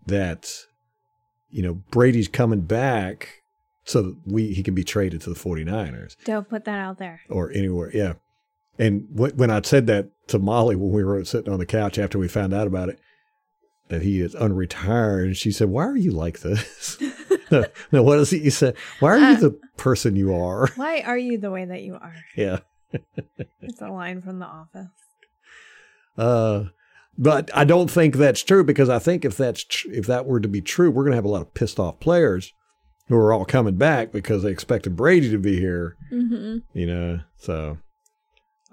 that 0.07 0.65
you 1.51 1.61
know 1.61 1.75
Brady's 1.91 2.27
coming 2.27 2.61
back 2.61 3.43
so 3.83 4.01
that 4.01 4.17
we 4.25 4.53
he 4.53 4.63
can 4.63 4.73
be 4.73 4.83
traded 4.83 5.21
to 5.21 5.29
the 5.29 5.39
49ers 5.39 6.15
Don't 6.25 6.49
put 6.49 6.65
that 6.65 6.79
out 6.79 6.97
there. 6.97 7.21
or 7.29 7.51
anywhere. 7.51 7.91
Yeah, 7.93 8.13
and 8.79 9.05
wh- 9.15 9.37
when 9.37 9.51
I 9.51 9.61
said 9.61 9.85
that 9.87 10.09
to 10.29 10.39
Molly 10.39 10.75
when 10.75 10.91
we 10.91 11.03
were 11.03 11.23
sitting 11.25 11.51
on 11.53 11.59
the 11.59 11.65
couch 11.65 11.99
after 11.99 12.17
we 12.17 12.27
found 12.27 12.53
out 12.53 12.65
about 12.65 12.89
it. 12.89 12.99
That 13.89 14.03
he 14.03 14.21
is 14.21 14.35
unretired. 14.35 15.35
She 15.35 15.51
said, 15.51 15.69
"Why 15.69 15.83
are 15.83 15.97
you 15.97 16.11
like 16.11 16.41
this?" 16.41 16.97
no, 17.51 17.65
no, 17.91 18.03
what 18.03 18.19
is 18.19 18.31
it 18.31 18.43
you 18.43 18.51
said? 18.51 18.75
Why 18.99 19.09
are 19.13 19.17
you 19.17 19.37
Uh, 19.37 19.39
the 19.39 19.59
person 19.77 20.15
you 20.15 20.31
are? 20.35 20.67
Why 20.75 21.01
are 21.01 21.17
you 21.17 21.39
the 21.39 21.49
way 21.49 21.65
that 21.65 21.81
you 21.81 21.95
are? 21.95 22.13
Yeah. 22.35 22.59
It's 23.61 23.81
a 23.81 23.87
line 23.87 24.21
from 24.21 24.37
The 24.39 24.45
Office. 24.45 24.89
Uh, 26.17 26.65
but 27.17 27.49
I 27.55 27.63
don't 27.65 27.89
think 27.89 28.15
that's 28.15 28.43
true 28.43 28.63
because 28.63 28.89
I 28.89 28.99
think 28.99 29.25
if 29.25 29.35
that's 29.37 29.63
tr- 29.63 29.89
if 29.91 30.05
that 30.07 30.25
were 30.25 30.39
to 30.39 30.47
be 30.47 30.61
true, 30.61 30.89
we're 30.91 31.03
going 31.03 31.11
to 31.11 31.17
have 31.17 31.25
a 31.25 31.29
lot 31.29 31.41
of 31.41 31.53
pissed 31.53 31.79
off 31.79 31.99
players 31.99 32.53
who 33.07 33.15
are 33.17 33.33
all 33.33 33.45
coming 33.45 33.75
back 33.75 34.11
because 34.11 34.43
they 34.43 34.51
expected 34.51 34.95
Brady 34.95 35.29
to 35.31 35.37
be 35.39 35.59
here. 35.59 35.95
Mm-hmm. 36.11 36.57
You 36.77 36.85
know, 36.85 37.19
so 37.37 37.77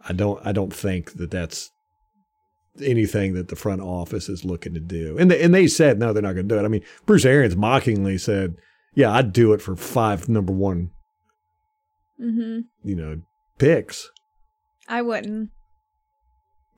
I 0.09 0.13
don't 0.13 0.45
I 0.47 0.53
don't 0.53 0.73
think 0.73 1.15
that 1.15 1.31
that's 1.31 1.71
anything 2.83 3.35
that 3.35 3.49
the 3.49 3.57
front 3.57 3.81
office 3.81 4.29
is 4.29 4.45
looking 4.45 4.75
to 4.75 4.81
do. 4.81 5.17
And 5.19 5.31
they, 5.31 5.43
and 5.43 5.55
they 5.55 5.67
said 5.67 5.99
no, 5.99 6.13
they're 6.13 6.23
not 6.23 6.35
going 6.35 6.49
to 6.49 6.55
do 6.55 6.61
it. 6.61 6.65
I 6.65 6.69
mean, 6.69 6.85
Bruce 7.07 7.25
Arians 7.25 7.57
mockingly 7.57 8.19
said, 8.19 8.57
"Yeah, 8.95 9.13
I'd 9.13 9.33
do 9.33 9.53
it 9.53 9.63
for 9.63 9.77
five 9.77 10.29
number 10.29 10.53
one, 10.53 10.91
Mm-hmm. 12.21 12.61
you 12.89 12.97
know, 12.97 13.21
picks." 13.59 14.11
I 14.89 15.03
wouldn't. 15.03 15.51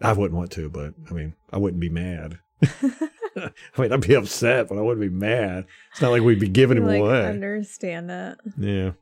I 0.00 0.12
wouldn't 0.12 0.38
want 0.38 0.52
to, 0.52 0.70
but 0.70 0.94
I 1.10 1.12
mean, 1.12 1.34
I 1.52 1.58
wouldn't 1.58 1.80
be 1.80 1.90
mad. 1.90 2.38
I 3.36 3.50
mean, 3.80 3.92
I'd 3.92 4.00
be 4.06 4.14
upset, 4.14 4.68
but 4.68 4.78
I 4.78 4.80
wouldn't 4.80 5.00
be 5.00 5.14
mad. 5.14 5.66
It's 5.92 6.00
not 6.00 6.10
like 6.10 6.22
we'd 6.22 6.40
be 6.40 6.48
giving 6.48 6.78
him 6.78 6.86
like, 6.86 7.00
away. 7.00 7.26
understand 7.26 8.10
that? 8.10 8.38
Yeah. 8.56 8.92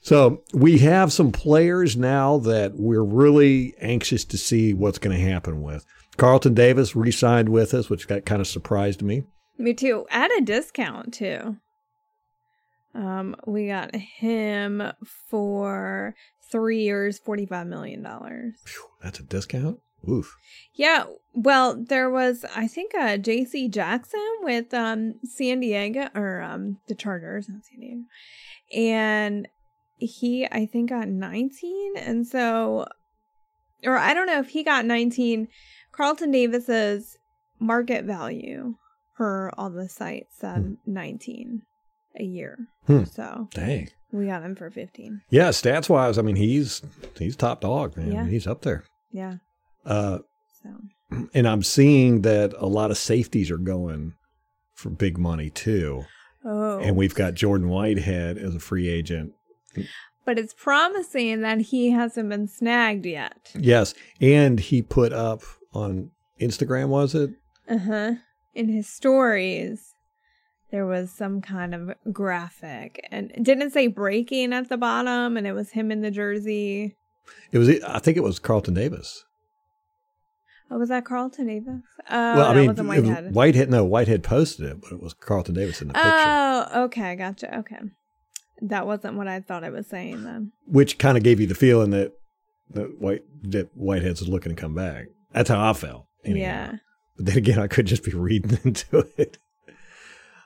So 0.00 0.42
we 0.52 0.78
have 0.78 1.12
some 1.12 1.32
players 1.32 1.96
now 1.96 2.38
that 2.38 2.74
we're 2.76 3.04
really 3.04 3.74
anxious 3.80 4.24
to 4.26 4.38
see 4.38 4.72
what's 4.72 4.98
going 4.98 5.16
to 5.16 5.22
happen 5.22 5.62
with. 5.62 5.84
Carlton 6.16 6.54
Davis 6.54 6.96
re-signed 6.96 7.48
with 7.48 7.74
us, 7.74 7.90
which 7.90 8.08
got 8.08 8.24
kind 8.24 8.40
of 8.40 8.46
surprised 8.46 9.02
me. 9.02 9.24
Me 9.56 9.74
too. 9.74 10.06
At 10.10 10.30
a 10.30 10.40
discount 10.40 11.14
too. 11.14 11.56
Um, 12.94 13.36
we 13.46 13.68
got 13.68 13.94
him 13.94 14.82
for 15.28 16.14
three 16.50 16.82
years, 16.82 17.18
forty-five 17.18 17.66
million 17.66 18.02
dollars. 18.02 18.54
That's 19.02 19.20
a 19.20 19.22
discount. 19.22 19.78
Oof. 20.08 20.36
Yeah, 20.74 21.04
well, 21.34 21.76
there 21.76 22.08
was 22.08 22.44
I 22.54 22.66
think 22.66 22.94
uh 22.94 23.18
JC 23.18 23.70
Jackson 23.70 24.26
with 24.42 24.72
um 24.72 25.14
San 25.24 25.60
Diego 25.60 26.08
or 26.14 26.40
um 26.40 26.78
the 26.88 26.94
Chargers, 26.94 27.48
not 27.48 27.64
San 27.64 27.80
Diego. 27.80 28.02
And 28.74 29.48
he 29.98 30.46
I 30.50 30.66
think 30.66 30.90
got 30.90 31.08
19 31.08 31.96
and 31.96 32.26
so 32.26 32.86
or 33.84 33.96
I 33.96 34.14
don't 34.14 34.26
know 34.26 34.38
if 34.40 34.48
he 34.50 34.62
got 34.64 34.84
19 34.84 35.48
Carlton 35.92 36.30
Davis's 36.30 37.16
market 37.60 38.04
value 38.04 38.74
per 39.16 39.50
all 39.58 39.70
the 39.70 39.88
sites 39.88 40.36
said 40.38 40.56
Hmm. 40.84 40.92
19 40.92 41.62
a 42.18 42.22
year. 42.24 42.58
Hmm. 42.86 43.04
So 43.04 43.48
Dang. 43.52 43.88
we 44.12 44.26
got 44.26 44.42
him 44.42 44.54
for 44.56 44.70
15. 44.70 45.20
Yeah, 45.30 45.48
stats 45.50 45.88
wise, 45.88 46.18
I 46.18 46.22
mean 46.22 46.36
he's 46.36 46.82
he's 47.18 47.36
top 47.36 47.60
dog, 47.60 47.96
man. 47.96 48.12
Yeah. 48.12 48.26
He's 48.26 48.46
up 48.46 48.62
there. 48.62 48.84
Yeah. 49.12 49.34
Uh, 49.84 50.18
So 50.62 50.70
and 51.34 51.48
I'm 51.48 51.62
seeing 51.62 52.22
that 52.22 52.52
a 52.58 52.66
lot 52.66 52.90
of 52.90 52.98
safeties 52.98 53.50
are 53.50 53.58
going 53.58 54.12
for 54.74 54.90
big 54.90 55.18
money 55.18 55.50
too. 55.50 56.04
oh. 56.44 56.78
And 56.78 56.96
we've 56.96 57.14
got 57.14 57.34
Jordan 57.34 57.68
Whitehead 57.68 58.38
as 58.38 58.54
a 58.54 58.60
free 58.60 58.88
agent. 58.88 59.32
But 60.24 60.38
it's 60.38 60.54
promising 60.54 61.40
that 61.42 61.60
he 61.60 61.90
hasn't 61.90 62.28
been 62.28 62.48
snagged 62.48 63.06
yet. 63.06 63.52
Yes, 63.58 63.94
and 64.20 64.60
he 64.60 64.82
put 64.82 65.12
up 65.12 65.42
on 65.72 66.10
Instagram, 66.40 66.88
was 66.88 67.14
it? 67.14 67.30
Uh 67.68 67.78
huh. 67.78 68.12
In 68.54 68.68
his 68.68 68.88
stories, 68.88 69.94
there 70.70 70.86
was 70.86 71.10
some 71.10 71.40
kind 71.40 71.74
of 71.74 71.90
graphic, 72.12 73.06
and 73.10 73.30
it 73.32 73.42
didn't 73.42 73.70
say 73.70 73.86
breaking 73.86 74.52
at 74.52 74.68
the 74.68 74.76
bottom, 74.76 75.36
and 75.36 75.46
it 75.46 75.52
was 75.52 75.70
him 75.70 75.90
in 75.90 76.02
the 76.02 76.10
jersey. 76.10 76.96
It 77.52 77.58
was. 77.58 77.68
I 77.82 77.98
think 77.98 78.16
it 78.16 78.22
was 78.22 78.38
Carlton 78.38 78.74
Davis. 78.74 79.24
Oh, 80.70 80.78
was 80.78 80.90
that 80.90 81.04
Carlton 81.06 81.46
Davis? 81.46 81.80
Oh, 82.10 82.36
well, 82.36 82.50
I 82.50 82.54
mean, 82.54 82.66
wasn't 82.66 82.88
it 82.92 83.00
was 83.00 83.08
Whitehead. 83.08 83.34
Whitehead. 83.34 83.70
No, 83.70 83.84
Whitehead 83.84 84.22
posted 84.22 84.66
it, 84.66 84.80
but 84.82 84.92
it 84.92 85.02
was 85.02 85.14
Carlton 85.14 85.54
Davis 85.54 85.80
in 85.80 85.88
the 85.88 85.94
picture, 85.94 86.10
Oh, 86.10 86.82
okay, 86.84 87.16
gotcha. 87.16 87.58
Okay, 87.60 87.78
that 88.62 88.86
wasn't 88.86 89.14
what 89.16 89.28
I 89.28 89.40
thought 89.40 89.64
I 89.64 89.70
was 89.70 89.86
saying 89.86 90.24
then. 90.24 90.52
which 90.66 90.98
kind 90.98 91.16
of 91.16 91.22
gave 91.22 91.40
you 91.40 91.46
the 91.46 91.54
feeling 91.54 91.90
that 91.90 92.12
that 92.70 93.00
White 93.00 93.22
that 93.44 93.70
Whitehead's 93.74 94.20
was 94.20 94.28
looking 94.28 94.54
to 94.54 94.60
come 94.60 94.74
back. 94.74 95.06
That's 95.32 95.48
how 95.50 95.68
I 95.70 95.72
felt. 95.72 96.06
anyhow. 96.24 96.40
Yeah, 96.46 96.72
But 97.16 97.26
then 97.26 97.36
again, 97.38 97.58
I 97.58 97.66
could 97.66 97.86
just 97.86 98.04
be 98.04 98.12
reading 98.12 98.58
into 98.64 99.06
it. 99.16 99.38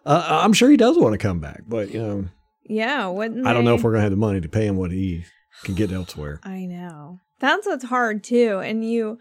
Uh, 0.04 0.40
I'm 0.42 0.52
sure 0.52 0.68
he 0.70 0.76
does 0.76 0.98
want 0.98 1.12
to 1.12 1.18
come 1.18 1.38
back, 1.40 1.62
but 1.66 1.90
you 1.90 2.02
know, 2.02 2.28
yeah. 2.64 3.06
Wouldn't 3.06 3.46
I 3.46 3.52
don't 3.52 3.64
know 3.64 3.74
if 3.76 3.82
we're 3.82 3.92
gonna 3.92 4.02
have 4.02 4.10
the 4.10 4.16
money 4.16 4.40
to 4.40 4.48
pay 4.48 4.66
him 4.66 4.76
what 4.76 4.90
he 4.90 5.24
can 5.64 5.74
get 5.74 5.92
elsewhere. 5.92 6.40
I 6.44 6.64
know. 6.66 7.20
That's 7.38 7.66
what's 7.66 7.84
hard 7.84 8.22
too. 8.24 8.60
And 8.62 8.84
you 8.88 9.18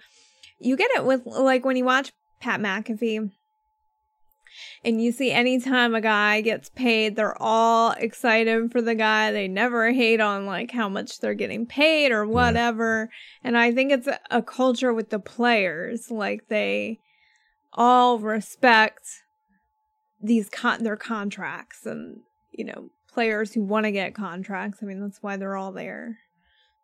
you 0.59 0.75
get 0.75 0.91
it 0.91 1.05
with 1.05 1.25
like 1.25 1.65
when 1.65 1.75
you 1.75 1.85
watch 1.85 2.11
Pat 2.39 2.59
McAfee 2.59 3.31
and 4.83 5.01
you 5.01 5.11
see 5.11 5.31
anytime 5.31 5.93
a 5.95 6.01
guy 6.01 6.41
gets 6.41 6.69
paid, 6.69 7.15
they're 7.15 7.41
all 7.41 7.91
excited 7.91 8.71
for 8.71 8.81
the 8.81 8.95
guy. 8.95 9.31
They 9.31 9.47
never 9.47 9.91
hate 9.91 10.19
on 10.19 10.45
like 10.45 10.71
how 10.71 10.89
much 10.89 11.19
they're 11.19 11.33
getting 11.33 11.65
paid 11.65 12.11
or 12.11 12.25
whatever. 12.25 13.09
And 13.43 13.57
I 13.57 13.71
think 13.71 13.91
it's 13.91 14.07
a, 14.29 14.41
culture 14.41 14.93
with 14.93 15.09
the 15.09 15.19
players. 15.19 16.11
Like 16.11 16.47
they 16.47 16.99
all 17.73 18.19
respect 18.19 19.23
these 20.21 20.49
con- 20.49 20.83
their 20.83 20.97
contracts 20.97 21.85
and 21.85 22.19
you 22.51 22.65
know 22.65 22.89
players 23.11 23.53
who 23.53 23.63
want 23.63 23.85
to 23.85 23.91
get 23.91 24.15
contracts. 24.15 24.79
I 24.81 24.85
mean 24.85 25.01
that's 25.01 25.21
why 25.21 25.37
they're 25.37 25.57
all 25.57 25.71
there. 25.71 26.19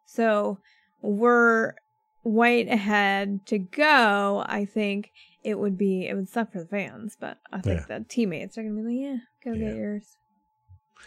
So 0.05 0.59
were 1.01 1.75
Whitehead 2.23 3.45
to 3.47 3.57
go, 3.57 4.43
I 4.45 4.65
think 4.65 5.11
it 5.47 5.57
would 5.57 5.77
be 5.77 6.05
it 6.05 6.13
would 6.13 6.27
suck 6.27 6.51
for 6.51 6.59
the 6.59 6.67
fans, 6.67 7.15
but 7.17 7.37
I 7.53 7.61
think 7.61 7.87
the 7.87 8.05
teammates 8.09 8.57
are 8.57 8.63
gonna 8.63 8.75
be 8.75 8.81
like, 8.81 8.97
yeah, 8.99 9.17
go 9.45 9.57
Yeah. 9.57 9.69
get 9.69 9.77
yours. 9.77 10.17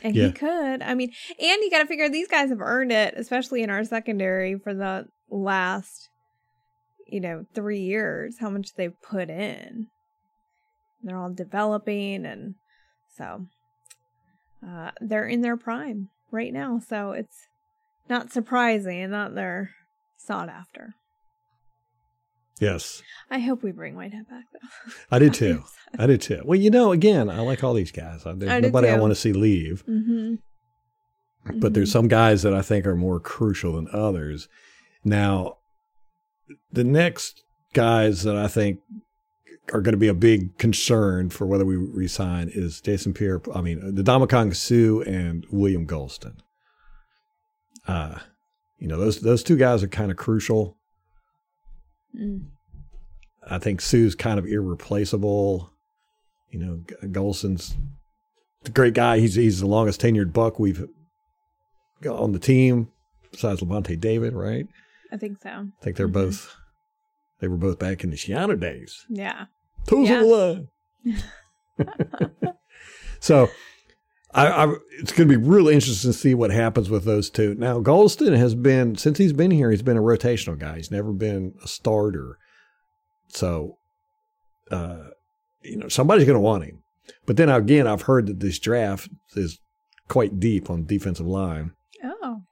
And 0.03 0.16
Yeah. 0.16 0.29
he 0.29 0.33
could. 0.33 0.81
I 0.81 0.94
mean, 0.94 1.12
and 1.29 1.62
you 1.62 1.70
got 1.70 1.81
to 1.81 1.87
figure 1.87 2.09
these 2.09 2.26
guys 2.26 2.48
have 2.48 2.62
earned 2.62 2.90
it, 2.90 3.12
especially 3.18 3.62
in 3.62 3.68
our 3.68 3.85
secondary 3.85 4.59
for 4.59 4.72
the 4.72 5.09
last, 5.29 6.09
you 7.07 7.20
know, 7.20 7.44
three 7.55 7.81
years. 7.81 8.38
How 8.40 8.48
much 8.48 8.72
they've 8.76 8.98
put 9.03 9.29
in. 9.29 9.88
They're 11.03 11.18
all 11.18 11.35
developing, 11.35 12.24
and 12.24 12.55
so 13.14 13.46
uh, 14.66 14.92
they're 15.03 15.29
in 15.29 15.42
their 15.42 15.59
prime 15.59 16.09
right 16.31 16.53
now. 16.53 16.79
So 16.79 17.12
it's 17.12 17.48
not 18.09 18.33
surprising 18.33 19.11
that 19.11 19.35
they're 19.35 19.72
sought 20.16 20.48
after. 20.48 20.94
Yes, 22.61 23.03
I 23.31 23.38
hope 23.38 23.62
we 23.62 23.73
bring 23.73 23.96
Whitehead 23.96 24.29
back 24.29 24.44
though. 24.53 24.92
I 25.11 25.18
did 25.18 25.35
too. 25.42 25.64
I 25.99 26.07
did 26.07 26.20
too. 26.20 26.42
Well, 26.44 26.59
you 26.59 26.70
know, 26.70 26.92
again, 26.92 27.29
I 27.29 27.40
like 27.40 27.64
all 27.64 27.75
these 27.75 27.92
guys. 27.92 28.23
There's 28.25 28.51
I 28.51 28.61
nobody 28.61 28.88
I 28.88 28.99
want 28.99 29.11
to 29.11 29.16
see 29.16 29.33
leave, 29.33 29.85
mm-hmm. 29.88 30.37
but 31.59 31.75
there's 31.75 31.90
some 31.90 32.07
guys 32.07 32.42
that 32.42 32.55
I 32.55 32.62
think 32.62 32.87
are 32.87 32.96
more 32.96 33.18
crucial 33.18 33.73
than 33.75 33.88
others. 33.92 34.49
Now, 35.05 35.57
the 36.70 36.85
next 36.85 37.42
guys 37.73 38.23
that 38.23 38.37
I 38.37 38.49
think 38.49 38.81
are 39.73 39.81
going 39.81 39.92
to 39.92 39.99
be 39.99 40.09
a 40.09 40.14
big 40.14 40.59
concern 40.59 41.31
for 41.31 41.46
whether 41.46 41.64
we 41.64 41.77
resign 41.77 42.51
is 42.53 42.81
Jason 42.81 43.14
Pierre. 43.14 43.40
I 43.55 43.61
mean, 43.61 43.94
the 43.94 44.03
Ndamukong 44.03 44.55
Suh 44.55 45.03
and 45.09 45.46
William 45.51 45.87
Gholston. 45.87 46.38
Uh, 47.87 48.18
you 48.79 48.88
know, 48.88 48.99
those 48.99 49.20
those 49.20 49.42
two 49.42 49.57
guys 49.57 49.83
are 49.83 49.88
kind 49.88 50.11
of 50.11 50.16
crucial. 50.16 50.77
Mm. 52.18 52.46
I 53.49 53.59
think 53.59 53.81
Suh's 53.81 54.14
kind 54.14 54.38
of 54.38 54.46
irreplaceable. 54.46 55.70
You 56.51 56.59
know, 56.59 56.81
Gholston's 57.09 57.77
a 58.66 58.70
great 58.70 58.94
guy. 58.94 59.18
He's 59.18 59.35
he's 59.37 59.61
the 59.61 59.66
longest 59.66 60.01
tenured 60.01 60.33
buck 60.33 60.59
we've 60.59 60.87
got 62.03 62.18
on 62.18 62.33
the 62.33 62.38
team, 62.38 62.88
besides 63.31 63.61
Lavonte 63.61 63.99
David, 63.99 64.33
right? 64.35 64.66
I 65.12 65.16
think 65.16 65.38
so. 65.42 65.49
I 65.51 65.85
think 65.85 65.96
they're 65.96 66.09
Mhm. 66.09 66.12
both 66.12 66.55
they 67.40 67.49
were 67.49 67.57
both 67.57 67.79
back 67.79 68.05
in 68.05 68.11
the 68.11 68.16
Schiano 68.16 68.59
days. 68.59 69.07
Yeah. 69.09 69.46
Toes 69.87 70.09
Yeah. 70.09 70.16
on 70.16 70.23
the 70.23 70.68
line. 71.07 71.23
so 73.20 73.49
I, 74.33 74.47
I 74.47 74.75
it's 75.01 75.12
going 75.12 75.29
to 75.29 75.38
be 75.38 75.45
really 75.45 75.75
interesting 75.75 76.12
to 76.12 76.16
see 76.16 76.35
what 76.35 76.51
happens 76.51 76.88
with 76.88 77.05
those 77.05 77.31
two. 77.31 77.55
Now, 77.57 77.81
Gholston 77.81 78.37
has 78.37 78.55
been 78.55 78.97
since 78.97 79.19
he's 79.19 79.33
been 79.33 79.51
here, 79.51 79.71
he's 79.71 79.83
been 79.83 79.97
a 79.97 80.03
rotational 80.03 80.59
guy. 80.59 80.77
He's 80.77 80.90
never 80.90 81.12
been 81.12 81.55
a 81.62 81.69
starter. 81.69 82.38
So, 83.29 83.79
uh, 84.71 85.09
you 85.62 85.77
know, 85.77 85.88
somebody's 85.88 86.27
going 86.27 86.37
to 86.37 86.40
want 86.40 86.64
him. 86.64 86.83
But 87.27 87.37
then 87.37 87.49
again, 87.49 87.87
I've 87.87 88.03
heard 88.03 88.27
that 88.27 88.40
this 88.40 88.59
draft 88.59 89.09
is 89.35 89.59
quite 90.09 90.38
deep 90.38 90.71
on 90.71 90.87
defensive 90.87 91.27
line. 91.27 91.73
Oh. 92.05 92.43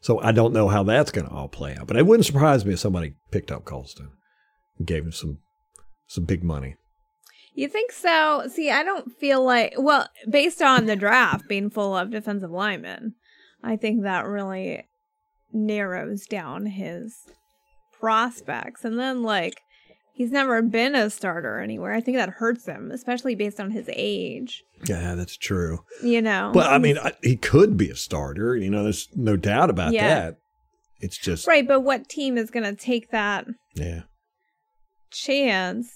So 0.00 0.20
I 0.20 0.32
don't 0.32 0.52
know 0.52 0.68
how 0.68 0.82
that's 0.82 1.12
going 1.12 1.28
to 1.28 1.32
all 1.32 1.48
play 1.48 1.76
out. 1.76 1.86
But 1.86 1.96
it 1.96 2.06
wouldn't 2.06 2.26
surprise 2.26 2.64
me 2.64 2.72
if 2.72 2.80
somebody 2.80 3.14
picked 3.30 3.52
up 3.52 3.64
Gholston 3.64 4.08
and 4.78 4.86
gave 4.86 5.04
him 5.04 5.12
some 5.12 5.38
some 6.08 6.24
big 6.24 6.42
money. 6.42 6.76
You 7.54 7.68
think 7.68 7.92
so? 7.92 8.44
See, 8.48 8.70
I 8.70 8.82
don't 8.82 9.12
feel 9.18 9.44
like, 9.44 9.74
well, 9.76 10.08
based 10.28 10.62
on 10.62 10.86
the 10.86 10.96
draft 10.96 11.48
being 11.48 11.68
full 11.70 11.96
of 11.96 12.10
defensive 12.10 12.50
linemen, 12.50 13.14
I 13.62 13.76
think 13.76 14.02
that 14.02 14.26
really 14.26 14.84
narrows 15.52 16.26
down 16.26 16.66
his 16.66 17.14
prospects. 18.00 18.84
And 18.84 18.98
then, 18.98 19.22
like, 19.22 19.60
he's 20.14 20.30
never 20.30 20.62
been 20.62 20.94
a 20.94 21.10
starter 21.10 21.58
anywhere. 21.60 21.92
I 21.92 22.00
think 22.00 22.16
that 22.16 22.30
hurts 22.30 22.64
him, 22.66 22.90
especially 22.90 23.34
based 23.34 23.60
on 23.60 23.70
his 23.70 23.88
age, 23.92 24.62
Yeah, 24.86 25.14
that's 25.14 25.36
true. 25.36 25.84
you 26.02 26.22
know? 26.22 26.52
But 26.54 26.70
I 26.70 26.78
mean, 26.78 26.96
I, 26.98 27.12
he 27.22 27.36
could 27.36 27.76
be 27.76 27.90
a 27.90 27.96
starter. 27.96 28.56
You 28.56 28.70
know, 28.70 28.82
there's 28.82 29.08
no 29.14 29.36
doubt 29.36 29.68
about 29.70 29.92
Yeah. 29.92 30.08
that. 30.08 30.36
It's 31.00 31.18
just, 31.18 31.46
right, 31.48 31.66
but 31.66 31.80
what 31.80 32.08
team 32.08 32.38
is 32.38 32.50
going 32.50 32.64
to 32.64 32.74
take 32.80 33.10
that 33.10 33.46
yeah, 33.74 34.02
chance? 35.10 35.90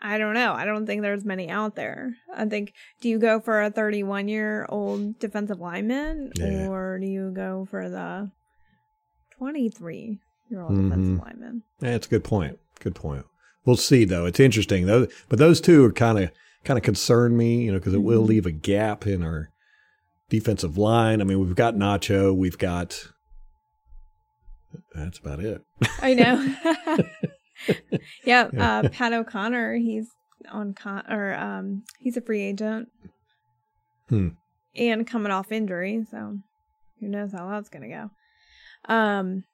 I 0.00 0.16
don't 0.18 0.34
know. 0.34 0.52
I 0.52 0.64
don't 0.64 0.86
think 0.86 1.02
there's 1.02 1.24
many 1.24 1.48
out 1.50 1.74
there. 1.74 2.14
I 2.34 2.44
think 2.46 2.72
do 3.00 3.08
you 3.08 3.18
go 3.18 3.40
for 3.40 3.60
a 3.62 3.70
31 3.70 4.28
year 4.28 4.64
old 4.68 5.18
defensive 5.18 5.58
lineman 5.60 6.30
Yeah. 6.36 6.68
or 6.68 6.98
do 7.00 7.06
you 7.06 7.30
go 7.34 7.66
for 7.70 7.88
the 7.88 8.30
23 9.38 10.20
year 10.50 10.60
old 10.62 10.72
Mhm. 10.72 10.84
defensive 10.90 11.18
lineman? 11.24 11.62
yeah, 11.80 11.94
it's 11.94 12.06
a 12.06 12.10
good 12.10 12.24
point. 12.24 12.58
Good 12.80 12.94
point. 12.94 13.24
We'll 13.64 13.76
see 13.76 14.04
though. 14.04 14.24
It's 14.26 14.40
interesting 14.40 14.86
though. 14.86 15.08
But 15.28 15.38
those 15.38 15.60
two 15.60 15.84
are 15.84 15.92
kind 15.92 16.18
of 16.18 16.30
kind 16.64 16.76
of 16.78 16.84
concern 16.84 17.36
me, 17.36 17.62
you 17.64 17.72
know, 17.72 17.78
because 17.78 17.94
it 17.94 18.02
will 18.02 18.22
Mhm. 18.24 18.28
leave 18.28 18.46
a 18.46 18.50
gap 18.50 19.06
in 19.06 19.22
our 19.22 19.48
defensive 20.28 20.76
line. 20.78 21.20
I 21.20 21.24
mean, 21.24 21.40
we've 21.40 21.54
got 21.56 21.74
Nacho, 21.74 22.36
we've 22.36 22.58
got. 22.58 23.08
That's 24.94 25.18
about 25.18 25.40
it. 25.40 25.62
I 26.02 26.14
know. 26.14 26.54
yeah, 28.24 28.48
uh, 28.58 28.88
Pat 28.88 29.12
O'Connor, 29.12 29.76
he's 29.76 30.08
on 30.50 30.72
con 30.72 31.02
or 31.10 31.34
um 31.34 31.82
he's 31.98 32.16
a 32.16 32.20
free 32.20 32.42
agent. 32.42 32.88
Hmm. 34.08 34.28
And 34.76 35.06
coming 35.06 35.32
off 35.32 35.52
injury, 35.52 36.04
so 36.10 36.38
who 37.00 37.08
knows 37.08 37.32
how 37.32 37.50
that's 37.50 37.68
gonna 37.68 37.88
go. 37.88 38.10
Um 38.92 39.44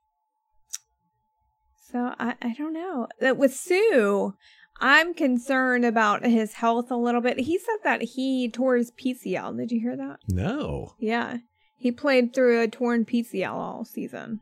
so 1.91 2.15
I, 2.19 2.35
I 2.43 2.55
don't 2.55 2.73
know. 2.73 3.07
That 3.21 3.37
with 3.37 3.55
Suh, 3.55 4.33
I'm 4.81 5.15
concerned 5.15 5.85
about 5.85 6.25
his 6.25 6.55
health 6.55 6.91
a 6.91 6.97
little 6.97 7.21
bit. 7.21 7.39
He 7.39 7.59
said 7.59 7.77
that 7.85 8.03
he 8.03 8.49
tore 8.49 8.77
his 8.77 8.91
PCL. 8.91 9.57
Did 9.57 9.71
you 9.71 9.81
hear 9.81 9.97
that? 9.97 10.19
No. 10.29 10.95
Yeah. 10.99 11.39
He 11.79 11.93
played 11.93 12.35
through 12.35 12.61
a 12.61 12.69
torn 12.69 13.05
PCL 13.05 13.53
all 13.53 13.85
season. 13.85 14.41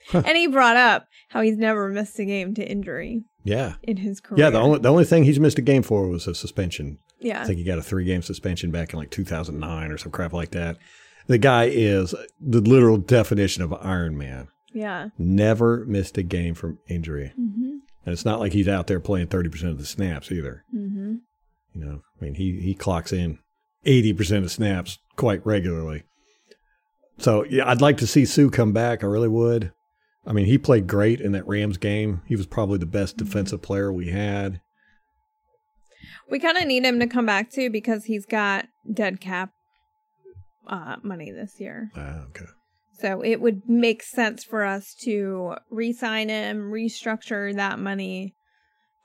And 0.14 0.36
he 0.36 0.46
brought 0.46 0.76
up 0.76 1.06
how 1.28 1.40
he's 1.42 1.56
never 1.56 1.88
missed 1.88 2.18
a 2.18 2.24
game 2.24 2.54
to 2.54 2.68
injury 2.68 3.22
Yeah. 3.44 3.74
in 3.82 3.98
his 3.98 4.20
career. 4.20 4.44
Yeah. 4.44 4.50
The 4.50 4.58
only 4.58 4.78
the 4.78 4.90
only 4.90 5.04
thing 5.04 5.24
he's 5.24 5.40
missed 5.40 5.58
a 5.58 5.62
game 5.62 5.82
for 5.82 6.08
was 6.08 6.26
a 6.26 6.34
suspension. 6.34 6.98
Yeah. 7.20 7.42
I 7.42 7.44
think 7.44 7.58
he 7.58 7.64
got 7.64 7.78
a 7.78 7.82
three 7.82 8.04
game 8.04 8.22
suspension 8.22 8.70
back 8.70 8.92
in 8.92 8.98
like 8.98 9.10
2009 9.10 9.90
or 9.92 9.98
some 9.98 10.10
crap 10.12 10.32
like 10.32 10.50
that. 10.52 10.78
The 11.26 11.38
guy 11.38 11.64
is 11.64 12.14
the 12.40 12.60
literal 12.60 12.96
definition 12.96 13.62
of 13.62 13.72
Iron 13.74 14.16
Man. 14.16 14.48
Yeah. 14.72 15.08
Never 15.18 15.84
missed 15.86 16.16
a 16.18 16.22
game 16.22 16.54
from 16.54 16.78
injury. 16.88 17.32
Mm-hmm. 17.38 17.76
And 18.06 18.12
it's 18.12 18.24
not 18.24 18.40
like 18.40 18.52
he's 18.52 18.68
out 18.68 18.86
there 18.86 19.00
playing 19.00 19.26
30% 19.28 19.64
of 19.70 19.78
the 19.78 19.84
snaps 19.84 20.32
either. 20.32 20.64
Mm-hmm. 20.74 21.16
You 21.74 21.84
know, 21.84 22.00
I 22.20 22.24
mean, 22.24 22.34
he, 22.34 22.60
he 22.60 22.74
clocks 22.74 23.12
in 23.12 23.38
80% 23.84 24.44
of 24.44 24.50
snaps 24.50 24.98
quite 25.16 25.44
regularly. 25.44 26.04
So, 27.18 27.44
yeah, 27.44 27.68
I'd 27.68 27.82
like 27.82 27.98
to 27.98 28.06
see 28.06 28.24
Suh 28.24 28.48
come 28.48 28.72
back. 28.72 29.04
I 29.04 29.06
really 29.06 29.28
would. 29.28 29.72
I 30.26 30.32
mean, 30.32 30.46
he 30.46 30.58
played 30.58 30.86
great 30.86 31.20
in 31.20 31.32
that 31.32 31.46
Rams 31.46 31.78
game. 31.78 32.22
He 32.26 32.36
was 32.36 32.46
probably 32.46 32.78
the 32.78 32.86
best 32.86 33.16
defensive 33.16 33.62
player 33.62 33.92
we 33.92 34.10
had. 34.10 34.60
We 36.30 36.38
kind 36.38 36.58
of 36.58 36.66
need 36.66 36.84
him 36.84 37.00
to 37.00 37.06
come 37.06 37.26
back 37.26 37.50
too 37.50 37.70
because 37.70 38.04
he's 38.04 38.26
got 38.26 38.66
dead 38.92 39.20
cap 39.20 39.50
uh, 40.66 40.96
money 41.02 41.30
this 41.30 41.58
year. 41.58 41.90
Ah, 41.96 42.24
okay. 42.28 42.46
So 42.98 43.22
it 43.24 43.40
would 43.40 43.62
make 43.66 44.02
sense 44.02 44.44
for 44.44 44.64
us 44.64 44.94
to 45.02 45.54
re-sign 45.70 46.28
him, 46.28 46.70
restructure 46.70 47.54
that 47.54 47.78
money, 47.78 48.34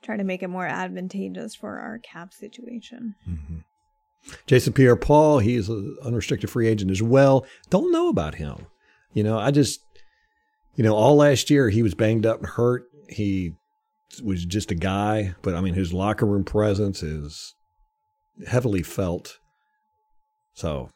try 0.02 0.18
to 0.18 0.24
make 0.24 0.42
it 0.42 0.48
more 0.48 0.66
advantageous 0.66 1.54
for 1.54 1.78
our 1.78 1.98
cap 1.98 2.32
situation. 2.34 3.14
hmm 3.24 3.58
Jason 4.46 4.72
Pierre 4.72 4.96
Paul, 4.96 5.38
he's 5.38 5.68
an 5.68 5.96
unrestricted 6.04 6.50
free 6.50 6.66
agent 6.66 6.90
as 6.90 7.00
well. 7.00 7.46
Don't 7.70 7.92
know 7.92 8.08
about 8.08 8.34
him. 8.34 8.66
You 9.12 9.22
know, 9.22 9.38
I 9.38 9.52
just, 9.52 9.80
you 10.76 10.84
know, 10.84 10.94
all 10.94 11.16
last 11.16 11.50
year 11.50 11.70
he 11.70 11.82
was 11.82 11.94
banged 11.94 12.26
up 12.26 12.38
and 12.38 12.46
hurt. 12.46 12.84
He 13.08 13.54
was 14.22 14.44
just 14.44 14.70
a 14.70 14.74
guy, 14.74 15.34
but 15.42 15.54
I 15.54 15.60
mean, 15.60 15.74
his 15.74 15.92
locker 15.92 16.26
room 16.26 16.44
presence 16.44 17.02
is 17.02 17.54
heavily 18.46 18.82
felt. 18.82 19.38
So, 20.54 20.90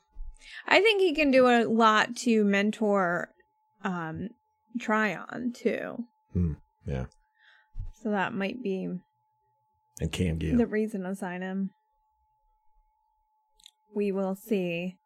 I 0.67 0.81
think 0.81 1.01
he 1.01 1.15
can 1.15 1.31
do 1.31 1.47
a 1.49 1.65
lot 1.65 2.17
to 2.19 2.45
mentor 2.45 3.31
um 3.83 4.29
Tryon 4.79 5.53
too. 5.55 6.05
Hmm, 6.33 6.53
yeah. 6.87 7.07
So 8.03 8.11
that 8.11 8.33
might 8.33 8.63
be 8.63 8.89
and 10.01 10.13
Cam 10.13 10.39
Gill. 10.39 10.57
the 10.57 10.67
reason 10.67 11.03
to 11.03 11.15
sign 11.15 11.43
him. 11.43 11.71
We 13.95 14.13
will 14.13 14.37
see. 14.37 14.97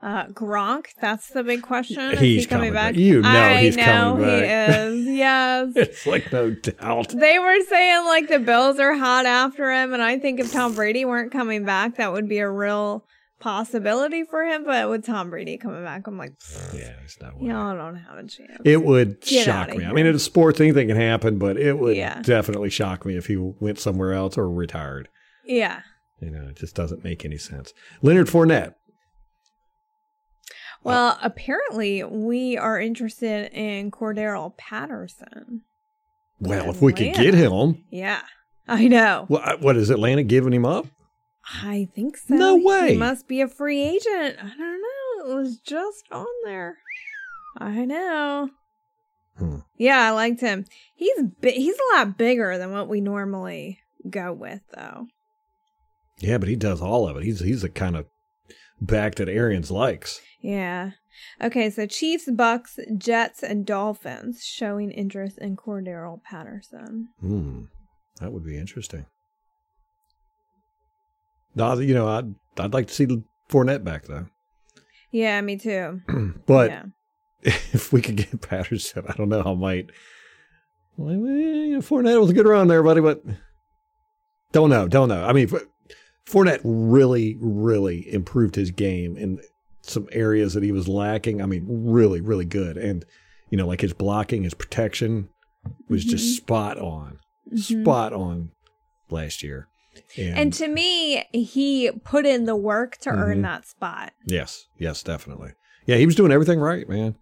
Uh 0.00 0.26
Gronk, 0.26 0.86
that's 1.00 1.28
the 1.30 1.42
big 1.42 1.62
question. 1.62 2.12
Is 2.12 2.20
He's 2.20 2.42
he 2.42 2.46
coming, 2.46 2.68
coming 2.68 2.74
back? 2.74 2.92
back. 2.94 3.00
You 3.00 3.20
know 3.22 3.28
I 3.28 3.62
he's 3.62 3.76
know 3.76 3.84
coming 3.84 4.24
he 4.26 4.40
back. 4.42 4.70
is. 4.86 5.06
Yes. 5.06 5.72
it's 5.74 6.06
like 6.06 6.32
no 6.32 6.50
doubt. 6.50 7.08
They 7.08 7.38
were 7.40 7.60
saying 7.64 8.04
like 8.04 8.28
the 8.28 8.38
Bills 8.38 8.78
are 8.78 8.94
hot 8.94 9.26
after 9.26 9.72
him, 9.72 9.92
and 9.92 10.00
I 10.02 10.18
think 10.20 10.38
if 10.38 10.52
Tom 10.52 10.74
Brady 10.74 11.04
weren't 11.04 11.32
coming 11.32 11.64
back, 11.64 11.96
that 11.96 12.12
would 12.12 12.28
be 12.28 12.38
a 12.38 12.48
real 12.48 13.04
possibility 13.40 14.22
for 14.24 14.44
him. 14.44 14.64
But 14.64 14.88
with 14.88 15.04
Tom 15.04 15.30
Brady 15.30 15.56
coming 15.56 15.82
back, 15.84 16.06
I'm 16.06 16.16
like, 16.18 16.32
Yeah, 16.72 16.92
it's 17.04 17.20
not. 17.20 17.40
y'all 17.42 17.76
don't 17.76 17.96
have 17.96 18.18
a 18.18 18.22
chance. 18.28 18.60
It 18.64 18.84
would 18.84 19.20
Get 19.22 19.44
shock 19.46 19.76
me. 19.76 19.84
I 19.84 19.92
mean, 19.92 20.06
in 20.06 20.18
sports, 20.20 20.60
anything 20.60 20.88
can 20.88 20.96
happen, 20.96 21.38
but 21.38 21.56
it 21.56 21.78
would 21.78 21.96
Yeah. 21.96 22.20
definitely 22.22 22.70
shock 22.70 23.04
me 23.04 23.16
if 23.16 23.26
he 23.26 23.36
went 23.36 23.78
somewhere 23.80 24.12
else 24.12 24.38
or 24.38 24.48
retired. 24.50 25.08
yeah. 25.44 25.80
You 26.20 26.30
know, 26.30 26.48
it 26.48 26.56
just 26.56 26.74
doesn't 26.74 27.04
make 27.04 27.24
any 27.24 27.38
sense. 27.38 27.72
Leonard 28.02 28.26
Fournette. 28.26 28.74
Well, 30.84 31.18
apparently 31.22 32.04
we 32.04 32.56
are 32.56 32.80
interested 32.80 33.52
in 33.52 33.90
Cordarrelle 33.90 34.56
Patterson. 34.56 35.62
Well, 36.40 36.70
if 36.70 36.80
we 36.80 36.92
could 36.92 37.14
get 37.14 37.34
him, 37.34 37.84
Yeah, 37.90 38.22
I 38.66 38.86
know. 38.88 39.24
what, 39.28 39.60
what 39.60 39.76
is 39.76 39.90
Atlanta 39.90 40.22
giving 40.22 40.52
him 40.52 40.64
up? 40.64 40.86
I 41.62 41.88
think 41.94 42.16
so. 42.16 42.34
No 42.34 42.56
way. 42.56 42.92
He 42.92 42.96
must 42.98 43.26
be 43.26 43.40
a 43.40 43.48
free 43.48 43.82
agent. 43.82 44.36
I 44.40 44.48
don't 44.56 44.82
know. 44.82 45.32
It 45.32 45.34
was 45.34 45.58
just 45.58 46.04
on 46.12 46.26
there. 46.44 46.78
I 47.56 47.84
know. 47.84 48.50
Hmm. 49.36 49.56
Yeah, 49.76 49.98
I 50.00 50.10
liked 50.10 50.40
him. 50.40 50.64
He's 50.94 51.22
bi- 51.40 51.50
he's 51.50 51.76
a 51.76 51.96
lot 51.96 52.16
bigger 52.18 52.56
than 52.58 52.70
what 52.72 52.88
we 52.88 53.00
normally 53.00 53.80
go 54.08 54.32
with, 54.32 54.60
though. 54.74 55.06
Yeah, 56.18 56.38
but 56.38 56.48
he 56.48 56.56
does 56.56 56.80
all 56.82 57.08
of 57.08 57.16
it. 57.16 57.22
He's 57.24 57.40
he's 57.40 57.62
the 57.62 57.68
kind 57.68 57.96
of 57.96 58.06
back 58.80 59.14
that 59.16 59.28
Arians 59.28 59.70
likes. 59.70 60.20
Yeah. 60.40 60.92
Okay, 61.42 61.68
so 61.70 61.86
Chiefs, 61.86 62.28
Bucs, 62.28 62.78
Jets, 62.96 63.42
and 63.42 63.66
Dolphins 63.66 64.44
showing 64.44 64.90
interest 64.90 65.38
in 65.38 65.56
Cordarrelle 65.56 66.22
Patterson. 66.22 67.08
Hmm, 67.20 67.62
that 68.20 68.32
would 68.32 68.44
be 68.44 68.56
interesting. 68.56 69.06
No, 71.54 71.78
you 71.78 71.94
know, 71.94 72.08
I'd 72.08 72.34
I'd 72.58 72.72
like 72.72 72.86
to 72.86 72.94
see 72.94 73.06
Fournette 73.48 73.84
back 73.84 74.04
though. 74.04 74.26
Yeah, 75.10 75.40
me 75.40 75.56
too. 75.56 76.02
but 76.46 76.70
yeah. 76.70 76.84
if 77.42 77.92
we 77.92 78.00
could 78.00 78.16
get 78.16 78.40
Patterson, 78.40 79.04
I 79.08 79.14
don't 79.14 79.28
know 79.28 79.42
how 79.42 79.54
might. 79.54 79.90
Well, 80.96 81.14
eh, 81.14 81.78
Fournette 81.80 82.20
was 82.20 82.30
a 82.30 82.34
good 82.34 82.46
run 82.46 82.68
there, 82.68 82.82
buddy, 82.82 83.00
but 83.00 83.22
don't 84.52 84.70
know, 84.70 84.88
don't 84.88 85.08
know. 85.08 85.24
I 85.24 85.32
mean, 85.32 85.48
Fournette 86.26 86.60
really, 86.64 87.36
really 87.40 88.12
improved 88.12 88.54
his 88.54 88.70
game 88.70 89.16
in 89.16 89.40
some 89.90 90.08
areas 90.12 90.54
that 90.54 90.62
he 90.62 90.72
was 90.72 90.88
lacking. 90.88 91.40
I 91.42 91.46
mean, 91.46 91.66
really, 91.68 92.20
really 92.20 92.44
good, 92.44 92.76
and 92.76 93.04
you 93.50 93.56
know, 93.58 93.66
like 93.66 93.80
his 93.80 93.92
blocking, 93.94 94.42
his 94.44 94.54
protection 94.54 95.28
was 95.88 96.04
just 96.04 96.36
spot 96.36 96.78
on, 96.78 97.18
Mhm. 97.52 97.82
spot 97.82 98.12
on 98.12 98.50
last 99.10 99.42
year. 99.42 99.68
And, 100.16 100.38
And 100.38 100.52
to 100.54 100.68
me, 100.68 101.24
he 101.32 101.90
put 102.04 102.24
in 102.26 102.44
the 102.44 102.54
work 102.56 102.98
to 102.98 103.10
earn 103.10 103.38
Mhm. 103.38 103.42
that 103.42 103.66
spot. 103.66 104.12
yes, 104.26 104.66
yes, 104.78 105.02
definitely. 105.02 105.52
Yeah, 105.86 105.96
he 105.96 106.06
was 106.06 106.14
doing 106.14 106.30
everything 106.32 106.60
right, 106.60 106.88
man. 106.88 107.16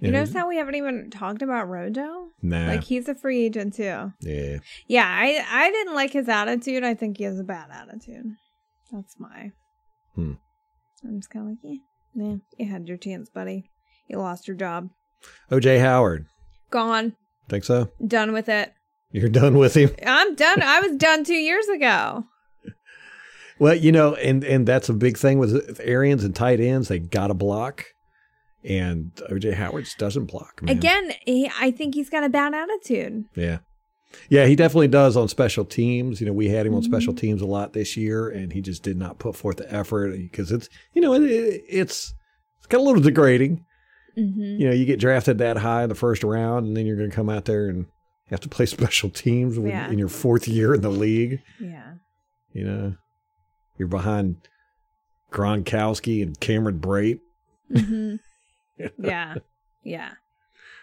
You 0.00 0.08
And- 0.08 0.12
notice 0.12 0.32
how 0.34 0.48
we 0.48 0.56
haven't 0.56 0.74
even 0.76 1.10
talked 1.10 1.42
about 1.42 1.68
Rojo? 1.68 2.30
Nah. 2.42 2.66
Like 2.68 2.84
he's 2.84 3.08
a 3.08 3.14
free 3.14 3.44
agent 3.44 3.74
too. 3.74 4.12
yeah. 4.20 4.58
Yeah, 4.86 5.06
I 5.06 5.44
I 5.48 5.70
didn't 5.70 5.94
like 5.94 6.12
his 6.12 6.28
attitude. 6.28 6.84
I 6.84 6.94
think 6.94 7.16
he 7.18 7.24
has 7.24 7.38
a 7.40 7.44
bad 7.44 7.68
attitude. 7.70 8.26
That's 8.92 9.18
my. 9.18 9.52
Hmm. 10.14 10.34
I'm 11.04 11.16
just 11.18 11.30
kind 11.30 11.44
of 11.46 11.50
like, 11.50 11.58
yeah, 11.62 11.78
nah, 12.14 12.36
you 12.58 12.70
had 12.70 12.88
your 12.88 12.96
chance, 12.96 13.28
buddy. 13.30 13.70
You 14.08 14.18
lost 14.18 14.46
your 14.48 14.56
job. 14.56 14.90
OJ 15.50 15.80
Howard. 15.80 16.26
Gone. 16.70 17.14
Think 17.48 17.64
so? 17.64 17.90
Done 18.06 18.32
with 18.32 18.48
it. 18.48 18.72
You're 19.10 19.28
done 19.28 19.56
with 19.56 19.76
him? 19.76 19.90
I'm 20.04 20.34
done. 20.34 20.62
I 20.62 20.80
was 20.80 20.96
done 20.96 21.24
two 21.24 21.34
years 21.34 21.68
ago. 21.68 22.24
Well, 23.60 23.74
you 23.76 23.92
know, 23.92 24.14
and 24.16 24.42
and 24.42 24.66
that's 24.66 24.88
a 24.88 24.92
big 24.92 25.16
thing 25.16 25.38
with 25.38 25.52
with 25.52 25.80
Arians 25.84 26.24
and 26.24 26.34
tight 26.34 26.58
ends. 26.58 26.88
They 26.88 26.98
got 26.98 27.28
to 27.28 27.34
block, 27.34 27.84
and 28.64 29.12
OJ 29.30 29.54
Howard 29.54 29.84
just 29.84 29.96
doesn't 29.96 30.24
block. 30.26 30.60
Man. 30.60 30.76
Again, 30.76 31.12
he, 31.24 31.48
I 31.60 31.70
think 31.70 31.94
he's 31.94 32.10
got 32.10 32.24
a 32.24 32.28
bad 32.28 32.52
attitude. 32.52 33.26
yeah, 33.36 33.58
yeah, 34.28 34.46
he 34.46 34.56
definitely 34.56 34.88
does 34.88 35.16
on 35.16 35.28
special 35.28 35.64
teams. 35.64 36.20
You 36.20 36.26
know, 36.26 36.32
we 36.32 36.48
had 36.48 36.66
him 36.66 36.74
on 36.74 36.82
Mm-hmm. 36.82 36.90
special 36.92 37.14
teams 37.14 37.42
a 37.42 37.46
lot 37.46 37.72
this 37.72 37.96
year, 37.96 38.28
and 38.28 38.52
he 38.52 38.60
just 38.60 38.82
did 38.82 38.96
not 38.96 39.18
put 39.18 39.36
forth 39.36 39.56
the 39.58 39.72
effort 39.72 40.16
because 40.16 40.50
it's 40.52 40.68
you 40.92 41.00
know 41.02 41.14
it, 41.14 41.22
it, 41.22 41.62
it's 41.68 42.14
it's 42.58 42.66
got 42.66 42.80
a 42.80 42.84
little 42.84 43.02
degrading. 43.02 43.64
Mm-hmm. 44.18 44.40
You 44.60 44.68
know, 44.68 44.72
you 44.74 44.84
get 44.84 45.00
drafted 45.00 45.38
that 45.38 45.56
high 45.58 45.82
in 45.82 45.88
the 45.88 45.94
first 45.94 46.22
round, 46.24 46.66
and 46.66 46.76
then 46.76 46.86
you're 46.86 46.96
going 46.96 47.10
to 47.10 47.16
come 47.16 47.28
out 47.28 47.44
there 47.46 47.68
and 47.68 47.86
have 48.30 48.40
to 48.40 48.48
play 48.48 48.66
special 48.66 49.10
teams 49.10 49.58
when- 49.58 49.70
Yeah. 49.72 49.88
in 49.90 49.98
your 49.98 50.08
fourth 50.08 50.46
year 50.48 50.72
in 50.74 50.80
the 50.82 50.90
league. 50.90 51.40
Yeah. 51.60 51.94
You 52.52 52.64
know, 52.64 52.94
you're 53.76 53.88
behind 53.88 54.36
Gronkowski 55.32 56.22
and 56.22 56.38
Cameron 56.38 56.78
Brate. 56.78 57.20
hmm 57.74 58.16
yeah. 58.98 59.34
Yeah. 59.82 60.10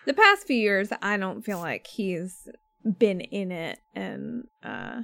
The 0.06 0.14
past 0.14 0.48
few 0.48 0.58
years, 0.58 0.90
I 1.02 1.18
don't 1.18 1.42
feel 1.44 1.60
like 1.60 1.88
he's 1.88 2.48
been 3.00 3.22
in 3.22 3.52
it. 3.52 3.80
And 3.96 4.46
uh 4.64 5.02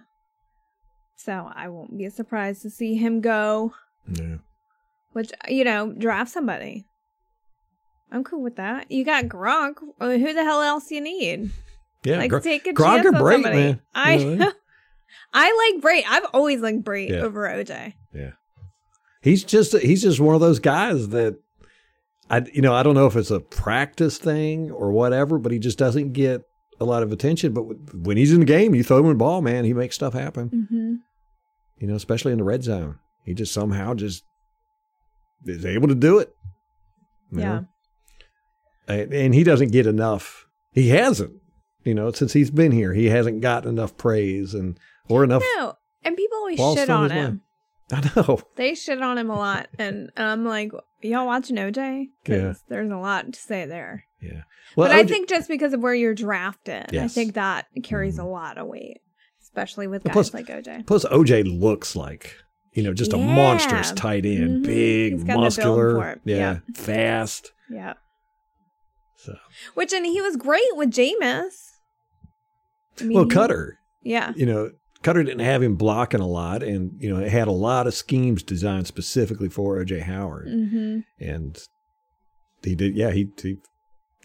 so 1.16 1.50
I 1.54 1.68
won't 1.70 1.98
be 1.98 2.10
surprised 2.10 2.62
to 2.62 2.70
see 2.70 2.96
him 2.96 3.22
go, 3.22 3.74
Yeah. 4.12 4.38
which, 5.14 5.32
you 5.48 5.64
know, 5.64 5.92
draft 5.92 6.32
somebody. 6.32 6.86
I'm 8.12 8.24
cool 8.24 8.42
with 8.42 8.56
that. 8.58 8.92
You 8.92 9.04
got 9.04 9.26
Gronk. 9.26 9.76
Who 10.00 10.34
the 10.34 10.44
hell 10.44 10.62
else 10.62 10.90
you 10.92 11.02
need? 11.02 11.52
Yeah. 12.04 12.18
like, 12.20 12.30
Gro- 12.30 12.40
take 12.40 12.68
a 12.68 12.74
Gronk 12.74 13.04
chance 13.04 13.06
or 13.08 13.16
on 13.16 13.32
somebody. 13.34 13.56
man. 13.58 13.82
I 13.96 14.52
I 15.34 15.72
like 15.74 15.84
Brate. 15.84 16.04
I've 16.08 16.26
always 16.34 16.62
liked 16.62 16.84
Brate 16.84 17.10
Yeah. 17.10 17.18
over 17.22 17.48
OJ. 17.50 17.94
Yeah, 18.14 18.32
he's 19.22 19.44
just 19.44 19.76
he's 19.78 20.02
just 20.04 20.20
one 20.20 20.36
of 20.36 20.42
those 20.42 20.60
guys 20.60 21.10
that 21.10 21.38
I 22.30 22.46
you 22.54 22.62
know 22.62 22.74
I 22.74 22.84
don't 22.84 22.96
know 22.96 23.08
if 23.08 23.16
it's 23.16 23.32
a 23.32 23.40
practice 23.40 24.18
thing 24.20 24.72
or 24.72 24.92
whatever, 24.92 25.38
but 25.38 25.52
he 25.52 25.60
just 25.60 25.78
doesn't 25.78 26.14
get 26.14 26.44
a 26.80 26.86
lot 26.86 27.04
of 27.04 27.12
attention. 27.12 27.54
But 27.54 27.64
when 27.94 28.18
he's 28.18 28.34
in 28.34 28.40
the 28.40 28.46
game, 28.46 28.76
you 28.76 28.84
throw 28.84 29.00
him 29.00 29.08
the 29.08 29.16
ball, 29.16 29.42
man, 29.42 29.66
he 29.66 29.74
makes 29.74 29.96
stuff 29.96 30.14
happen. 30.14 30.50
Mm-hmm. 30.50 30.94
You 31.80 31.88
know, 31.88 31.96
especially 31.96 32.32
in 32.32 32.40
the 32.40 32.44
red 32.44 32.64
zone, 32.64 33.00
he 33.24 33.34
just 33.34 33.54
somehow 33.54 33.94
just 33.94 34.24
is 35.46 35.66
able 35.66 35.88
to 35.88 35.96
do 35.96 36.20
it. 36.20 36.34
Yeah. 37.32 37.62
and, 38.88 39.14
and 39.14 39.36
he 39.36 39.44
doesn't 39.44 39.72
get 39.72 39.86
enough. 39.86 40.48
He 40.72 40.90
hasn't, 40.90 41.34
you 41.84 41.94
know, 41.94 42.12
since 42.12 42.34
he's 42.34 42.52
been 42.52 42.72
here, 42.72 42.94
he 42.94 43.06
hasn't 43.06 43.42
gotten 43.42 43.70
enough 43.70 43.98
praise 43.98 44.54
and 44.54 44.80
or 45.10 45.24
enough. 45.24 45.44
No, 45.56 45.74
and 46.04 46.16
people 46.16 46.38
always 46.38 46.58
shit 46.58 46.90
on 46.90 47.10
him. 47.10 47.42
I 47.92 48.12
know. 48.16 48.40
They 48.56 48.76
shit 48.76 49.02
on 49.02 49.18
him 49.18 49.30
a 49.30 49.36
lot, 49.36 49.68
and 49.80 50.10
I'm 50.18 50.44
like, 50.46 50.72
y'all 51.02 51.26
watching 51.26 51.56
OJ? 51.56 52.08
Yeah. 52.28 52.54
there's 52.68 52.90
a 52.92 52.98
lot 52.98 53.32
to 53.34 53.40
say 53.40 53.66
there. 53.66 54.04
Yeah. 54.22 54.42
Well, 54.76 54.90
but 54.90 54.92
I 54.96 55.04
think 55.06 55.30
just 55.30 55.48
because 55.48 55.74
of 55.74 55.80
where 55.82 55.94
you're 55.94 56.14
drafted, 56.16 56.96
I 56.98 57.08
think 57.08 57.36
that 57.36 57.68
carries 57.84 58.18
Mhm. 58.18 58.24
a 58.24 58.28
lot 58.28 58.58
of 58.58 58.68
weight, 58.68 59.00
especially 59.42 59.88
with 59.88 60.04
guys 60.04 60.12
plus- 60.14 60.34
like 60.34 60.48
OJ. 60.48 60.86
Plus, 60.86 61.06
OJ 61.06 61.44
looks 61.44 61.96
like 61.96 62.36
you 62.74 62.84
know 62.84 62.94
just 62.94 63.14
a 63.14 63.18
Yeah. 63.18 63.36
monstrous 63.36 63.92
tight 63.94 64.26
end, 64.26 64.64
Mhm. 64.64 64.68
big, 64.68 65.14
He's 65.14 65.24
got 65.24 65.28
the 65.28 65.34
build 65.34 65.44
muscular, 65.46 66.20
Yeah. 66.26 66.60
fast. 66.76 67.52
Yeah. 67.70 67.94
So, 69.16 69.36
Which 69.74 69.94
and 69.94 70.06
he 70.06 70.20
was 70.22 70.36
great 70.36 70.76
with 70.76 70.92
Jameis. 70.92 71.54
I 73.00 73.04
mean, 73.04 73.16
well, 73.16 73.26
Koetter, 73.26 73.74
Yeah. 74.04 74.34
you 74.36 74.46
know, 74.46 74.72
Koetter 75.04 75.26
didn't 75.26 75.40
have 75.40 75.62
him 75.64 75.76
blocking 75.76 76.20
a 76.22 76.28
lot, 76.28 76.64
and 76.64 76.92
you 77.00 77.10
know, 77.14 77.20
it 77.22 77.30
had 77.32 77.48
a 77.48 77.52
lot 77.52 77.88
of 77.88 77.94
schemes 77.94 78.44
designed 78.44 78.88
specifically 78.88 79.50
for 79.50 79.78
OJ 79.84 80.02
Howard, 80.04 80.48
Mm-hmm. 80.48 81.00
and 81.20 81.58
he 82.64 82.76
did, 82.76 82.96
yeah, 82.96 83.12
he, 83.12 83.30
he 83.42 83.58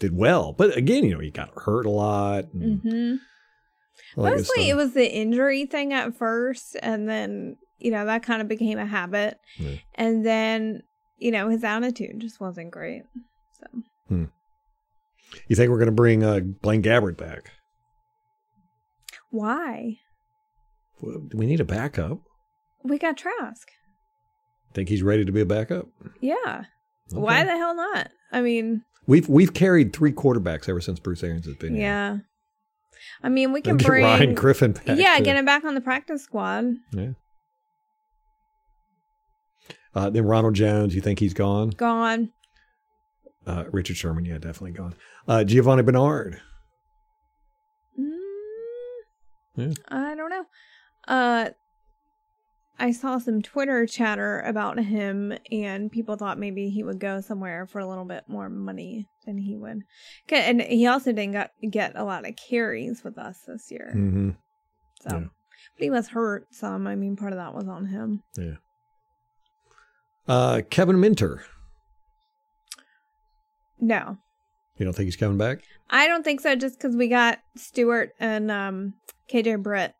did 0.00 0.16
well. 0.16 0.52
But 0.52 0.76
again, 0.76 1.04
you 1.04 1.12
know, 1.14 1.20
he 1.20 1.30
got 1.30 1.50
hurt 1.56 1.84
a 1.86 1.90
lot. 1.90 2.44
Mm-hmm. 2.56 3.16
all 4.16 4.24
that 4.24 4.30
good 4.30 4.38
Mostly 4.38 4.70
it 4.70 4.76
was 4.76 4.94
the 4.94 5.12
injury 5.14 5.66
thing 5.66 5.92
at 5.92 6.16
first, 6.16 6.76
and 6.82 7.08
then 7.08 7.56
you 7.78 7.90
know 7.90 8.06
that 8.06 8.22
kind 8.22 8.40
of 8.40 8.48
became 8.48 8.78
a 8.78 8.86
habit, 8.86 9.38
Yeah. 9.58 9.76
and 9.94 10.24
then 10.24 10.82
you 11.18 11.30
know 11.30 11.48
his 11.50 11.62
attitude 11.64 12.18
just 12.20 12.40
wasn't 12.40 12.70
great. 12.70 13.02
So 13.60 14.26
You 15.48 15.56
think 15.56 15.70
we're 15.70 15.78
going 15.78 15.86
to 15.86 15.92
bring 15.92 16.22
uh, 16.24 16.40
Blaine 16.40 16.82
Gabbert 16.82 17.16
back? 17.18 17.50
why 19.30 19.98
Do 21.02 21.28
we 21.36 21.46
need 21.46 21.60
a 21.60 21.64
backup? 21.64 22.18
we 22.84 22.98
got 22.98 23.16
Trask? 23.16 23.68
Think 24.74 24.88
he's 24.88 25.02
ready 25.02 25.24
to 25.24 25.32
be 25.32 25.40
a 25.40 25.46
backup? 25.46 25.86
Yeah. 26.20 26.64
Why 27.10 27.44
the 27.44 27.50
hell 27.56 27.74
not? 27.74 28.08
I 28.32 28.40
mean, 28.40 28.82
We've 29.06 29.28
we've 29.28 29.52
carried 29.52 29.92
three 29.92 30.12
quarterbacks 30.12 30.68
ever 30.68 30.80
since 30.80 30.98
Bruce 31.00 31.22
Arians 31.24 31.44
has 31.46 31.56
been 31.56 31.74
here. 31.74 31.82
yeah. 31.82 32.16
I 33.22 33.28
mean, 33.28 33.52
we 33.52 33.60
can 33.60 33.76
get 33.76 33.86
bring 33.88 34.04
Ryan 34.04 34.34
Griffin 34.34 34.72
back. 34.72 34.96
yeah, 34.96 35.18
get 35.20 35.36
him 35.36 35.44
back 35.44 35.64
on 35.64 35.74
the 35.74 35.80
practice 35.80 36.22
squad. 36.22 36.66
Yeah. 36.92 37.10
Uh, 39.94 40.08
then 40.08 40.24
Ronald 40.24 40.54
Jones, 40.54 40.94
you 40.94 41.00
think 41.00 41.18
he's 41.18 41.34
gone? 41.34 41.70
Gone. 41.70 42.30
Uh, 43.46 43.64
Richard 43.72 43.96
Sherman, 43.96 44.24
yeah, 44.24 44.34
definitely 44.38 44.70
gone. 44.72 44.94
Uh, 45.28 45.44
Giovanni 45.44 45.82
Bernard. 45.82 46.40
Mm, 47.98 48.16
Yeah. 49.56 49.72
I 49.88 50.14
don't 50.14 50.30
know. 50.30 50.44
Uh, 51.08 51.50
I 52.78 52.90
saw 52.90 53.18
some 53.18 53.42
Twitter 53.42 53.86
chatter 53.86 54.40
about 54.40 54.78
him, 54.78 55.34
and 55.50 55.92
people 55.92 56.16
thought 56.16 56.38
maybe 56.38 56.68
he 56.70 56.82
would 56.82 56.98
go 56.98 57.20
somewhere 57.20 57.66
for 57.66 57.78
a 57.78 57.86
little 57.86 58.04
bit 58.04 58.24
more 58.28 58.48
money 58.48 59.08
than 59.24 59.38
he 59.38 59.56
would. 59.56 59.82
And 60.30 60.60
he 60.60 60.86
also 60.86 61.12
didn't 61.12 61.32
got, 61.34 61.50
get 61.70 61.92
a 61.94 62.04
lot 62.04 62.26
of 62.28 62.34
carries 62.36 63.04
with 63.04 63.18
us 63.18 63.38
this 63.46 63.70
year. 63.70 63.92
Mm-hmm. 63.94 64.30
So, 65.00 65.16
yeah. 65.16 65.24
but 65.76 65.84
he 65.84 65.90
was 65.90 66.08
hurt 66.08 66.46
some. 66.52 66.86
I 66.86 66.96
mean, 66.96 67.14
part 67.16 67.32
of 67.32 67.38
that 67.38 67.54
was 67.54 67.68
on 67.68 67.86
him. 67.86 68.22
Yeah. 68.36 68.56
Uh, 70.26 70.62
Kevin 70.68 70.98
Minter. 71.00 71.44
No, 73.80 74.16
You 74.78 74.84
don't 74.84 74.92
think 74.92 75.06
he's 75.06 75.16
coming 75.16 75.38
back? 75.38 75.58
I 75.90 76.06
don't 76.06 76.22
think 76.22 76.40
so. 76.40 76.54
Just 76.54 76.78
because 76.78 76.94
we 76.94 77.08
got 77.08 77.40
Stewart 77.56 78.12
and 78.20 78.48
um, 78.48 78.94
KJ 79.28 79.60
Britt, 79.60 79.94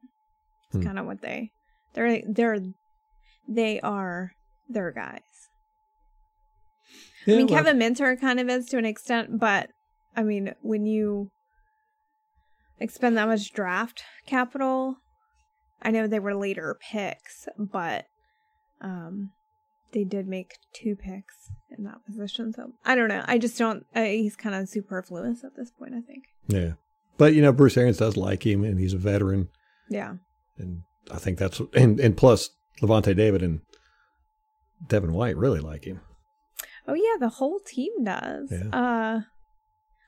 it's 0.73 0.77
Hmm. 0.77 0.83
kind 0.85 0.99
of 0.99 1.07
what 1.07 1.21
they 1.21 1.51
they're 1.95 2.23
they're 2.27 2.59
they 3.49 3.81
are 3.81 4.33
their 4.69 4.91
guys. 4.93 5.21
I 7.27 7.31
mean, 7.31 7.47
well, 7.47 7.57
Kevin 7.57 7.79
Minter 7.79 8.17
kind 8.17 8.41
of 8.41 8.49
is 8.49 8.67
to 8.67 8.79
an 8.79 8.85
extent, 8.85 9.39
but 9.39 9.71
I 10.17 10.23
mean, 10.23 10.55
when 10.63 10.87
you 10.87 11.31
expend 12.81 13.17
that 13.17 13.29
much 13.29 13.53
draft 13.53 14.03
capital, 14.27 14.97
I 15.83 15.91
know 15.91 16.07
they 16.07 16.19
were 16.19 16.35
later 16.35 16.77
picks, 16.91 17.47
but 17.59 18.07
um, 18.81 19.31
they 19.93 20.05
did 20.05 20.27
make 20.27 20.55
two 20.75 20.97
picks 20.97 21.51
in 21.77 21.85
that 21.85 22.05
position. 22.07 22.53
So 22.53 22.73
I 22.85 22.95
don't 22.95 23.09
know. 23.09 23.25
I 23.27 23.39
just 23.39 23.57
don't. 23.59 23.85
Uh, 23.95 24.03
he's 24.05 24.35
kind 24.37 24.55
of 24.55 24.69
superfluous 24.69 25.45
at 25.45 25.53
this 25.57 25.71
point. 25.71 25.95
I 25.95 26.01
think. 26.01 26.25
Yeah. 26.49 26.73
But, 27.19 27.35
you 27.35 27.43
know, 27.43 27.53
Bruce 27.53 27.77
Arians 27.77 27.99
does 27.99 28.17
like 28.17 28.45
him, 28.45 28.65
and 28.65 28.81
he's 28.81 28.95
a 28.95 28.99
veteran. 28.99 29.49
Yeah. 29.89 30.15
And 30.62 30.83
I 31.11 31.18
think 31.18 31.38
that's, 31.38 31.61
and, 31.75 31.98
and 32.01 32.16
plus, 32.16 32.51
Lavonte 32.81 33.14
David 33.16 33.42
and 33.42 33.61
Devin 34.88 35.12
White 35.12 35.37
really 35.37 35.61
like 35.61 35.85
him. 35.85 36.01
Oh 36.88 36.94
yeah, 36.94 37.16
the 37.20 37.29
whole 37.29 37.61
team 37.61 38.05
does. 38.05 38.51
Yeah. 38.51 38.68
Uh, 38.72 39.20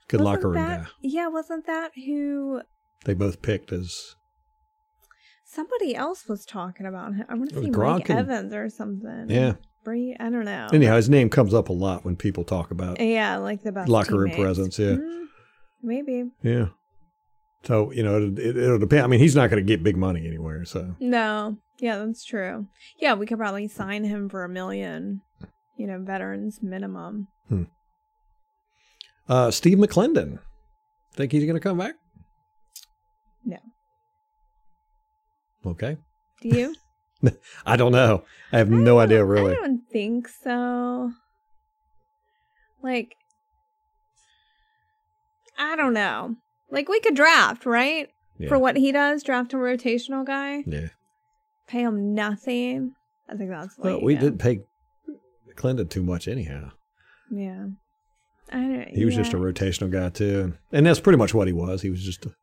Good 0.08 0.20
locker 0.20 0.48
room 0.48 0.54
that, 0.56 0.84
guy. 0.84 0.90
Yeah, 1.02 1.28
wasn't 1.28 1.66
that 1.66 1.92
who? 1.94 2.60
They 3.04 3.14
both 3.14 3.42
picked 3.42 3.72
as 3.72 4.16
Somebody 5.46 5.94
else 5.94 6.26
was 6.28 6.44
talking 6.44 6.86
about 6.86 7.14
him. 7.14 7.24
I 7.28 7.34
want 7.34 7.50
to 7.50 7.60
see 7.60 7.70
Gronk 7.70 7.98
Mike 8.00 8.10
and- 8.10 8.18
Evans 8.18 8.52
or 8.54 8.68
something. 8.70 9.26
yeah. 9.28 9.54
Bree, 9.84 10.16
I 10.18 10.30
don't 10.30 10.46
know. 10.46 10.66
Anyhow, 10.72 10.96
his 10.96 11.10
name 11.10 11.28
comes 11.28 11.52
up 11.52 11.68
a 11.68 11.72
lot 11.72 12.04
when 12.06 12.16
people 12.16 12.42
talk 12.42 12.70
about 12.70 12.98
Yeah, 13.00 13.36
like 13.36 13.62
the 13.62 13.70
best 13.70 13.88
locker 13.88 14.16
room 14.16 14.30
presence. 14.30 14.78
Yeah, 14.78 14.92
Mm, 14.96 15.26
maybe. 15.82 16.24
yeah. 16.42 16.68
So 17.64 17.90
you 17.92 18.02
know, 18.02 18.18
it, 18.18 18.38
it, 18.38 18.56
it'll 18.56 18.78
depend. 18.78 19.02
I 19.02 19.06
mean, 19.06 19.20
he's 19.20 19.34
not 19.36 19.50
going 19.50 19.62
to 19.62 19.66
get 19.66 19.82
big 19.82 19.96
money 19.96 20.26
anywhere. 20.26 20.64
So 20.64 20.94
No. 21.00 21.58
Yeah, 21.80 21.98
that's 21.98 22.24
true. 22.24 22.68
Yeah, 22.98 23.14
we 23.14 23.26
could 23.26 23.38
probably 23.38 23.66
sign 23.68 24.04
him 24.04 24.28
for 24.28 24.44
a 24.44 24.48
million. 24.48 25.22
You 25.76 25.88
know, 25.88 25.98
veterans 26.00 26.60
minimum. 26.62 27.26
uh, 29.28 29.50
Steve 29.50 29.78
McClendon, 29.78 30.38
think 31.14 31.32
he's 31.32 31.44
going 31.44 31.54
to 31.54 31.60
come 31.60 31.78
back? 31.78 31.94
No. 33.44 33.58
Okay, 35.66 35.96
Do 36.42 36.48
you? 36.48 36.74
I 37.66 37.76
don't 37.76 37.92
know. 37.92 38.24
I 38.52 38.58
have 38.58 38.70
no 38.70 38.98
idea 38.98 39.24
really. 39.24 39.52
I 39.52 39.54
don't 39.56 39.80
think 39.90 40.28
so. 40.28 41.10
Like, 42.82 43.16
I 45.58 45.74
don't 45.74 45.94
know. 45.94 46.36
Like, 46.70 46.88
we 46.88 47.00
could 47.00 47.14
draft, 47.14 47.66
right? 47.66 48.08
Yeah. 48.38 48.48
For 48.48 48.58
what 48.58 48.76
he 48.76 48.90
does, 48.92 49.22
draft 49.22 49.52
a 49.52 49.56
rotational 49.56 50.26
guy, 50.26 50.64
Yeah. 50.66 50.88
pay 51.68 51.80
him 51.82 52.14
nothing. 52.14 52.94
I 53.28 53.36
think 53.36 53.50
that's 53.50 53.78
Well, 53.78 54.02
we 54.02 54.14
yeah. 54.14 54.20
didn't 54.20 54.38
pay 54.38 54.60
Clinton 55.56 55.86
too 55.88 56.02
much 56.02 56.26
anyhow. 56.26 56.72
Yeah. 57.30 57.66
I 58.52 58.56
don't, 58.58 58.88
He 58.88 59.04
was 59.04 59.14
just 59.14 59.32
a 59.32 59.36
rotational 59.36 59.90
guy 59.90 60.08
too, 60.10 60.54
and 60.72 60.84
that's 60.84 61.00
pretty 61.00 61.16
much 61.16 61.32
what 61.32 61.46
he 61.46 61.52
was. 61.52 61.82
He 61.82 61.90
was 61.90 62.02
just 62.02 62.26
a, 62.26 62.34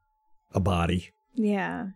a 0.54 0.60
body. 0.60 1.10
Yeah. 1.36 1.88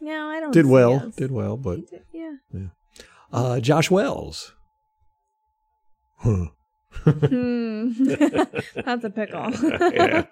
No, 0.00 0.28
I 0.28 0.40
don't. 0.40 0.52
Did 0.52 0.66
well, 0.66 1.06
us. 1.08 1.14
did 1.14 1.30
well, 1.30 1.56
but 1.56 1.88
did- 1.88 2.04
yeah. 2.12 2.66
uh, 3.32 3.60
Josh 3.60 3.90
Wells. 3.90 4.52
Huh. 6.18 6.46
Hmm. 7.04 7.92
That's 8.84 9.04
a 9.04 9.10
pickle. 9.10 9.50
yeah. 9.92 10.26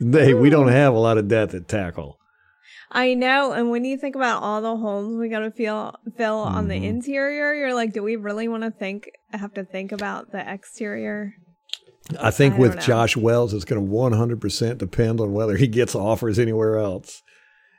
Hey, 0.00 0.34
we 0.34 0.50
don't 0.50 0.68
have 0.68 0.94
a 0.94 0.98
lot 0.98 1.18
of 1.18 1.28
depth 1.28 1.54
at 1.54 1.68
tackle. 1.68 2.18
I 2.90 3.14
know, 3.14 3.52
and 3.52 3.70
when 3.70 3.84
you 3.84 3.98
think 3.98 4.14
about 4.16 4.42
all 4.42 4.62
the 4.62 4.76
holes 4.76 5.14
we 5.18 5.28
gotta 5.28 5.50
feel 5.50 5.94
fill 6.16 6.36
on 6.38 6.68
the 6.68 6.74
Mhm. 6.80 6.84
interior, 6.84 7.52
you're 7.54 7.74
like, 7.74 7.92
do 7.92 8.02
we 8.02 8.16
really 8.16 8.48
want 8.48 8.62
to 8.62 8.70
think 8.70 9.10
have 9.32 9.52
to 9.54 9.64
think 9.64 9.92
about 9.92 10.32
the 10.32 10.50
exterior? 10.50 11.34
I 12.18 12.30
think 12.30 12.54
I 12.54 12.58
with 12.58 12.74
know. 12.76 12.80
Josh 12.80 13.16
Wells, 13.16 13.52
it's 13.52 13.66
going 13.66 13.84
to 13.84 13.86
100% 13.92 14.78
depend 14.78 15.20
on 15.20 15.34
whether 15.34 15.56
he 15.56 15.66
gets 15.66 15.94
offers 15.94 16.38
anywhere 16.38 16.78
else. 16.78 17.22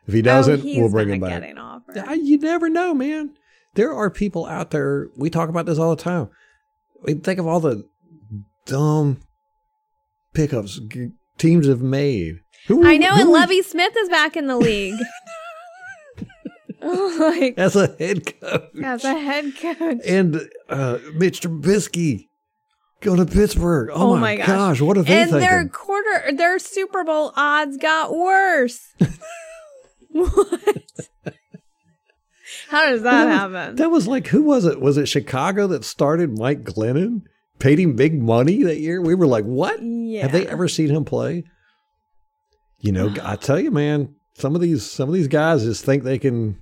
If 0.06 0.14
he 0.14 0.22
doesn't, 0.22 0.62
oh, 0.62 0.64
we'll 0.80 0.90
bring 0.92 1.10
him 1.10 1.20
back. 1.22 1.42
Getting 1.42 1.58
offer. 1.58 1.94
I- 2.06 2.14
You 2.14 2.38
never 2.38 2.70
know, 2.70 2.94
man. 2.94 3.32
There 3.74 3.92
are 3.94 4.12
people 4.12 4.46
out 4.46 4.70
there. 4.70 5.08
We 5.18 5.32
talk 5.32 5.50
about 5.50 5.66
this 5.66 5.80
all 5.80 5.96
the 5.96 6.02
time. 6.04 6.30
We 7.04 7.16
think 7.16 7.40
of 7.40 7.48
all 7.48 7.60
the 7.60 7.86
dumb 8.68 9.18
pickups 10.34 10.80
g- 10.80 11.12
teams 11.40 11.68
have 11.68 11.82
made. 11.82 12.36
Who, 12.68 12.86
I 12.86 12.98
know, 12.98 13.16
who 13.16 13.22
and 13.22 13.32
Lovie 13.32 13.64
Smith 13.64 13.96
is 13.98 14.10
back 14.10 14.38
in 14.38 14.48
the 14.48 14.58
league. 14.58 15.00
like 17.20 17.58
as 17.58 17.76
a 17.76 17.94
head 18.00 18.26
coach. 18.40 18.70
as 18.84 19.04
a 19.04 19.20
head 19.20 19.54
coach. 19.58 19.98
and 20.06 20.50
uh, 20.70 20.98
Mitch 21.14 21.42
Trubisky 21.42 22.28
go 23.02 23.18
to 23.18 23.26
Pittsburgh. 23.26 23.90
Oh, 23.92 24.16
my, 24.16 24.38
gosh. 24.38 24.80
what 24.80 24.98
are 24.98 25.04
they 25.04 25.22
and 25.22 25.32
their 25.32 25.68
quarter 25.68 26.32
their 26.32 26.58
Super 26.58 27.04
Bowl 27.04 27.34
odds 27.36 27.76
got 27.78 28.16
worse. 28.16 28.80
what? 30.10 30.84
How 32.70 32.90
does 32.90 33.02
that 33.02 33.28
happen? 33.28 33.76
That 33.76 33.90
was 33.90 34.08
like 34.08 34.28
who 34.28 34.44
was 34.44 34.64
it? 34.64 34.80
Was 34.80 34.98
it 34.98 35.08
Chicago 35.08 35.68
that 35.68 35.84
started 35.84 36.38
Mike 36.38 36.64
Glennon? 36.64 37.24
Paid 37.60 37.80
him 37.80 37.96
big 37.96 38.22
money 38.22 38.64
that 38.64 38.80
year. 38.80 39.02
We 39.02 39.16
were 39.16 39.28
like, 39.28 39.44
what? 39.46 39.82
yeah. 39.84 40.22
Have 40.24 40.32
they 40.32 40.48
ever 40.48 40.68
seen 40.68 40.90
him 40.90 41.06
play? 41.06 41.44
You 42.80 42.92
know, 42.94 43.14
I 43.24 43.36
tell 43.36 43.60
you, 43.60 43.72
man, 43.72 44.16
some 44.36 44.56
of 44.56 44.62
these 44.62 44.90
some 44.90 45.10
of 45.10 45.14
these 45.16 45.28
guys 45.28 45.64
just 45.64 45.84
think 45.86 46.04
they 46.04 46.18
can 46.20 46.62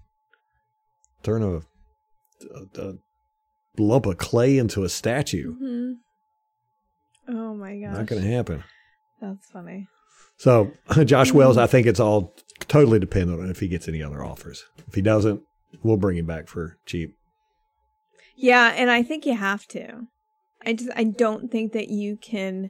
turn 1.23 1.43
a, 1.43 1.57
a, 2.55 2.81
a 2.89 2.93
lump 3.77 4.05
of 4.05 4.17
clay 4.17 4.57
into 4.57 4.83
a 4.83 4.89
statue. 4.89 5.55
Mhm. 5.61 5.93
Oh 7.29 7.53
my 7.53 7.77
gosh. 7.77 7.93
Not 7.93 8.05
going 8.05 8.21
to 8.23 8.31
happen. 8.31 8.63
That's 9.21 9.49
funny. 9.49 9.87
So 10.37 10.71
Josh 11.05 11.31
Wells, 11.33 11.57
I 11.57 11.67
think 11.67 11.85
it's 11.87 11.99
all 11.99 12.33
totally 12.67 12.99
dependent 12.99 13.41
on 13.41 13.49
if 13.49 13.59
he 13.59 13.67
gets 13.67 13.87
any 13.87 14.01
other 14.01 14.23
offers. 14.23 14.63
If 14.87 14.95
he 14.95 15.01
doesn't, 15.01 15.41
we'll 15.83 15.97
bring 15.97 16.17
him 16.17 16.25
back 16.25 16.47
for 16.47 16.77
cheap. 16.85 17.13
Yeah, 18.35 18.71
and 18.75 18.89
I 18.89 19.03
think 19.03 19.25
you 19.25 19.35
have 19.35 19.67
to. 19.69 20.07
I 20.67 20.73
just 20.73 20.91
I 20.95 21.05
don't 21.05 21.49
think 21.51 21.73
that 21.73 21.87
you 21.89 22.17
can 22.17 22.69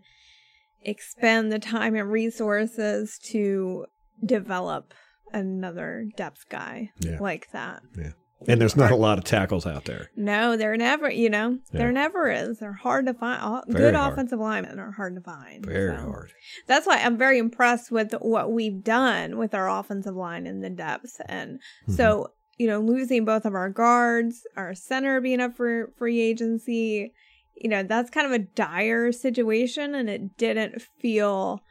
expend 0.81 1.51
the 1.51 1.59
time 1.59 1.95
and 1.95 2.09
resources 2.11 3.19
to 3.31 3.85
develop 4.23 4.93
another 5.33 6.07
depth 6.15 6.45
guy 6.49 6.91
Yeah. 6.99 7.17
like 7.19 7.51
that. 7.51 7.81
Yeah. 7.97 8.11
And 8.47 8.61
there's 8.61 8.75
not 8.77 8.91
a 8.91 8.95
lot 8.95 9.17
of 9.17 9.23
tackles 9.23 9.65
out 9.65 9.85
there. 9.85 10.11
No, 10.15 10.55
there 10.55 10.77
never, 10.77 11.09
you 11.09 11.27
know, 11.27 11.57
there 11.71 11.91
never 11.91 12.29
is. 12.31 12.59
They're 12.59 12.71
hard 12.71 13.07
to 13.07 13.15
find. 13.15 13.41
All, 13.41 13.63
good 13.67 13.95
hard. 13.95 14.13
offensive 14.13 14.39
linemen 14.39 14.77
are 14.77 14.91
hard 14.91 15.15
to 15.15 15.21
find. 15.21 15.65
Very 15.65 15.97
so. 15.97 16.03
hard. 16.03 16.31
That's 16.67 16.85
why 16.85 16.97
I'm 16.97 17.17
very 17.17 17.39
impressed 17.39 17.91
with 17.91 18.13
what 18.21 18.51
we've 18.51 18.83
done 18.83 19.37
with 19.39 19.55
our 19.55 19.67
offensive 19.67 20.15
line 20.15 20.45
in 20.45 20.61
the 20.61 20.69
depths. 20.69 21.17
And 21.27 21.59
Mm-hmm. 21.83 21.93
so, 21.93 22.27
you 22.59 22.67
know, 22.67 22.79
losing 22.79 23.25
both 23.25 23.43
of 23.43 23.55
our 23.55 23.69
guards, 23.71 24.43
our 24.55 24.75
center 24.75 25.19
being 25.19 25.41
up 25.41 25.57
for 25.57 25.91
free 25.97 26.21
agency, 26.21 27.13
you 27.62 27.70
know, 27.70 27.84
that's 27.84 28.10
kind 28.10 28.26
of 28.28 28.34
a 28.34 28.39
dire 28.39 29.12
situation. 29.12 29.95
And 29.95 30.10
it 30.10 30.38
didn't 30.38 30.82
feel 31.01 31.62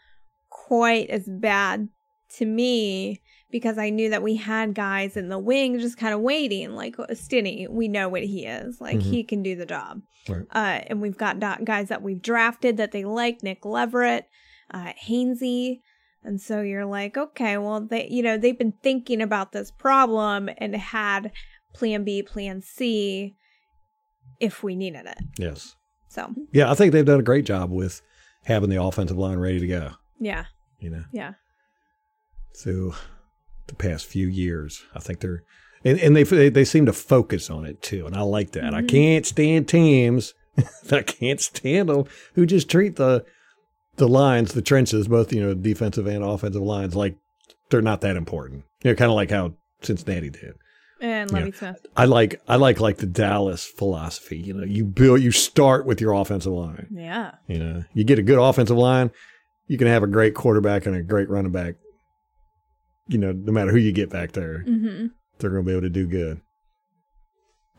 quite 0.50 1.10
as 1.10 1.28
bad 1.28 1.88
to 2.36 2.46
me 2.46 3.20
because 3.50 3.78
I 3.78 3.90
knew 3.90 4.10
that 4.10 4.22
we 4.22 4.36
had 4.36 4.74
guys 4.74 5.16
in 5.16 5.28
the 5.28 5.38
wing 5.38 5.78
just 5.78 5.96
kind 5.98 6.12
of 6.12 6.20
waiting, 6.20 6.74
like 6.74 6.96
Stinnie. 7.14 7.68
We 7.70 7.88
know 7.88 8.08
what 8.08 8.24
he 8.24 8.44
is. 8.44 8.80
Like 8.80 8.98
Mhm. 8.98 9.02
he 9.02 9.22
can 9.24 9.42
do 9.42 9.54
the 9.54 9.66
job. 9.66 10.02
Right. 10.28 10.42
Uh, 10.50 10.80
and 10.88 11.00
we've 11.00 11.16
got 11.16 11.38
do- 11.38 11.64
guys 11.64 11.88
that 11.88 12.02
we've 12.02 12.20
drafted 12.20 12.76
that 12.78 12.90
they 12.90 13.04
like, 13.04 13.42
Nick 13.42 13.64
Leverett, 13.64 14.24
uh, 14.74 14.92
Hainsey. 15.08 15.80
And 16.24 16.40
so 16.40 16.60
you're 16.62 16.84
like, 16.86 17.16
okay, 17.16 17.56
well, 17.56 17.80
they, 17.80 18.08
you 18.08 18.22
know, 18.22 18.36
they've 18.36 18.58
been 18.58 18.74
thinking 18.82 19.22
about 19.22 19.52
this 19.52 19.70
problem 19.70 20.50
and 20.58 20.74
had 20.74 21.30
plan 21.72 22.02
B, 22.02 22.22
plan 22.22 22.60
C 22.62 23.36
if 24.40 24.62
we 24.62 24.76
needed 24.76 25.06
it. 25.06 25.18
Yes. 25.38 25.74
So, 26.08 26.32
Yeah, 26.52 26.70
I 26.70 26.74
think 26.74 26.92
they've 26.92 27.04
done 27.04 27.20
a 27.20 27.24
great 27.24 27.44
job 27.44 27.70
with 27.70 28.00
having 28.44 28.70
the 28.70 28.82
offensive 28.82 29.18
line 29.18 29.38
ready 29.38 29.60
to 29.60 29.66
go. 29.66 29.90
yeah, 30.18 30.44
You 30.78 30.90
know, 30.90 31.04
yeah. 31.12 31.34
through 32.56 32.94
the 33.66 33.74
past 33.74 34.06
few 34.06 34.26
years, 34.26 34.82
I 34.94 35.00
think 35.00 35.20
they're 35.20 35.42
and, 35.84 36.00
and 36.00 36.16
they, 36.16 36.22
they 36.24 36.48
they 36.48 36.64
seem 36.64 36.86
to 36.86 36.92
focus 36.92 37.50
on 37.50 37.64
it 37.64 37.80
too, 37.82 38.06
and 38.06 38.16
I 38.16 38.22
like 38.22 38.52
that. 38.52 38.74
I 38.74 38.82
Mhm. 38.82 38.88
can't 38.88 39.26
stand 39.26 39.68
teams. 39.68 40.34
I 40.90 41.02
can't 41.02 41.40
stand 41.40 41.88
them 41.90 42.04
who 42.34 42.46
just 42.46 42.70
treat 42.70 42.96
the 42.96 43.24
the 43.96 44.08
lines, 44.08 44.52
the 44.52 44.62
trenches, 44.62 45.06
both 45.08 45.32
you 45.32 45.40
know 45.42 45.54
defensive 45.54 46.06
and 46.06 46.24
offensive 46.24 46.62
lines, 46.62 46.96
like 46.96 47.16
they're 47.70 47.82
not 47.82 48.00
that 48.00 48.16
important. 48.16 48.64
You 48.82 48.90
know, 48.90 48.94
kind 48.96 49.10
of 49.10 49.16
like 49.16 49.30
how 49.30 49.52
Cincinnati 49.82 50.30
did. 50.30 50.54
And. 51.00 51.30
Lovie 51.30 51.52
Smith. 51.52 51.84
I 51.96 52.04
like 52.06 52.40
I 52.48 52.56
like 52.56 52.80
like 52.80 52.98
the 52.98 53.06
Dallas 53.06 53.64
philosophy. 53.64 54.38
You 54.38 54.54
know, 54.54 54.64
you 54.64 54.84
build 54.84 55.20
you 55.22 55.30
start 55.32 55.84
with 55.86 56.00
your 56.00 56.12
offensive 56.14 56.52
line. 56.52 56.86
Yeah. 56.90 57.32
You 57.46 57.58
know, 57.58 57.84
you 57.94 58.04
get 58.04 58.18
a 58.18 58.22
good 58.22 58.38
offensive 58.38 58.76
line, 58.78 59.10
you 59.66 59.76
can 59.78 59.86
have 59.88 60.02
a 60.02 60.06
great 60.06 60.34
quarterback 60.34 60.86
and 60.86 60.96
a 60.96 61.02
great 61.02 61.28
running 61.28 61.52
back. 61.52 61.74
You 63.08 63.18
know, 63.18 63.32
no 63.32 63.52
matter 63.52 63.70
who 63.70 63.78
you 63.78 63.92
get 63.92 64.10
back 64.10 64.32
there, 64.32 64.60
hmm 64.62 65.06
they're 65.38 65.50
going 65.50 65.62
to 65.64 65.66
be 65.66 65.72
able 65.72 65.82
to 65.82 65.90
do 65.90 66.06
good. 66.06 66.40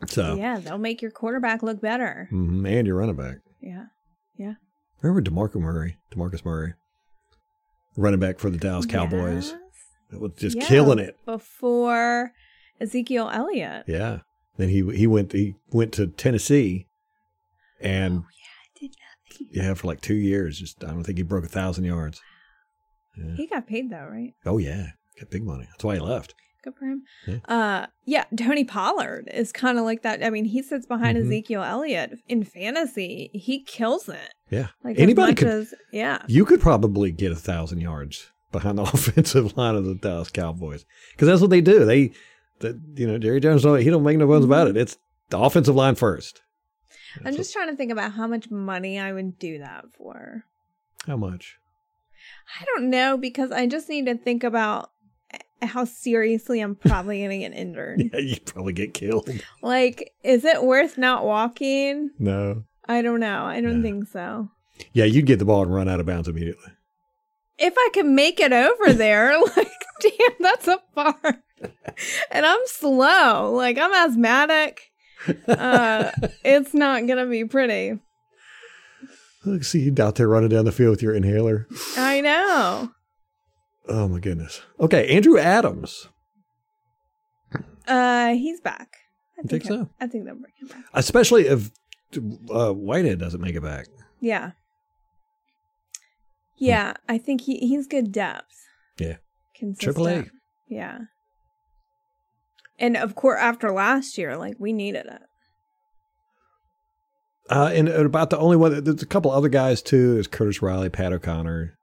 So, 0.06 0.36
Yeah, 0.36 0.60
they'll 0.60 0.78
make 0.78 1.02
your 1.02 1.10
quarterback 1.10 1.64
look 1.64 1.82
better. 1.82 2.30
mhm, 2.32 2.68
and 2.72 2.86
your 2.86 2.98
running 2.98 3.16
back. 3.16 3.38
Yeah, 3.60 3.86
yeah. 4.38 4.54
Remember 5.02 5.28
Demarco 5.28 5.56
Murray, 5.56 5.98
Demarcus 6.14 6.46
Murray, 6.46 6.76
running 7.96 8.20
back 8.20 8.38
for 8.38 8.52
the 8.52 8.60
Dallas 8.60 8.86
Cowboys, 8.86 9.50
Yes. 9.52 9.60
It 10.14 10.20
was 10.22 10.32
just 10.38 10.56
Yeah, 10.56 10.66
killing 10.68 11.00
it. 11.00 11.18
Before 11.26 12.32
Ezekiel 12.80 13.30
Elliott. 13.34 13.84
Yeah. 13.88 14.20
Then 14.58 14.70
he 14.70 14.84
he 14.96 15.06
went 15.08 15.32
he 15.34 15.56
went 15.72 15.92
to 15.94 16.08
Tennessee, 16.08 16.88
and 17.80 18.24
I 18.24 18.80
did 18.80 18.92
not. 18.92 19.50
yeah, 19.52 19.74
for 19.76 19.88
like 19.88 20.02
two 20.02 20.16
years, 20.16 20.60
just 20.60 20.84
I 20.84 20.88
don't 20.88 21.04
think 21.04 21.18
he 21.18 21.24
broke 21.24 21.46
a 21.46 21.50
thousand 21.50 21.84
yards. 21.86 22.22
Yeah. 23.18 23.36
He 23.36 23.48
got 23.48 23.68
paid 23.68 23.90
though, 23.90 24.08
right? 24.12 24.34
Oh 24.46 24.58
yeah, 24.58 24.88
got 25.20 25.30
big 25.30 25.44
money. 25.44 25.68
That's 25.72 25.84
why 25.84 25.96
he 25.96 26.00
left. 26.02 26.34
Good 26.64 26.74
for 26.78 26.86
him. 26.86 27.04
Yeah. 27.28 27.38
Uh, 27.48 27.86
yeah. 28.06 28.26
Tony 28.36 28.64
Pollard 28.66 29.30
is 29.32 29.52
kind 29.52 29.78
of 29.78 29.86
like 29.86 30.02
that. 30.02 30.24
I 30.24 30.32
mean, 30.32 30.46
he 30.46 30.64
sits 30.64 30.88
behind 30.88 31.18
Mhm. 31.18 31.26
Ezekiel 31.26 31.64
Elliott 31.64 32.18
in 32.28 32.44
fantasy. 32.44 33.30
He 33.34 33.64
kills 33.64 34.10
it. 34.10 34.34
Yeah. 34.50 34.68
Like 34.84 34.98
Anybody 35.00 35.36
could- 35.36 35.48
as 35.48 35.74
yeah. 35.94 36.24
You 36.28 36.46
could 36.46 36.60
probably 36.60 37.12
get 37.12 37.32
a 37.32 37.36
thousand 37.36 37.82
yards 37.82 38.32
behind 38.52 38.80
the 38.80 38.84
offensive 38.94 39.56
line 39.56 39.76
of 39.76 39.86
the 39.86 39.94
Dallas 39.96 40.30
Cowboys 40.32 40.84
because 41.12 41.28
that's 41.28 41.42
what 41.42 41.52
they 41.52 41.62
do. 41.62 41.86
They, 41.86 42.12
the, 42.60 42.80
you 42.96 43.08
know, 43.08 43.18
Jerry 43.18 43.40
Jones 43.40 43.64
don't 43.64 43.82
he 43.82 43.90
don't 43.90 44.04
make 44.04 44.18
no 44.18 44.28
bones 44.28 44.46
about 44.46 44.68
mm-hmm. 44.68 44.78
it. 44.78 44.82
It's 44.82 44.98
the 45.30 45.40
offensive 45.40 45.76
line 45.76 45.96
first. 45.96 46.42
I'm 47.18 47.24
That's 47.24 47.38
just 47.38 47.54
trying 47.54 47.70
to 47.70 47.76
think 47.76 47.92
about 47.92 48.14
how 48.14 48.28
much 48.28 48.52
money 48.52 49.00
I 49.00 49.12
would 49.12 49.40
do 49.40 49.60
that 49.60 49.86
for. 49.98 50.44
how 51.08 51.18
much. 51.18 51.58
I 52.60 52.66
don't 52.66 52.90
know 52.90 53.18
because 53.18 53.52
I 53.52 53.66
just 53.68 53.90
need 53.90 54.06
to 54.06 54.16
think 54.16 54.44
about 54.44 54.92
how 55.62 55.86
seriously 55.86 56.60
I'm 56.60 56.76
probably 56.76 57.20
going 57.20 57.32
to 57.32 57.38
get 57.40 57.54
injured. 57.54 58.02
Yeah, 58.14 58.20
you'd 58.20 58.46
probably 58.46 58.74
get 58.74 58.94
killed. 58.94 59.30
Like, 59.62 60.14
is 60.24 60.46
it 60.46 60.64
worth 60.64 60.98
not 60.98 61.26
walking? 61.26 62.12
No. 62.20 62.64
I 62.88 63.02
don't 63.02 63.20
know. 63.20 63.46
I 63.46 63.60
don't 63.62 63.78
Yeah. 63.78 63.82
think 63.82 64.08
so. 64.08 64.50
Yeah, 64.94 65.06
you'd 65.06 65.26
get 65.26 65.40
the 65.40 65.46
ball 65.46 65.64
and 65.64 65.74
run 65.74 65.90
out 65.90 66.00
of 66.00 66.06
bounds 66.06 66.28
immediately. 66.28 66.72
If 67.58 67.74
I 67.76 67.90
can 67.94 68.14
make 68.14 68.40
it 68.40 68.54
over 68.54 68.94
there, 68.94 69.40
like, 69.58 69.72
damn, 70.02 70.36
that's 70.40 70.68
a 70.68 70.80
far. 70.94 71.44
And 72.32 72.46
I'm 72.46 72.60
slow. 72.66 73.52
Like, 73.54 73.78
I'm 73.78 73.94
asthmatic. 73.94 74.82
Uh, 75.48 76.12
it's 76.44 76.74
not 76.74 77.06
going 77.08 77.18
to 77.18 77.26
be 77.26 77.46
pretty. 77.46 78.00
Look, 79.46 79.64
see 79.64 79.80
you 79.80 79.96
out 80.00 80.16
there 80.16 80.28
running 80.28 80.50
down 80.50 80.66
the 80.66 80.72
field 80.72 80.92
with 80.92 81.02
your 81.02 81.14
inhaler. 81.16 81.68
I 81.96 82.22
know. 82.22 82.92
Oh 83.88 84.08
my 84.08 84.20
goodness. 84.20 84.62
Okay, 84.80 85.08
Andrew 85.16 85.38
Adams. 85.38 86.10
Uh, 87.88 88.34
he's 88.34 88.60
back. 88.60 88.98
I 89.38 89.42
You 89.44 89.50
think 89.50 89.64
so? 89.64 89.90
I 90.02 90.08
think 90.08 90.26
they'll 90.26 90.36
bring 90.36 90.52
him 90.60 90.68
back. 90.68 90.84
Especially 90.94 91.48
if 91.48 91.72
uh, 92.52 92.74
Whitehead 92.74 93.20
doesn't 93.20 93.40
make 93.40 93.56
it 93.56 93.64
back. 93.64 93.88
Yeah. 94.20 94.52
Yeah, 96.58 96.94
I 97.08 97.18
think 97.20 97.42
he 97.42 97.58
he's 97.60 97.88
good 97.88 98.12
depth. 98.12 98.56
Yeah. 98.98 99.18
Consistent. 99.56 99.80
Triple 99.96 100.08
A. 100.10 100.26
Yeah. 100.68 100.98
And 102.80 102.96
of 102.98 103.16
course, 103.16 103.40
after 103.42 103.72
last 103.72 104.18
year, 104.18 104.38
like 104.38 104.56
we 104.60 104.72
needed 104.74 105.06
it. 105.08 105.22
Uh, 107.50 107.72
and 107.74 107.88
about 107.88 108.30
the 108.30 108.38
only 108.38 108.58
one, 108.58 108.84
there's 108.84 109.02
a 109.02 109.06
couple 109.06 109.32
other 109.32 109.48
guys 109.50 109.82
too. 109.82 110.16
There's 110.16 110.28
Curtis 110.28 110.62
Riley, 110.62 110.90
Pat 110.90 111.14
O'Connor, 111.14 111.78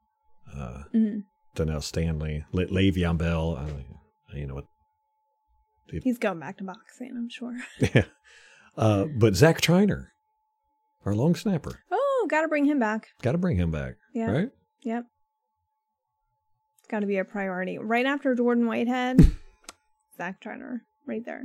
uh, 0.55 0.83
Mhm. 0.95 1.25
Donnell 1.55 1.81
Stanley, 1.81 2.45
Le- 2.53 2.67
Le'Veon 2.67 3.17
Bell. 3.17 3.57
I 3.57 3.67
don't, 3.67 3.85
you 4.35 4.47
know 4.47 4.55
what? 4.55 4.65
He's 6.03 6.19
going 6.19 6.41
back 6.41 6.59
to 6.59 6.65
boxing, 6.65 7.13
I'm 7.17 7.29
sure. 7.31 7.57
Yeah. 7.95 8.05
Uh, 8.77 9.05
but 9.17 9.37
Zach 9.37 9.61
Triner, 9.61 10.09
our 11.07 11.15
long 11.15 11.35
snapper, 11.35 11.81
Oh, 11.93 12.27
got 12.29 12.43
to 12.43 12.49
bring 12.49 12.65
him 12.67 12.79
back. 12.81 13.09
got 13.23 13.33
to 13.33 13.39
bring 13.39 13.57
him 13.57 13.71
back, 13.71 13.95
Yeah. 14.13 14.31
right? 14.31 14.51
Yep. 14.83 15.05
It's 16.81 16.89
got 16.89 17.01
to 17.01 17.07
be 17.07 17.17
a 17.19 17.25
priority. 17.25 17.79
Right 17.79 18.05
after 18.05 18.35
Jordan 18.35 18.67
Whitehead, 18.67 19.19
Zach 20.17 20.41
Triner, 20.43 20.81
right 21.07 21.25
there. 21.25 21.45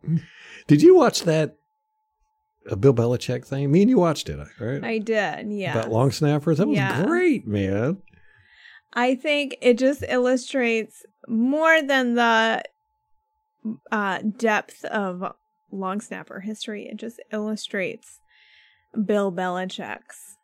Did 0.66 0.82
you 0.82 0.94
watch 0.94 1.22
that 1.22 1.56
uh, 2.70 2.76
Bill 2.76 2.94
Belichick 2.94 3.44
thing? 3.44 3.70
Me 3.70 3.82
and 3.82 3.90
you 3.90 3.98
watched 3.98 4.28
it, 4.28 4.38
right? 4.60 4.82
I 4.84 4.98
did. 4.98 5.50
Yeah. 5.52 5.72
About 5.78 5.90
long 5.92 6.10
snappers. 6.12 6.58
That 6.58 6.68
was 6.68 6.76
Yeah. 6.76 7.04
great, 7.04 7.46
man. 7.46 7.98
I 8.92 9.14
think 9.14 9.56
it 9.62 9.78
just 9.78 10.04
illustrates 10.08 11.02
more 11.26 11.80
than 11.82 12.14
the 12.14 12.62
uh, 13.90 14.18
depth 14.36 14.84
of 14.84 15.24
long 15.70 16.00
snapper 16.00 16.40
history. 16.40 16.86
It 16.90 16.98
just 16.98 17.20
illustrates 17.32 18.20
Bill 19.06 19.32
Belichick's 19.32 20.36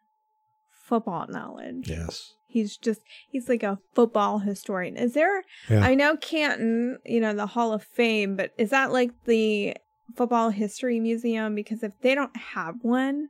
football 0.86 1.26
knowledge. 1.28 1.88
Yes. 1.90 2.32
He's 2.48 2.76
just 2.76 3.00
he's 3.30 3.48
like 3.48 3.62
a 3.62 3.78
football 3.94 4.38
historian. 4.40 4.96
Is 4.96 5.12
there 5.14 5.42
Yeah. 5.68 5.84
I 5.84 5.94
know 5.94 6.16
Canton, 6.16 6.98
you 7.04 7.20
know, 7.20 7.34
the 7.34 7.46
Hall 7.46 7.72
of 7.72 7.84
Fame, 7.84 8.36
but 8.36 8.52
is 8.58 8.70
that 8.70 8.90
like 8.90 9.10
the 9.26 9.76
football 10.16 10.50
history 10.50 10.98
museum? 10.98 11.54
Because 11.54 11.82
if 11.82 11.92
they 12.00 12.14
don't 12.14 12.34
have 12.36 12.76
one, 12.82 13.28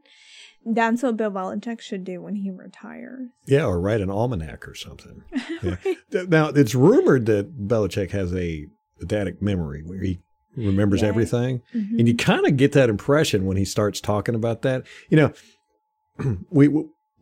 that's 0.65 1.03
what 1.03 1.17
Bill 1.17 1.31
Belichick 1.33 1.81
should 1.81 2.05
do 2.05 2.23
when 2.23 2.37
he 2.37 2.51
retires. 2.51 3.29
Yeah, 3.47 3.65
or 3.67 3.81
write 3.81 4.01
an 4.01 4.11
almanac 4.11 4.67
or 4.69 4.75
something. 4.75 5.23
Yeah. 5.63 6.25
Now, 6.29 6.49
it's 6.49 6.75
rumored 6.77 7.27
that 7.27 7.67
Belichick 7.67 8.13
has 8.13 8.33
a 8.33 8.67
eidetic 9.03 9.43
memory 9.43 9.83
where 9.85 10.01
he 10.01 10.21
remembers 10.57 11.03
Yeah. 11.03 11.09
everything. 11.09 11.63
Mhm. 11.75 11.99
And 11.99 12.09
you 12.09 12.15
kind 12.15 12.47
of 12.47 12.57
get 12.57 12.73
that 12.73 12.89
impression 12.89 13.47
when 13.47 13.57
he 13.57 13.65
starts 13.65 14.01
talking 14.01 14.35
about 14.37 14.63
that. 14.63 14.85
You 15.11 15.17
know, 15.17 15.33
we 16.51 16.69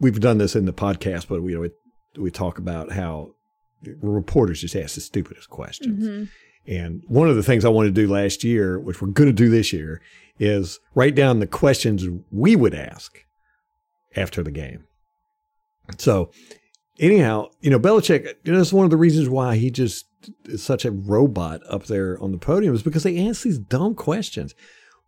we've 0.00 0.20
done 0.20 0.38
this 0.38 0.54
in 0.54 0.66
the 0.66 0.72
podcast, 0.72 1.28
but 1.28 1.42
we 1.42 1.56
we, 1.56 1.70
we 2.18 2.30
talk 2.30 2.58
about 2.58 2.92
how 2.92 3.34
reporters 4.00 4.60
just 4.60 4.76
ask 4.76 4.94
the 4.94 5.00
stupidest 5.00 5.50
questions. 5.50 6.04
Mhm. 6.04 6.28
And 6.66 7.02
one 7.06 7.28
of 7.28 7.36
the 7.36 7.42
things 7.42 7.64
I 7.64 7.68
wanted 7.68 7.94
to 7.94 8.00
do 8.00 8.12
last 8.12 8.42
year, 8.42 8.78
which 8.78 9.00
we're 9.00 9.08
going 9.08 9.28
to 9.28 9.32
do 9.32 9.48
this 9.48 9.72
year, 9.72 10.00
is 10.38 10.80
write 10.94 11.14
down 11.14 11.38
the 11.38 11.46
questions 11.46 12.04
we 12.30 12.56
would 12.56 12.74
ask 12.74 13.24
after 14.16 14.42
the 14.42 14.50
game. 14.50 14.84
So, 15.98 16.30
anyhow, 16.98 17.50
you 17.60 17.70
know, 17.70 17.78
Belichick, 17.78 18.34
you 18.44 18.52
know, 18.52 18.58
that's 18.58 18.72
one 18.72 18.84
of 18.84 18.90
the 18.90 18.96
reasons 18.96 19.28
why 19.28 19.56
he 19.56 19.70
just 19.70 20.06
is 20.46 20.62
such 20.62 20.84
a 20.84 20.90
robot 20.90 21.60
up 21.68 21.86
there 21.86 22.20
on 22.20 22.32
the 22.32 22.38
podium 22.38 22.74
is 22.74 22.82
because 22.82 23.04
they 23.04 23.28
ask 23.28 23.42
these 23.42 23.58
dumb 23.58 23.94
questions. 23.94 24.54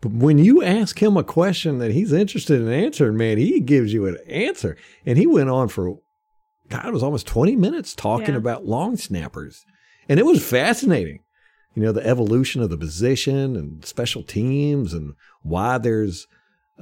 But 0.00 0.12
when 0.12 0.38
you 0.38 0.62
ask 0.62 1.02
him 1.02 1.16
a 1.16 1.24
question 1.24 1.78
that 1.78 1.90
he's 1.90 2.12
interested 2.12 2.60
in 2.60 2.68
answering, 2.68 3.16
man, 3.16 3.38
he 3.38 3.58
gives 3.58 3.92
you 3.92 4.06
an 4.06 4.18
answer. 4.28 4.76
And 5.04 5.18
he 5.18 5.26
went 5.26 5.50
on 5.50 5.66
for, 5.66 5.98
God, 6.68 6.86
it 6.86 6.92
was 6.92 7.02
almost 7.02 7.26
20 7.26 7.56
minutes 7.56 7.94
talking 7.94 8.30
Yeah. 8.30 8.36
about 8.38 8.66
long 8.66 8.96
snappers. 8.96 9.64
And 10.08 10.18
it 10.20 10.26
was 10.26 10.44
fascinating. 10.44 11.20
You 11.74 11.82
know, 11.82 11.92
the 11.92 12.06
evolution 12.06 12.62
of 12.62 12.70
the 12.70 12.76
position 12.76 13.56
and 13.56 13.84
special 13.84 14.22
teams 14.22 14.92
and 14.92 15.14
why 15.42 15.78
there's, 15.78 16.26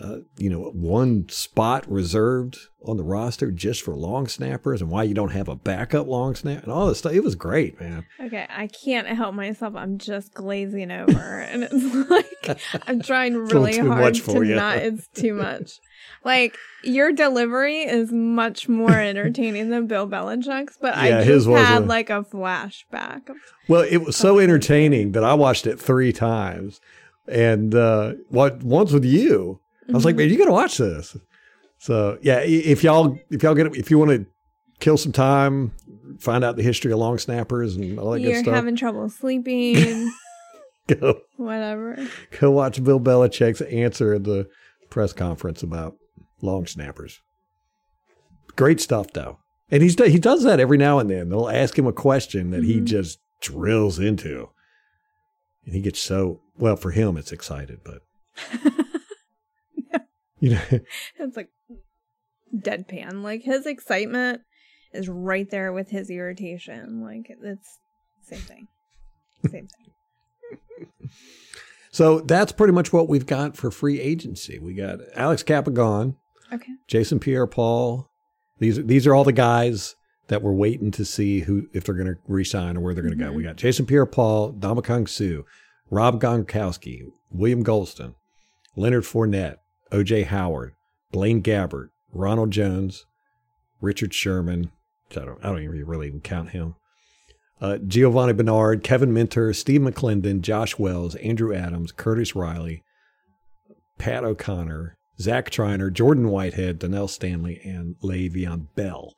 uh, 0.00 0.18
you 0.36 0.50
know, 0.50 0.60
one 0.74 1.26
spot 1.30 1.90
reserved 1.90 2.58
on 2.84 2.98
the 2.98 3.02
roster 3.02 3.50
just 3.50 3.82
for 3.82 3.94
long 3.96 4.28
snappers 4.28 4.82
and 4.82 4.90
why 4.90 5.02
you 5.02 5.14
don't 5.14 5.32
have 5.32 5.48
a 5.48 5.56
backup 5.56 6.06
long 6.06 6.34
snap 6.34 6.62
and 6.62 6.70
all 6.70 6.86
this 6.86 6.98
stuff. 6.98 7.12
It 7.12 7.24
was 7.24 7.34
great, 7.34 7.80
man. 7.80 8.04
Okay, 8.20 8.46
I 8.50 8.66
can't 8.66 9.06
help 9.08 9.34
myself. 9.34 9.74
I'm 9.74 9.96
just 9.96 10.34
glazing 10.34 10.90
over, 10.90 11.40
and 11.40 11.64
it's 11.70 12.10
like 12.10 12.58
I'm 12.86 13.00
trying 13.00 13.36
really 13.36 13.72
too 13.72 13.88
hard 13.88 14.00
much 14.02 14.22
to 14.24 14.42
you. 14.42 14.54
not. 14.54 14.78
It's 14.78 15.08
too 15.08 15.32
much. 15.34 15.72
Like 16.24 16.56
your 16.84 17.12
delivery 17.12 17.80
is 17.82 18.12
much 18.12 18.68
more 18.68 18.92
entertaining 18.92 19.70
than 19.70 19.86
Bill 19.86 20.06
Belichick's, 20.06 20.76
but 20.80 20.94
I 20.94 21.24
just 21.24 21.48
had 21.48 21.82
a- 21.82 21.86
like 21.86 22.10
a 22.10 22.22
flashback. 22.22 23.22
Well, 23.66 23.80
it 23.88 23.98
was 23.98 24.16
so 24.16 24.38
entertaining 24.38 25.12
that 25.12 25.24
I 25.24 25.32
watched 25.34 25.66
it 25.66 25.80
three 25.80 26.12
times, 26.12 26.80
and 27.26 27.74
uh, 27.74 28.12
what 28.28 28.62
once 28.62 28.92
with 28.92 29.04
you, 29.04 29.60
I 29.88 29.92
was 29.92 30.04
like, 30.04 30.16
man, 30.16 30.28
you 30.28 30.36
got 30.38 30.46
to 30.46 30.52
watch 30.52 30.78
this. 30.78 31.16
So 31.78 32.18
yeah, 32.22 32.40
if 32.40 32.82
y'all 32.82 33.18
if 33.30 33.42
y'all 33.42 33.54
get 33.54 33.74
if 33.76 33.90
you 33.90 33.98
want 33.98 34.10
to 34.12 34.26
kill 34.80 34.96
some 34.96 35.12
time, 35.12 35.72
find 36.18 36.42
out 36.44 36.56
the 36.56 36.62
history 36.62 36.90
of 36.92 36.98
long 36.98 37.18
snappers 37.18 37.76
and 37.76 37.98
all 37.98 38.10
that 38.12 38.20
You're 38.20 38.32
good 38.32 38.36
stuff, 38.38 38.46
You're 38.46 38.54
having 38.56 38.76
trouble 38.76 39.08
sleeping, 39.10 40.10
go 40.88 41.20
whatever. 41.36 41.98
go 42.40 42.50
watch 42.50 42.82
Bill 42.82 42.98
Belichick's 43.00 43.60
answer 43.60 44.14
at 44.14 44.24
the 44.24 44.48
press 44.90 45.12
conference 45.12 45.62
about 45.62 45.96
long 46.40 46.66
snappers. 46.66 47.20
Great 48.56 48.80
stuff 48.80 49.12
though, 49.12 49.38
and 49.70 49.82
he's 49.82 49.94
he 50.02 50.18
does 50.18 50.42
that 50.44 50.58
every 50.60 50.78
now 50.78 50.98
and 50.98 51.10
then. 51.10 51.28
They'll 51.28 51.48
ask 51.50 51.78
him 51.78 51.86
a 51.86 51.92
question 51.92 52.50
that 52.50 52.64
he 52.64 52.80
Mhm. 52.80 52.84
just 52.84 53.18
drills 53.42 53.98
into, 53.98 54.48
and 55.66 55.74
he 55.74 55.82
gets 55.82 56.00
so 56.00 56.40
well 56.56 56.76
for 56.76 56.90
him. 56.90 57.18
It's 57.18 57.32
excited, 57.32 57.80
but 57.84 58.00
you 60.40 60.50
know, 60.50 60.60
It's 61.18 61.36
like 61.36 61.50
deadpan. 62.54 63.22
Like 63.22 63.42
his 63.42 63.66
excitement 63.66 64.40
is 64.92 65.08
right 65.08 65.48
there 65.50 65.72
with 65.72 65.90
his 65.90 66.10
irritation. 66.10 67.02
Like 67.02 67.26
it's 67.28 67.78
same 68.22 68.40
thing. 68.40 68.68
Same 69.50 69.68
thing. 69.68 71.10
so 71.90 72.20
that's 72.20 72.52
pretty 72.52 72.72
much 72.72 72.92
what 72.92 73.08
we've 73.08 73.26
got 73.26 73.56
for 73.56 73.70
free 73.70 74.00
agency. 74.00 74.58
We 74.58 74.74
got 74.74 74.98
Alex 75.14 75.42
Cappa 75.42 75.70
gone, 75.70 76.16
Okay. 76.52 76.72
Jason 76.88 77.18
Pierre-Paul. 77.18 78.08
These 78.58 78.84
these 78.86 79.06
are 79.06 79.14
all 79.14 79.24
the 79.24 79.32
guys 79.32 79.94
that 80.28 80.42
we're 80.42 80.52
waiting 80.52 80.90
to 80.92 81.04
see 81.04 81.40
who 81.40 81.68
if 81.72 81.84
they're 81.84 81.94
going 81.94 82.08
to 82.08 82.16
resign 82.26 82.76
or 82.76 82.80
where 82.80 82.94
they're 82.94 83.04
going 83.04 83.16
to 83.16 83.24
go. 83.24 83.30
Mhm. 83.30 83.36
We 83.36 83.42
got 83.44 83.56
Jason 83.56 83.86
Pierre-Paul, 83.86 84.54
Ndamukong 84.54 85.08
Suh, 85.08 85.42
Rob 85.90 86.20
Gronkowski, 86.20 87.02
William 87.30 87.62
Gholston, 87.62 88.14
Leonard 88.74 89.04
Fournette, 89.04 89.56
O.J. 89.92 90.24
Howard, 90.24 90.74
Blaine 91.12 91.42
Gabbert, 91.42 91.88
Ronald 92.12 92.50
Jones, 92.50 93.06
Richard 93.80 94.12
Sherman. 94.12 94.70
I 95.12 95.24
don't 95.24 95.44
I 95.44 95.48
don't 95.48 95.62
even 95.62 95.84
really 95.84 96.08
even 96.08 96.20
count 96.20 96.50
him. 96.50 96.74
Uh, 97.60 97.78
Giovanni 97.78 98.32
Bernard, 98.34 98.82
Kevin 98.82 99.12
Minter, 99.12 99.52
Steve 99.54 99.80
McClendon, 99.80 100.42
Josh 100.42 100.78
Wells, 100.78 101.14
Andrew 101.16 101.54
Adams, 101.54 101.90
Curtis 101.90 102.34
Riley, 102.36 102.82
Pat 103.98 104.24
O'Connor, 104.24 104.96
Zach 105.18 105.50
Triner, 105.50 105.90
Jordan 105.90 106.28
Whitehead, 106.28 106.78
Donnell 106.78 107.08
Stanley, 107.08 107.60
and 107.64 107.96
Le'Veon 108.02 108.66
Bell. 108.74 109.14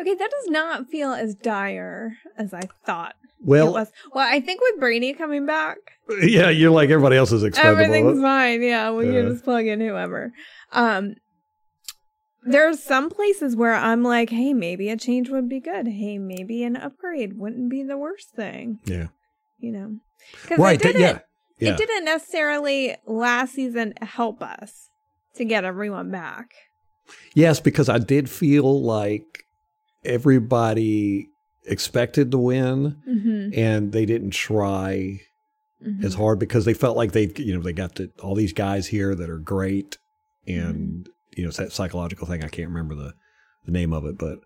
Okay, 0.00 0.14
that 0.14 0.30
does 0.30 0.48
not 0.50 0.88
feel 0.88 1.12
as 1.12 1.34
dire 1.34 2.16
as 2.38 2.52
I 2.54 2.62
thought 2.84 3.14
it 3.22 3.30
Well, 3.46 3.72
was. 3.72 3.90
Well, 4.14 4.26
I 4.26 4.40
think 4.40 4.60
with 4.60 4.80
Brady 4.80 5.12
coming 5.12 5.46
back, 5.46 5.78
yeah, 6.22 6.48
you're 6.50 6.70
like 6.70 6.90
everybody 6.90 7.16
else 7.16 7.32
is 7.32 7.42
expendable. 7.44 7.82
everything's 7.84 8.20
fine. 8.22 8.62
Yeah, 8.62 8.90
we 8.92 9.06
Yeah. 9.06 9.12
can 9.22 9.30
just 9.32 9.44
plug 9.44 9.66
in 9.66 9.80
whoever. 9.80 10.32
Um, 10.72 11.14
there's 12.44 12.82
some 12.82 13.10
places 13.10 13.56
where 13.56 13.74
I'm 13.74 14.02
like, 14.02 14.30
hey, 14.30 14.52
maybe 14.54 14.88
a 14.88 14.96
change 14.96 15.30
would 15.30 15.48
be 15.48 15.60
good. 15.60 15.88
Hey, 15.88 16.18
maybe 16.18 16.62
an 16.62 16.76
upgrade 16.76 17.36
wouldn't 17.38 17.68
be 17.70 17.82
the 17.82 17.96
worst 17.98 18.30
thing. 18.30 18.78
Yeah. 18.84 19.08
You 19.58 19.72
know, 19.72 19.96
because 20.42 20.58
Right. 20.58 20.74
it 20.80 20.82
that- 20.82 20.92
didn't. 20.92 21.00
yeah. 21.02 21.18
Yeah. 21.58 21.70
It 21.72 21.78
didn't 21.78 22.04
necessarily 22.04 22.96
last 23.06 23.54
season 23.54 23.94
help 24.02 24.42
us 24.42 24.90
to 25.36 25.44
get 25.44 25.64
everyone 25.64 26.10
back. 26.10 26.50
Yes, 27.34 27.60
because 27.60 27.88
I 27.88 27.98
did 27.98 28.28
feel 28.28 28.82
like 28.82 29.45
everybody 30.06 31.28
expected 31.64 32.30
to 32.30 32.38
win 32.38 32.96
Mm-hmm. 33.08 33.58
and 33.58 33.92
they 33.92 34.06
didn't 34.06 34.30
try 34.30 35.20
as 36.02 36.14
hard 36.14 36.38
because 36.40 36.64
they 36.64 36.74
felt 36.74 36.96
like 36.96 37.12
they 37.12 37.30
you 37.36 37.54
know 37.54 37.62
they 37.62 37.72
got 37.72 37.94
the, 37.96 38.10
all 38.22 38.34
these 38.34 38.52
guys 38.52 38.88
here 38.88 39.14
that 39.14 39.30
are 39.30 39.38
great 39.38 39.98
and 40.46 41.08
you 41.36 41.42
know 41.44 41.48
it's 41.48 41.58
that 41.58 41.70
psychological 41.72 42.26
thing. 42.26 42.42
I 42.42 42.48
can't 42.48 42.68
remember 42.70 42.94
the 42.94 43.12
the 43.66 43.72
name 43.72 43.92
of 43.92 44.04
it 44.04 44.16
but 44.18 44.38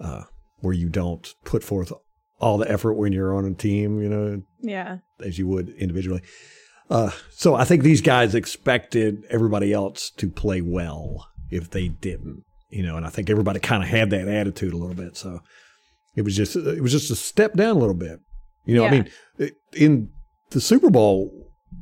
uh 0.00 0.22
where 0.60 0.74
you 0.74 0.88
don't 0.88 1.32
put 1.44 1.62
forth 1.62 1.92
all 2.40 2.56
the 2.58 2.70
effort 2.70 2.94
when 2.94 3.12
you're 3.12 3.36
on 3.36 3.44
a 3.44 3.54
team 3.54 4.00
you 4.02 4.08
know 4.08 4.42
Yeah. 4.62 4.98
as 5.24 5.38
you 5.38 5.46
would 5.48 5.68
individually. 5.70 6.22
Uh 6.88 7.10
so 7.30 7.54
I 7.54 7.64
think 7.64 7.82
these 7.82 8.00
guys 8.00 8.34
expected 8.34 9.24
everybody 9.30 9.72
else 9.72 10.10
to 10.16 10.28
play 10.30 10.60
well 10.60 11.28
if 11.50 11.70
they 11.70 11.88
didn't 11.88 12.42
you 12.70 12.82
know 12.82 12.96
and 12.96 13.06
I 13.06 13.10
think 13.10 13.28
everybody 13.30 13.60
kind 13.60 13.82
of 13.82 13.88
had 13.88 14.10
that 14.10 14.28
attitude 14.28 14.72
a 14.72 14.76
little 14.76 14.94
bit 14.94 15.16
so 15.16 15.40
it 16.16 16.22
was 16.22 16.36
just 16.36 16.56
it 16.56 16.82
was 16.82 16.92
just 16.92 17.10
a 17.10 17.16
step 17.16 17.54
down 17.54 17.76
a 17.76 17.78
little 17.78 17.94
bit 17.94 18.20
you 18.64 18.74
know 18.76 18.84
I 18.84 18.90
mean 18.90 19.10
it- 19.38 19.56
in 19.74 20.10
the 20.50 20.60
Super 20.60 20.90
Bowl, 20.90 21.30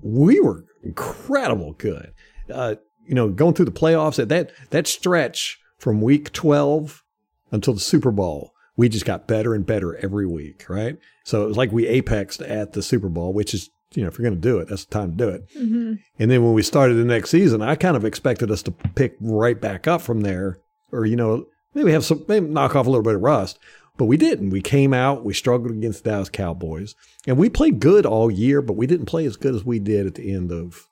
we 0.03 0.41
were 0.41 0.65
incredible 0.83 1.73
good. 1.75 2.13
Uh, 2.53 2.75
you 3.07 3.15
know, 3.15 3.31
going 3.31 3.55
through 3.55 3.65
the 3.65 3.71
playoffs 3.71 4.19
at 4.19 4.29
that 4.29 4.53
that 4.71 4.87
stretch 4.87 5.59
from 5.79 6.01
week 6.01 6.33
twelve 6.33 7.03
until 7.51 7.73
the 7.75 7.81
Super 7.81 8.11
Bowl, 8.11 8.53
we 8.77 8.89
just 8.89 9.07
got 9.07 9.27
better 9.27 9.55
and 9.55 9.65
better 9.65 9.97
every 9.97 10.27
week, 10.27 10.69
right? 10.69 10.99
So 11.25 11.45
it 11.45 11.49
was 11.49 11.57
like 11.57 11.73
we 11.73 11.87
apexed 11.87 12.43
at 12.49 12.73
the 12.75 12.83
Super 12.83 13.09
Bowl, 13.09 13.33
which 13.33 13.55
is 13.55 13.71
you 13.95 14.03
know 14.03 14.09
if 14.09 14.19
you're 14.19 14.29
going 14.29 14.41
to 14.41 14.49
do 14.49 14.59
it, 14.59 14.69
that's 14.69 14.85
the 14.85 14.93
time 14.93 15.13
to 15.13 15.17
do 15.17 15.29
it. 15.31 15.49
Mm-hmm. 15.57 15.95
And 16.19 16.31
then 16.31 16.45
when 16.45 16.53
we 16.53 16.63
started 16.63 16.95
the 16.95 17.05
next 17.05 17.31
season, 17.31 17.63
I 17.63 17.75
kind 17.75 17.97
of 17.97 18.05
expected 18.05 18.51
us 18.51 18.63
to 18.65 18.71
pick 18.71 19.17
right 19.21 19.59
back 19.59 19.87
up 19.87 20.03
from 20.03 20.21
there, 20.21 20.59
or 20.93 21.07
you 21.07 21.17
know 21.17 21.47
maybe 21.75 21.93
have 21.93 22.05
some 22.05 22.25
maybe 22.29 22.49
knock 22.49 22.75
off 22.77 22.87
a 22.87 22.91
little 22.91 23.05
bit 23.05 23.15
of 23.15 23.23
rust. 23.23 23.59
But 23.97 24.05
we 24.05 24.17
didn't. 24.17 24.51
We 24.51 24.61
came 24.63 24.95
out, 24.95 25.25
we 25.25 25.35
struggled 25.35 25.73
against 25.73 26.05
the 26.05 26.11
Dallas 26.11 26.29
Cowboys, 26.29 26.95
and 27.27 27.37
we 27.37 27.51
played 27.51 27.81
good 27.81 28.07
all 28.07 28.31
year, 28.31 28.63
but 28.63 28.75
we 28.75 28.87
didn't 28.87 29.07
play 29.07 29.27
as 29.27 29.37
good 29.37 29.57
as 29.57 29.65
we 29.65 29.81
did 29.81 30.07
at 30.07 30.15
the 30.15 30.33
end 30.33 30.53
of 30.53 30.87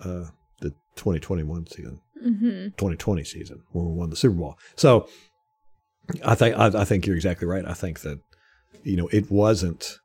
uh, 0.00 0.24
the 0.60 0.70
2021 0.96 1.68
season, 1.68 2.00
Mm-hmm. 2.20 2.68
2020 2.76 3.22
season 3.24 3.62
when 3.72 3.84
we 3.86 3.92
won 3.92 4.10
the 4.10 4.16
Super 4.16 4.34
Bowl. 4.34 4.58
So 4.74 5.08
I 6.24 6.34
think 6.34 6.58
I, 6.58 6.66
I 6.80 6.84
think 6.84 7.06
you're 7.06 7.16
exactly 7.16 7.46
right. 7.46 7.64
I 7.64 7.74
think 7.74 8.00
that 8.00 8.18
you 8.82 8.96
know 8.96 9.08
it 9.08 9.30
wasn't 9.30 9.98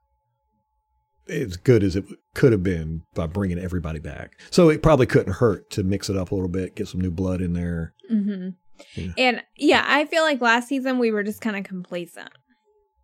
as 1.28 1.58
good 1.58 1.84
as 1.84 1.96
it 1.96 2.06
could 2.36 2.52
have 2.52 2.64
been 2.64 3.04
by 3.16 3.26
bringing 3.26 3.58
everybody 3.60 4.00
back. 4.00 4.40
So 4.52 4.70
it 4.70 4.84
probably 4.84 5.06
couldn't 5.06 5.34
hurt 5.34 5.70
to 5.72 5.84
mix 5.84 6.10
it 6.10 6.18
up 6.18 6.32
a 6.32 6.36
little 6.36 6.50
bit, 6.50 6.76
get 6.76 6.88
some 6.88 7.02
new 7.02 7.12
blood 7.12 7.42
in 7.42 7.54
there. 7.54 7.94
hmm 8.08 8.50
Yeah. 8.96 9.12
And 9.18 9.44
yeah, 9.56 9.84
I 9.88 10.06
feel 10.06 10.24
like 10.24 10.42
last 10.42 10.68
season 10.68 11.00
we 11.00 11.12
were 11.12 11.24
just 11.24 11.42
kind 11.42 11.56
of 11.58 11.64
complacent. 11.64 12.30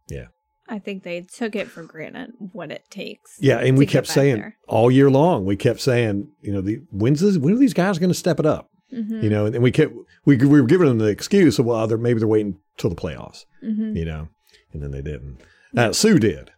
Yeah. 0.07 0.27
I 0.67 0.79
think 0.79 1.03
they 1.03 1.21
took 1.21 1.55
it 1.55 1.67
for 1.69 1.83
granted 1.83 2.31
what 2.39 2.71
it 2.71 2.85
takes. 2.89 3.37
Yeah, 3.39 3.59
and 3.59 3.77
we 3.77 3.85
kept 3.85 4.07
saying 4.07 4.37
there. 4.37 4.57
all 4.67 4.89
year 4.89 5.11
long, 5.11 5.45
we 5.45 5.55
kept 5.55 5.79
saying, 5.79 6.27
you 6.41 6.51
know, 6.51 6.61
the 6.61 6.79
when's 6.91 7.19
this, 7.21 7.37
when 7.37 7.53
are 7.53 7.59
these 7.59 7.73
guys 7.75 7.99
going 7.99 8.09
to 8.09 8.15
step 8.15 8.39
it 8.39 8.47
up? 8.47 8.69
Mhm. 8.91 9.21
You 9.23 9.29
know, 9.29 9.45
and 9.45 9.61
we 9.61 9.71
kept 9.71 9.93
we 10.25 10.37
we 10.37 10.59
were 10.59 10.65
giving 10.67 10.87
them 10.87 10.97
the 10.97 11.05
excuse 11.05 11.59
of 11.59 11.65
well, 11.65 11.85
they're 11.85 11.97
maybe 11.99 12.19
they're 12.19 12.27
waiting 12.27 12.57
till 12.77 12.89
the 12.89 12.95
playoffs. 12.95 13.45
Mhm. 13.63 13.95
you 13.95 14.05
know, 14.05 14.29
and 14.73 14.81
then 14.81 14.89
they 14.91 15.01
didn't. 15.03 15.37
Now, 15.73 15.91
Suh 15.91 16.17
did. 16.17 16.51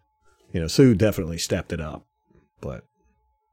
You 0.53 0.61
know, 0.61 0.67
Suh 0.67 0.93
definitely 0.93 1.37
stepped 1.37 1.73
it 1.73 1.81
up, 1.81 2.05
but 2.61 2.83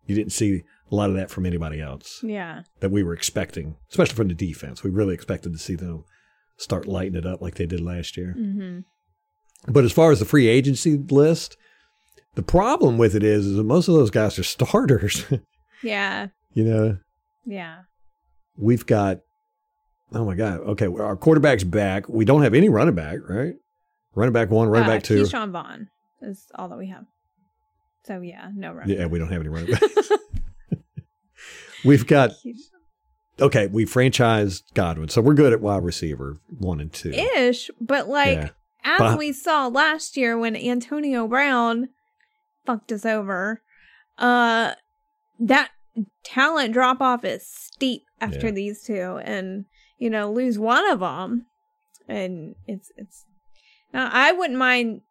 you 0.07 0.15
didn't 0.15 0.33
see 0.33 0.63
a 0.91 0.95
lot 0.95 1.11
of 1.11 1.17
that 1.17 1.31
from 1.31 1.47
anybody 1.47 1.81
else 1.81 2.21
Yeah. 2.23 2.63
that 2.81 2.91
we 2.91 3.03
were 3.03 3.15
expecting, 3.15 3.77
especially 3.91 4.15
from 4.17 4.29
the 4.29 4.35
defense. 4.35 4.83
We 4.85 4.91
really 4.91 5.15
expected 5.15 5.53
to 5.53 5.59
see 5.59 5.75
them 5.75 6.05
start 6.57 6.87
lighting 6.87 7.17
it 7.17 7.27
up 7.27 7.41
like 7.41 7.55
they 7.57 7.67
did 7.67 7.81
last 7.81 8.17
year. 8.17 8.33
hmm 8.33 8.81
But 9.67 9.85
as 9.85 9.93
far 9.93 10.13
as 10.13 10.19
the 10.21 10.25
free 10.25 10.47
agency 10.47 10.97
list, 10.97 11.57
the 12.35 12.43
problem 12.43 12.99
with 12.99 13.15
it 13.15 13.23
is, 13.23 13.47
is 13.47 13.57
that 13.57 13.65
most 13.65 13.89
of 13.89 13.95
those 13.95 14.11
guys 14.11 14.39
are 14.39 14.43
starters. 14.57 15.25
Yeah. 15.83 16.29
you 16.53 16.65
know, 16.65 16.99
Yeah. 17.45 17.79
we've 18.57 18.87
got, 18.87 19.19
oh 20.13 20.25
my 20.25 20.35
God, 20.35 20.61
okay, 20.61 20.87
our 20.87 21.17
quarterback's 21.17 21.65
back. 21.65 22.09
We 22.09 22.25
don't 22.25 22.43
have 22.43 22.55
any 22.55 22.69
running 22.69 22.95
back, 22.95 23.19
right? 23.29 23.55
Running 24.15 24.33
back 24.33 24.51
one, 24.51 24.69
running 24.69 24.89
uh, 24.89 24.93
back 24.95 25.03
two. 25.03 25.23
Ke'Shawn 25.25 25.51
Vaughn 25.51 25.89
is 26.23 26.47
all 26.55 26.69
that 26.69 26.79
we 26.79 26.89
have. 26.89 27.05
So 28.07 28.21
yeah, 28.21 28.51
no 28.55 28.73
run. 28.73 28.89
Yeah, 28.89 29.07
we 29.07 29.19
don't 29.19 29.31
have 29.33 29.41
any 29.41 29.49
running 29.49 29.71
backs. 29.73 30.11
We've 31.85 32.07
got 32.07 32.31
okay. 33.41 33.67
We 33.67 33.85
franchised 33.87 34.63
Godwin, 34.75 35.09
so 35.09 35.21
we're 35.21 35.35
good 35.35 35.53
at 35.53 35.61
wide 35.61 35.83
receiver 35.85 36.39
one 36.59 36.81
and 36.81 36.93
two. 36.93 37.11
ish, 37.11 37.71
but 37.81 38.09
like 38.09 38.39
Yeah. 38.39 38.49
as 38.85 38.99
But- 38.99 39.19
we 39.19 39.33
saw 39.33 39.67
last 39.69 40.17
year 40.17 40.39
when 40.39 40.57
Antonio 40.57 41.27
Brown 41.29 41.89
fucked 42.67 42.93
us 42.93 43.05
over, 43.05 43.63
uh 44.19 44.75
that 45.39 45.71
talent 46.25 46.73
drop 46.73 47.01
off 47.01 47.25
is 47.25 47.47
steep 47.47 48.03
after 48.21 48.47
Yeah. 48.47 48.53
these 48.53 48.83
two 48.85 49.19
and 49.25 49.65
you 49.99 50.09
know 50.11 50.31
lose 50.33 50.59
one 50.59 50.89
of 50.91 51.01
them 51.01 51.47
and 52.09 52.55
it's 52.67 52.91
it's 52.97 53.25
now 53.93 54.09
I 54.13 54.33
wouldn't 54.33 54.59
mind 54.59 55.03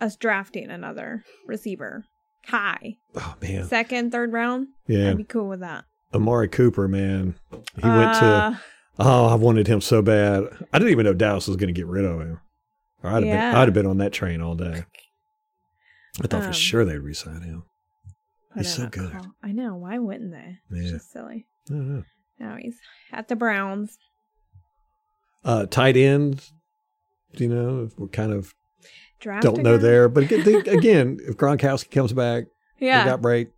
us 0.00 0.14
drafting 0.16 0.70
another 0.70 1.24
receiver 1.46 2.04
high 2.46 2.96
Oh 3.16 3.34
man, 3.42 3.64
second 3.66 4.12
third 4.12 4.32
round 4.32 4.68
yeah. 4.86 5.10
I'd 5.10 5.16
be 5.16 5.24
cool 5.24 5.48
with 5.48 5.60
that 5.60 5.84
Amari 6.14 6.48
Cooper, 6.48 6.88
man, 6.88 7.34
he 7.50 7.88
went 7.88 8.14
to. 8.14 8.24
Uh, 8.24 8.54
Oh, 8.98 9.26
I 9.26 9.34
wanted 9.34 9.66
him 9.66 9.82
so 9.82 10.00
bad. 10.00 10.44
I 10.72 10.78
didn't 10.78 10.90
even 10.92 11.04
know 11.04 11.12
Dallas 11.12 11.46
was 11.48 11.58
going 11.58 11.66
to 11.68 11.78
get 11.78 11.86
rid 11.86 12.06
of 12.06 12.18
him. 12.18 12.40
Or 13.02 13.10
I'd 13.10 13.12
have 13.16 13.22
been. 13.24 13.28
Yeah. 13.28 13.60
I'd 13.60 13.68
have 13.68 13.74
been 13.74 13.84
on 13.84 13.98
that 13.98 14.10
train 14.14 14.40
all 14.40 14.54
day. 14.54 14.84
I 16.22 16.26
thought 16.26 16.40
Um, 16.40 16.46
for 16.46 16.52
sure 16.54 16.86
they'd 16.86 16.96
resign 17.00 17.42
him. 17.42 17.64
He's 18.54 18.74
so 18.74 18.88
good. 18.88 19.12
call. 19.12 19.26
I 19.42 19.52
know 19.52 19.74
why 19.76 19.98
wouldn't 19.98 20.30
they 20.32 20.60
it's 20.70 20.86
Yeah. 20.86 20.90
just 20.92 21.12
silly 21.12 21.44
I 21.68 21.72
don't 21.74 21.94
know. 21.96 22.04
now 22.40 22.56
he's 22.58 22.78
at 23.12 23.28
the 23.28 23.36
Browns 23.36 23.98
Uh, 25.44 25.66
tight 25.66 25.98
ends, 25.98 26.54
you 27.34 27.48
know, 27.48 27.90
we're 27.98 28.08
kind 28.08 28.32
of 28.32 28.54
draft 29.20 29.42
don't 29.42 29.62
know 29.62 29.76
there. 29.76 30.08
But 30.08 30.24
again, 30.32 30.62
again, 30.68 31.18
if 31.28 31.36
Gronkowski 31.36 31.90
comes 31.90 32.14
back, 32.14 32.44
yeah 32.80 33.04
we 33.04 33.10
got 33.10 33.20
break. 33.20 33.48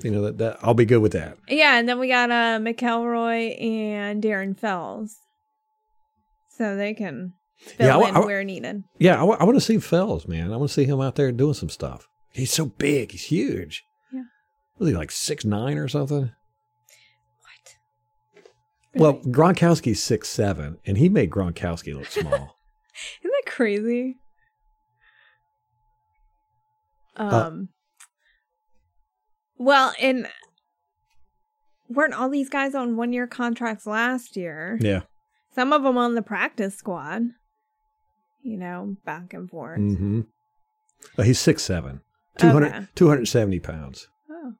You 0.00 0.10
know 0.10 0.22
that, 0.22 0.38
that 0.38 0.58
I'll 0.62 0.74
be 0.74 0.84
good 0.84 0.98
with 1.00 1.12
that. 1.12 1.38
Yeah, 1.48 1.78
and 1.78 1.88
then 1.88 1.98
we 1.98 2.08
got 2.08 2.30
uh 2.30 2.58
McElroy 2.58 3.60
and 3.62 4.22
Darren 4.22 4.58
Fells. 4.58 5.16
So 6.50 6.76
they 6.76 6.94
can 6.94 7.32
fill 7.58 7.86
Yeah, 7.86 7.96
I 7.98 8.08
in 8.08 8.16
I 8.16 8.20
where 8.20 8.44
needed. 8.44 8.84
Yeah, 8.98 9.20
I, 9.20 9.24
want 9.24 9.54
to 9.56 9.60
see 9.60 9.78
Fells, 9.78 10.26
man. 10.28 10.52
I 10.52 10.56
want 10.56 10.68
to 10.70 10.74
see 10.74 10.84
him 10.84 11.00
out 11.00 11.14
there 11.16 11.30
doing 11.32 11.54
some 11.54 11.68
stuff. 11.70 12.08
He's 12.32 12.52
so 12.52 12.66
big. 12.66 13.12
He's 13.12 13.24
huge. 13.24 13.84
Yeah. 14.12 14.22
Was 14.78 14.88
he 14.90 14.94
like 14.94 15.10
six 15.10 15.44
nine 15.44 15.78
or 15.78 15.88
something? 15.88 16.30
What? 17.40 17.76
Well, 18.94 19.12
Really? 19.14 19.32
Gronkowski's 19.32 20.02
six 20.02 20.28
seven, 20.28 20.78
and 20.86 20.98
he 20.98 21.08
made 21.08 21.30
Gronkowski 21.30 21.94
look 21.94 22.06
small. 22.06 22.32
Isn't 23.22 23.32
that 23.44 23.46
crazy? 23.46 24.16
Uh, 27.16 27.46
Um 27.46 27.68
Well, 29.58 29.92
and 30.00 30.28
weren't 31.88 32.14
all 32.14 32.28
these 32.28 32.48
guys 32.48 32.74
on 32.74 32.96
one 32.96 33.12
year 33.12 33.26
contracts 33.26 33.86
last 33.86 34.36
year? 34.36 34.78
yeah. 34.80 35.02
Some 35.54 35.72
of 35.72 35.82
them 35.84 35.96
on 35.96 36.14
the 36.14 36.22
practice 36.22 36.74
squad. 36.76 37.22
You 38.42 38.58
know, 38.58 38.96
back 39.04 39.32
and 39.32 39.48
forth. 39.50 39.80
Mm-hmm. 39.80 40.20
Uh, 41.18 41.22
he's 41.22 41.40
six 41.40 41.62
seven. 41.62 42.00
200, 42.38 42.66
Okay. 42.66 42.86
270 42.94 43.60
pounds, 43.60 44.08
Oh. 44.30 44.52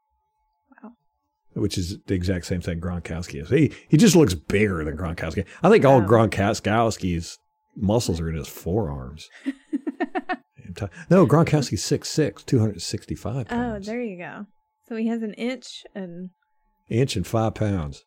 Wow. 0.83 0.93
Which 1.53 1.77
is 1.77 1.99
the 2.07 2.15
exact 2.15 2.47
same 2.47 2.63
thing 2.63 2.81
Gronkowski 2.81 3.43
is. 3.43 3.51
He 3.51 3.73
he 3.89 3.99
just 3.99 4.17
looks 4.17 4.33
bigger 4.33 4.83
than 4.83 4.97
Gronkowski. 4.97 5.45
I 5.63 5.69
think 5.69 5.85
all. 5.85 6.01
Gronkowski's 6.01 7.39
muscles 7.77 8.19
are 8.21 8.31
in 8.31 8.37
his 8.37 8.49
forearms. 8.49 9.29
No, 11.09 11.27
Gronkowski's 11.27 11.83
6'6", 11.83 12.45
265 12.45 13.47
oh, 13.51 13.79
there 13.79 14.03
you 14.03 14.19
go. 14.19 14.47
So 14.89 14.97
he 14.97 15.09
has 15.09 15.23
an 15.23 15.35
inch 15.35 15.85
and 15.95 16.31
inch 16.89 17.17
and 17.17 17.27
five 17.27 17.55
pounds. 17.55 18.05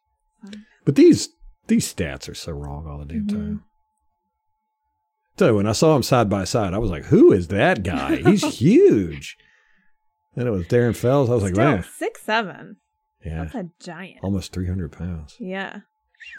But 0.85 0.95
these 0.95 1.29
these 1.67 1.93
stats 1.93 2.29
are 2.29 2.33
so 2.35 2.51
wrong 2.53 2.87
all 2.87 2.99
the 2.99 3.05
damn 3.05 3.27
Mhm. 3.27 3.29
time. 3.29 3.63
So 5.37 5.55
when 5.55 5.67
I 5.67 5.71
saw 5.71 5.95
him 5.95 6.03
side 6.03 6.29
by 6.29 6.43
side, 6.43 6.73
I 6.73 6.77
was 6.79 6.89
like, 6.91 7.05
"Who 7.05 7.31
is 7.31 7.47
that 7.49 7.83
guy? 7.83 8.17
He's 8.17 8.43
huge." 8.59 9.37
And 10.35 10.47
it 10.47 10.51
was 10.51 10.65
Darren 10.67 10.95
Fells. 10.95 11.29
I 11.29 11.33
was 11.33 11.43
like, 11.43 11.53
still 11.55 11.65
"Man, 11.65 11.83
six 11.83 12.21
seven. 12.21 12.77
yeah, 13.25 13.43
That's 13.45 13.55
a 13.55 13.69
giant. 13.79 14.19
almost 14.23 14.51
three 14.53 14.67
hundred 14.67 14.91
pounds." 14.91 15.35
Yeah. 15.39 15.81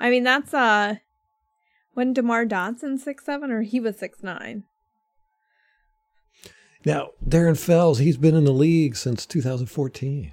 I 0.01 0.11
mean 0.11 0.24
that's 0.24 0.53
uh 0.53 0.97
when 1.95 2.12
Demar 2.12 2.45
Dotson 2.47 2.99
six 2.99 3.24
seven 3.24 3.51
or 3.51 3.62
he 3.62 3.80
was 3.80 3.99
six 3.99 4.22
nine. 4.22 4.64
Now 6.85 7.11
Darren 7.26 7.59
Fells, 7.59 7.99
he's 7.99 8.16
been 8.16 8.35
in 8.37 8.45
the 8.45 8.53
league 8.53 8.97
since 8.97 9.26
2014. 9.26 10.33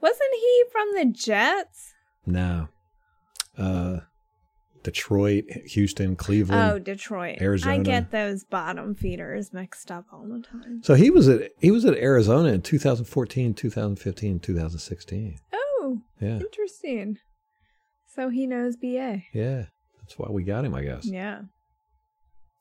Wasn't 0.00 0.34
he 0.34 0.64
from 0.70 0.88
the 0.94 1.04
Jets? 1.12 1.94
No, 2.26 2.68
uh, 3.58 3.98
Detroit, 4.82 5.44
Houston, 5.70 6.14
Cleveland. 6.16 6.72
Oh, 6.72 6.78
Detroit. 6.78 7.38
Arizona. 7.40 7.74
I 7.74 7.78
get 7.78 8.10
those 8.10 8.44
bottom 8.44 8.94
feeders 8.94 9.52
mixed 9.52 9.90
up 9.90 10.04
all 10.12 10.26
the 10.28 10.42
time. 10.46 10.80
So 10.82 10.94
he 10.94 11.10
was 11.10 11.28
at 11.28 11.50
he 11.60 11.70
was 11.70 11.84
at 11.84 11.96
Arizona 11.96 12.50
in 12.50 12.62
2014, 12.62 13.54
2015, 13.54 14.40
2016. 14.40 15.38
Oh, 15.52 15.98
Yeah, 16.20 16.38
interesting. 16.38 17.18
So 18.06 18.28
he 18.28 18.46
knows 18.46 18.76
BA. 18.76 19.22
yeah. 19.32 19.64
That's 20.00 20.18
why 20.18 20.28
we 20.30 20.44
got 20.44 20.66
him, 20.66 20.74
I 20.74 20.82
guess. 20.84 21.06
Yeah. 21.06 21.40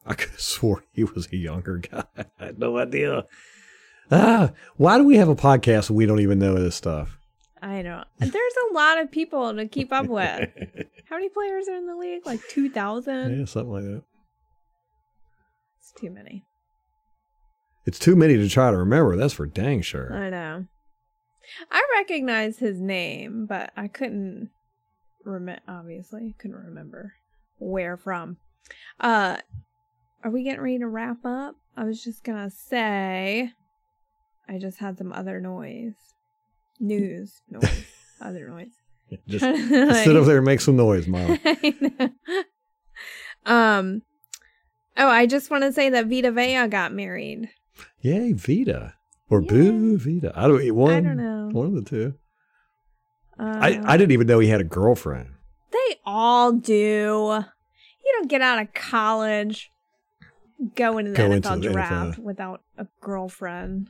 I 0.05 0.13
could 0.15 0.31
have 0.31 0.39
swore 0.41 0.83
he 0.91 1.03
was 1.03 1.31
a 1.31 1.37
younger 1.37 1.77
guy. 1.77 2.03
I 2.39 2.45
had 2.45 2.59
no 2.59 2.77
idea. 2.77 3.25
Ah, 4.11 4.51
why 4.75 4.97
do 4.97 5.05
we 5.05 5.17
have 5.17 5.29
a 5.29 5.35
podcast 5.35 5.89
and 5.89 5.97
we 5.97 6.05
don't 6.05 6.19
even 6.19 6.39
know 6.39 6.55
this 6.55 6.75
stuff? 6.75 7.17
I 7.61 7.81
know. 7.81 8.03
There's 8.19 8.53
a 8.69 8.73
lot 8.73 8.99
of 8.99 9.09
people 9.09 9.55
to 9.55 9.65
keep 9.67 9.93
up 9.93 10.07
with. 10.07 10.49
How 11.09 11.15
many 11.15 11.29
players 11.29 11.69
are 11.69 11.75
in 11.75 11.87
the 11.87 11.95
league? 11.95 12.25
Like 12.25 12.41
2,000? 12.49 13.39
yeah, 13.39 13.45
something 13.45 13.71
like 13.71 13.83
that. 13.83 14.03
It's 15.79 15.93
too 15.93 16.09
many. 16.09 16.43
It's 17.85 17.99
too 17.99 18.17
many 18.17 18.35
to 18.35 18.49
try 18.49 18.71
to 18.71 18.77
remember. 18.77 19.15
That's 19.15 19.33
for 19.33 19.45
dang 19.45 19.81
sure. 19.81 20.13
I 20.13 20.29
know. 20.29 20.65
I 21.71 21.83
recognize 21.97 22.59
his 22.59 22.81
name, 22.81 23.45
but 23.45 23.71
I 23.75 23.87
couldn't 23.87 24.49
remember. 25.23 25.61
Obviously, 25.67 26.35
couldn't 26.37 26.57
remember 26.57 27.13
where 27.59 27.97
from. 27.97 28.37
Uh, 28.99 29.37
are 30.23 30.31
we 30.31 30.43
getting 30.43 30.61
ready 30.61 30.79
to 30.79 30.87
wrap 30.87 31.25
up? 31.25 31.55
I 31.75 31.83
was 31.83 32.03
just 32.03 32.23
gonna 32.23 32.49
say, 32.49 33.51
I 34.47 34.57
just 34.57 34.79
had 34.79 34.97
some 34.97 35.11
other 35.11 35.39
noise, 35.39 35.95
news 36.79 37.41
noise, 37.49 37.85
other 38.21 38.47
noise. 38.49 38.71
Just, 39.27 39.43
just 39.69 40.03
sit 40.05 40.15
up 40.15 40.25
there 40.25 40.37
and 40.37 40.45
make 40.45 40.59
some 40.59 40.75
noise, 40.75 41.05
Mom. 41.07 41.37
Um. 43.45 44.01
Oh, 44.97 45.07
I 45.07 45.25
just 45.25 45.51
want 45.51 45.63
to 45.63 45.71
say 45.73 45.89
that 45.89 46.07
Vita 46.07 46.31
Vea 46.31 46.67
got 46.67 46.93
married. 46.93 47.49
Yay, 48.01 48.33
Vita. 48.33 48.93
Or. 49.29 49.41
Boo 49.41 49.97
Vita. 49.97 50.31
I 50.35 50.47
don't 50.47 50.75
one 50.75 50.93
I 50.93 51.01
don't 51.01 51.17
know. 51.17 51.49
one 51.51 51.67
of 51.67 51.73
the 51.75 51.81
two. 51.83 52.13
Uh, 53.39 53.57
I, 53.59 53.81
I 53.85 53.97
didn't 53.97 54.11
even 54.11 54.27
know 54.27 54.39
he 54.39 54.47
had 54.47 54.61
a 54.61 54.65
girlfriend. 54.65 55.29
They 55.71 55.95
all 56.05 56.51
do. 56.53 57.43
You 58.05 58.13
don't 58.13 58.29
get 58.29 58.41
out 58.41 58.59
of 58.59 58.73
college, 58.73 59.71
go 60.75 60.97
into 60.97 61.11
the 61.11 61.17
Go 61.17 61.29
NFL 61.29 61.35
into 61.35 61.67
the 61.67 61.73
draft 61.73 62.19
NFL. 62.19 62.23
without 62.23 62.61
a 62.77 62.87
girlfriend. 63.01 63.89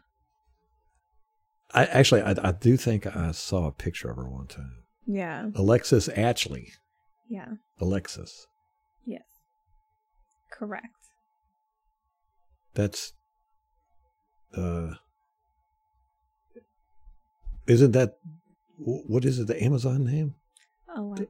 I 1.73 1.85
actually, 1.85 2.21
I, 2.21 2.35
I 2.43 2.51
do 2.51 2.77
think 2.77 3.07
I 3.07 3.31
saw 3.31 3.67
a 3.67 3.71
picture 3.71 4.09
of 4.09 4.17
her 4.17 4.29
one 4.29 4.47
time. 4.47 4.83
Yeah. 5.07 5.49
Alexis 5.55 6.07
Ashley. 6.09 6.71
Yeah. 7.29 7.47
Alexis. 7.81 8.47
Yes. 9.05 9.23
Correct. 10.51 10.85
That's. 12.73 13.13
Uh, 14.55 14.91
isn't 17.65 17.91
that 17.91 18.17
what 18.77 19.25
is 19.25 19.39
it? 19.39 19.47
The 19.47 19.61
Amazon 19.63 20.05
name? 20.05 20.35
Alexa. 20.95 21.29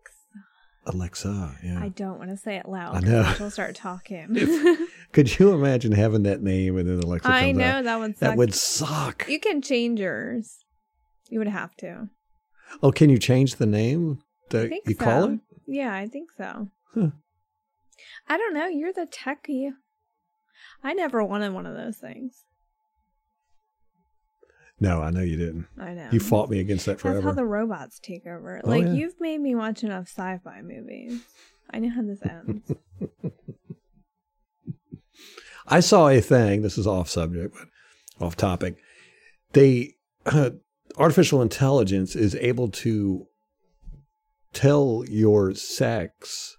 Alexa. 0.86 1.58
Yeah. 1.64 1.82
I 1.82 1.90
don't 1.90 2.18
want 2.18 2.32
to 2.32 2.38
say 2.38 2.58
it 2.58 2.68
loud. 2.68 2.96
I 2.96 3.00
know. 3.00 3.34
She'll 3.38 3.52
start 3.52 3.76
talking. 3.76 4.36
Could 5.14 5.40
you 5.40 5.54
imagine 5.54 5.92
having 5.92 6.24
that 6.24 6.42
name 6.42 6.78
and 6.78 6.90
then 6.90 7.00
Alexa 7.00 7.28
comes 7.28 7.42
I 7.42 7.52
know 7.52 7.66
out? 7.66 7.84
that 7.84 8.00
would 8.00 8.18
suck. 8.18 8.20
That 8.20 8.38
would 8.38 8.54
suck. 8.54 9.26
You 9.30 9.40
can 9.40 9.62
change 9.62 10.00
yours. 10.00 10.66
You 11.30 11.40
would 11.40 11.48
have 11.48 11.76
to. 11.78 12.10
Oh, 12.82 12.92
can 12.92 13.10
you 13.10 13.20
change 13.20 13.56
the 13.56 13.68
name 13.68 14.20
that 14.50 14.72
you 14.72 14.96
so. 14.96 15.04
call 15.04 15.24
it? 15.26 15.40
Yeah, 15.68 15.94
I 15.94 16.08
think 16.08 16.32
so. 16.32 16.70
Huh. 16.94 17.12
I 18.28 18.38
don't 18.38 18.56
know. 18.56 18.66
You're 18.66 18.92
the 18.92 19.06
techie. 19.08 19.70
I 20.84 20.94
never 20.94 21.24
wanted 21.24 21.54
one 21.54 21.68
of 21.68 21.76
those 21.76 21.98
things. 21.98 22.44
No, 24.80 25.02
I 25.02 25.12
know 25.12 25.22
you 25.22 25.38
didn't. 25.38 25.68
I 25.80 25.94
know. 25.94 26.10
You 26.12 26.20
fought 26.20 26.50
me 26.50 26.60
against 26.60 26.88
that 26.88 27.00
forever. 27.00 27.20
That's 27.20 27.26
how 27.26 27.34
the 27.34 27.46
robots 27.46 28.00
take 28.00 28.26
over. 28.26 28.62
Oh, 28.64 28.70
like 28.70 28.84
yeah. 28.84 28.94
you've 28.94 29.22
made 29.22 29.40
me 29.40 29.54
watch 29.54 29.84
enough 29.84 30.08
sci-fi 30.08 30.62
movies. 30.62 31.22
I 31.70 31.80
know 31.80 31.90
how 31.90 32.02
this 32.02 32.22
ends. 32.24 32.72
I 35.68 35.80
saw 35.80 36.10
a 36.10 36.22
thing. 36.22 36.62
This 36.62 36.78
is 36.78 36.88
off 36.88 37.10
subject, 37.10 37.56
but 37.58 38.26
off 38.26 38.36
topic. 38.36 38.76
They 39.54 39.94
artificial 40.98 41.42
intelligence 41.42 42.16
is 42.16 42.36
able 42.36 42.70
to 42.70 43.26
tell 44.54 45.04
your 45.08 45.54
sex 45.54 46.58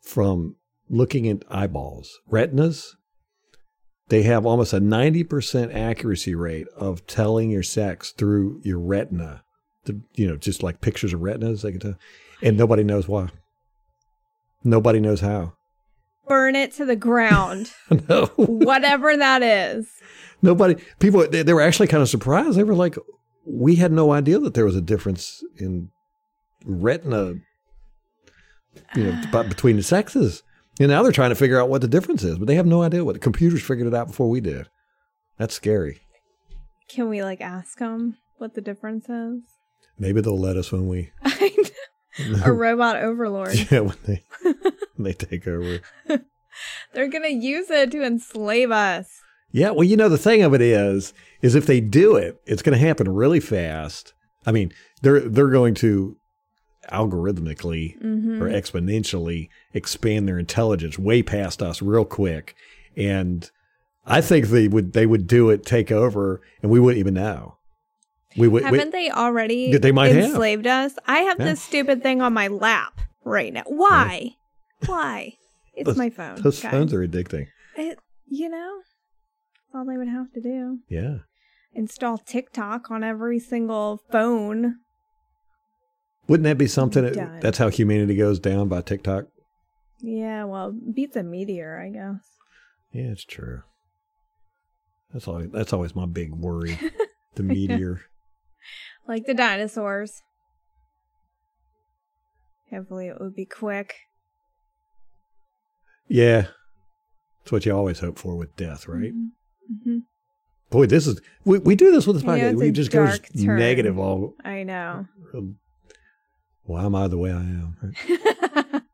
from 0.00 0.56
looking 0.88 1.28
at 1.28 1.44
eyeballs, 1.50 2.20
retinas. 2.28 2.96
They 4.08 4.22
have 4.22 4.46
almost 4.46 4.72
a 4.72 4.80
ninety 4.80 5.24
percent 5.24 5.72
accuracy 5.72 6.34
rate 6.34 6.68
of 6.76 7.06
telling 7.06 7.50
your 7.50 7.64
sex 7.64 8.12
through 8.12 8.60
your 8.62 8.78
retina. 8.78 9.42
The, 9.84 10.00
you 10.14 10.28
know, 10.28 10.36
just 10.36 10.62
like 10.62 10.80
pictures 10.80 11.12
of 11.12 11.22
retinas, 11.22 11.62
they 11.62 11.72
can 11.72 11.80
tell, 11.80 11.94
and 12.42 12.56
nobody 12.56 12.84
knows 12.84 13.08
why. 13.08 13.30
Nobody 14.62 15.00
knows 15.00 15.20
how. 15.20 15.54
Burn 16.28 16.56
it 16.56 16.72
to 16.72 16.84
the 16.84 16.96
ground. 16.96 17.72
no. 18.08 18.26
Whatever 18.36 19.16
that 19.16 19.42
is. 19.42 19.86
Nobody, 20.42 20.76
people, 20.98 21.26
they, 21.28 21.42
they 21.42 21.54
were 21.54 21.62
actually 21.62 21.86
kind 21.88 22.02
of 22.02 22.08
surprised. 22.08 22.58
They 22.58 22.64
were 22.64 22.74
like, 22.74 22.96
we 23.46 23.76
had 23.76 23.92
no 23.92 24.12
idea 24.12 24.38
that 24.40 24.54
there 24.54 24.64
was 24.64 24.76
a 24.76 24.80
difference 24.80 25.42
in 25.56 25.90
retina, 26.64 27.34
you 28.94 29.04
know, 29.04 29.22
b- 29.32 29.42
between 29.48 29.76
the 29.76 29.82
sexes. 29.82 30.42
And 30.78 30.88
now 30.88 31.02
they're 31.02 31.12
trying 31.12 31.30
to 31.30 31.36
figure 31.36 31.60
out 31.60 31.70
what 31.70 31.80
the 31.80 31.88
difference 31.88 32.22
is, 32.22 32.38
but 32.38 32.46
they 32.46 32.56
have 32.56 32.66
no 32.66 32.82
idea 32.82 33.04
what 33.04 33.14
the 33.14 33.18
computers 33.18 33.62
figured 33.62 33.86
it 33.86 33.94
out 33.94 34.08
before 34.08 34.28
we 34.28 34.40
did. 34.40 34.68
That's 35.38 35.54
scary. 35.54 36.00
Can 36.88 37.08
we 37.08 37.22
like 37.22 37.40
ask 37.40 37.78
them 37.78 38.16
what 38.38 38.54
the 38.54 38.60
difference 38.60 39.08
is? 39.08 39.40
Maybe 39.98 40.20
they'll 40.20 40.38
let 40.38 40.56
us 40.56 40.70
when 40.70 40.86
we, 40.86 41.10
I 41.22 41.54
know. 41.56 41.64
A 42.44 42.52
robot 42.52 42.96
overlord. 42.96 43.54
yeah, 43.70 43.80
when 43.80 43.96
they, 44.06 44.22
when 44.42 45.04
they 45.04 45.12
take 45.12 45.46
over. 45.46 45.80
They're 46.94 47.08
gonna 47.08 47.28
use 47.28 47.70
it 47.70 47.90
to 47.90 48.02
enslave 48.02 48.70
us. 48.70 49.20
Yeah, 49.52 49.70
well, 49.70 49.84
you 49.84 49.96
know, 49.96 50.08
the 50.08 50.18
thing 50.18 50.42
of 50.42 50.54
it 50.54 50.60
is, 50.60 51.14
is 51.42 51.54
if 51.54 51.66
they 51.66 51.80
do 51.80 52.16
it, 52.16 52.40
it's 52.46 52.62
going 52.62 52.78
to 52.78 52.84
happen 52.84 53.08
really 53.08 53.40
fast. 53.40 54.12
I 54.44 54.52
mean, 54.52 54.72
they're 55.02 55.20
they're 55.20 55.48
going 55.50 55.74
to 55.76 56.16
algorithmically 56.92 57.98
Mm-hmm. 58.00 58.42
or 58.42 58.50
exponentially 58.50 59.48
expand 59.74 60.28
their 60.28 60.38
intelligence 60.38 60.98
way 60.98 61.22
past 61.22 61.62
us 61.62 61.80
real 61.82 62.04
quick, 62.04 62.54
and 62.96 63.50
I 64.04 64.20
think 64.20 64.46
they 64.48 64.68
would 64.68 64.92
they 64.92 65.06
would 65.06 65.26
do 65.26 65.50
it, 65.50 65.64
take 65.64 65.90
over, 65.92 66.40
and 66.62 66.70
we 66.70 66.80
wouldn't 66.80 67.00
even 67.00 67.14
know. 67.14 67.56
We 68.36 68.48
we- 68.48 68.62
Haven't 68.62 68.90
they 68.92 69.10
already 69.10 69.76
they 69.76 69.92
might 69.92 70.14
have. 70.14 70.24
enslaved 70.24 70.66
us? 70.66 70.94
I 71.06 71.20
have 71.20 71.38
Yeah. 71.38 71.46
this 71.46 71.62
stupid 71.62 72.02
thing 72.02 72.20
on 72.22 72.32
my 72.32 72.48
lap 72.48 73.00
right 73.24 73.52
now. 73.52 73.62
Why? 73.66 74.32
Why? 74.86 75.34
It's 75.74 75.86
Those- 75.86 75.96
my 75.96 76.10
phone. 76.10 76.40
those 76.42 76.60
guys. 76.60 76.70
phones 76.70 76.92
are 76.94 77.06
addicting. 77.06 77.46
It, 77.76 77.98
you 78.28 78.48
know, 78.48 78.78
that's 78.78 79.74
all 79.74 79.84
they 79.86 79.96
would 79.96 80.08
have 80.08 80.32
to 80.32 80.40
do. 80.40 80.78
Yeah. 80.88 81.18
Install 81.74 82.18
TikTok 82.18 82.90
on 82.90 83.04
every 83.04 83.38
single 83.38 84.00
phone. 84.10 84.76
Wouldn't 86.28 86.44
that 86.44 86.58
be 86.58 86.66
something? 86.66 87.04
that- 87.04 87.40
that's 87.40 87.58
how 87.58 87.68
humanity 87.68 88.16
goes 88.16 88.38
down 88.40 88.68
by 88.68 88.80
TikTok. 88.80 89.26
Yeah, 90.00 90.44
well, 90.44 90.72
beats 90.72 91.16
a 91.16 91.22
meteor, 91.22 91.78
I 91.80 91.88
guess. 91.90 92.20
Yeah, 92.92 93.10
it's 93.12 93.24
true. 93.24 93.62
That's 95.12 95.26
always 95.28 95.50
that's 95.50 95.72
always 95.72 95.94
my 95.94 96.06
big 96.06 96.32
worry. 96.34 96.78
The 97.36 97.42
meteor. 97.42 98.00
Like 99.08 99.26
the 99.26 99.34
dinosaurs. 99.34 100.22
Hopefully, 102.70 103.08
it 103.08 103.20
would 103.20 103.34
be 103.34 103.46
quick. 103.46 103.94
Yeah. 106.08 106.46
That's 107.40 107.52
what 107.52 107.66
you 107.66 107.72
always 107.76 108.00
hope 108.00 108.18
for 108.18 108.34
with 108.36 108.56
death, 108.56 108.88
right? 108.88 109.12
hmm 109.12 109.98
Boy, 110.68 110.86
this 110.86 111.06
is 111.06 111.20
we, 111.44 111.58
we 111.58 111.76
do 111.76 111.92
this 111.92 112.08
with 112.08 112.16
this 112.16 112.24
know, 112.24 112.32
podcast. 112.32 112.56
We 112.56 112.68
a 112.68 112.72
just 112.72 112.90
go 112.90 113.08
negative 113.34 114.00
all 114.00 114.34
I 114.44 114.64
know. 114.64 115.06
why 116.64 116.84
am 116.84 116.96
I 116.96 117.06
the 117.06 117.18
way 117.18 117.30
I 117.30 117.36
am? 117.36 117.76
right? 117.80 118.82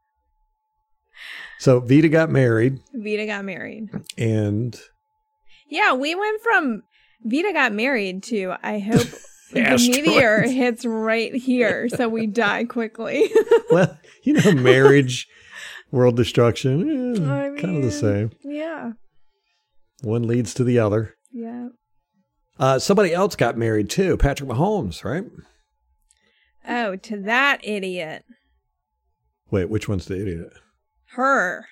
So 1.58 1.78
Vita 1.78 2.08
got 2.08 2.28
married 2.28 2.80
Vita 2.92 3.24
got 3.24 3.44
married. 3.44 3.88
and 4.18 4.76
Yeah, 5.68 5.92
we 5.92 6.16
went 6.16 6.42
from 6.42 6.82
Vita 7.22 7.52
got 7.52 7.72
married 7.72 8.24
to 8.24 8.54
I 8.64 8.80
hope 8.80 9.06
the 9.52 9.60
Asteroids. 9.60 10.06
meteor 10.06 10.42
hits 10.42 10.84
right 10.84 11.34
here 11.34 11.88
so 11.88 12.08
we 12.08 12.26
die 12.26 12.64
quickly. 12.64 13.30
well, 13.70 13.98
you 14.22 14.34
know, 14.34 14.52
marriage, 14.52 15.28
world 15.90 16.16
destruction, 16.16 17.16
eh, 17.16 17.54
I 17.54 17.60
kind 17.60 17.76
of 17.76 17.82
the 17.82 17.90
same. 17.90 18.32
Yeah. 18.42 18.92
One 20.02 20.26
leads 20.26 20.54
to 20.54 20.64
the 20.64 20.78
other. 20.78 21.16
Yeah. 21.32 21.68
Uh, 22.58 22.78
somebody 22.78 23.12
else 23.12 23.36
got 23.36 23.56
married 23.56 23.88
too, 23.90 24.16
Patrick 24.16 24.48
Mahomes, 24.48 25.04
right? 25.04 25.24
Oh, 26.68 26.96
to 26.96 27.20
that 27.22 27.60
idiot. 27.62 28.24
Wait, 29.50 29.68
which 29.68 29.88
one's 29.88 30.06
the 30.06 30.20
idiot? 30.20 30.52
Her. 31.14 31.66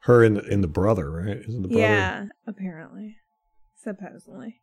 Her 0.00 0.22
and 0.22 0.36
the, 0.36 0.44
and 0.44 0.62
the 0.62 0.68
brother, 0.68 1.10
right? 1.10 1.38
Isn't 1.38 1.62
the 1.62 1.68
brother? 1.68 1.82
Yeah, 1.82 2.24
apparently. 2.46 3.16
Supposedly. 3.82 4.60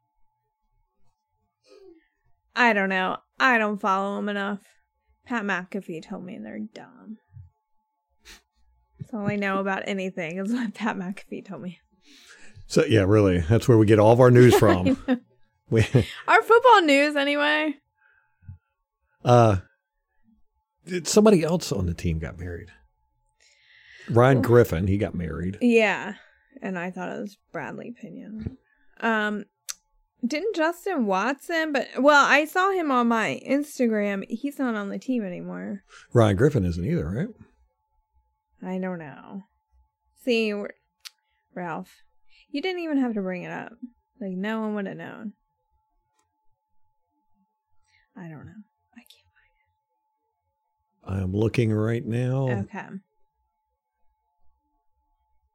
I 2.55 2.73
don't 2.73 2.89
know. 2.89 3.17
I 3.39 3.57
don't 3.57 3.79
follow 3.81 4.15
them 4.15 4.29
enough. 4.29 4.59
Pat 5.25 5.43
McAfee 5.43 6.03
told 6.07 6.23
me 6.23 6.37
they're 6.41 6.59
dumb. 6.73 7.17
That's 8.99 9.13
all 9.13 9.27
I 9.27 9.35
know 9.35 9.59
about 9.59 9.83
anything 9.87 10.37
is 10.37 10.53
what 10.53 10.73
Pat 10.73 10.95
McAfee 10.97 11.45
told 11.45 11.61
me. 11.61 11.79
So 12.67 12.83
yeah, 12.85 13.03
really, 13.07 13.39
that's 13.39 13.67
where 13.67 13.77
we 13.77 13.85
get 13.85 13.99
all 13.99 14.11
of 14.13 14.19
our 14.19 14.31
news 14.31 14.55
from. 14.59 14.97
we, 15.69 15.81
Our 16.27 16.41
football 16.41 16.81
news, 16.81 17.15
anyway. 17.15 17.75
uh, 19.23 19.57
did 20.85 21.07
somebody 21.07 21.43
else 21.43 21.71
on 21.71 21.85
the 21.87 21.93
team 21.93 22.19
got 22.19 22.39
married. 22.39 22.69
Ryan 24.09 24.41
Griffin, 24.41 24.85
he 24.87 24.97
got 24.97 25.15
married. 25.15 25.57
Yeah, 25.61 26.13
and 26.61 26.77
I 26.77 26.91
thought 26.91 27.09
it 27.15 27.19
was 27.21 27.37
Bradley 27.51 27.91
Pinion. 27.99 28.57
Um, 28.99 29.45
didn't 30.25 30.55
Justin 30.55 31.05
Watson? 31.05 31.71
But 31.71 31.87
well, 31.99 32.25
I 32.25 32.45
saw 32.45 32.71
him 32.71 32.91
on 32.91 33.07
my 33.07 33.41
Instagram. 33.47 34.25
He's 34.29 34.59
not 34.59 34.75
on 34.75 34.89
the 34.89 34.99
team 34.99 35.23
anymore. 35.23 35.83
Ryan 36.13 36.35
Griffin 36.35 36.65
isn't 36.65 36.85
either, 36.85 37.09
right? 37.09 37.27
I 38.63 38.79
don't 38.79 38.99
know. 38.99 39.43
See, 40.23 40.53
Ralph, 41.53 42.03
you 42.49 42.61
didn't 42.61 42.81
even 42.81 42.97
have 42.97 43.13
to 43.13 43.21
bring 43.21 43.43
it 43.43 43.51
up. 43.51 43.73
Like 44.19 44.31
no 44.31 44.61
one 44.61 44.75
would 44.75 44.87
have 44.87 44.97
known. 44.97 45.33
I 48.17 48.23
don't 48.23 48.45
know. 48.45 48.63
I 48.95 49.01
can't 49.01 49.27
find 51.03 51.17
it. 51.17 51.19
I 51.19 51.21
am 51.21 51.33
looking 51.33 51.71
right 51.73 52.05
now. 52.05 52.49
Okay. 52.49 52.87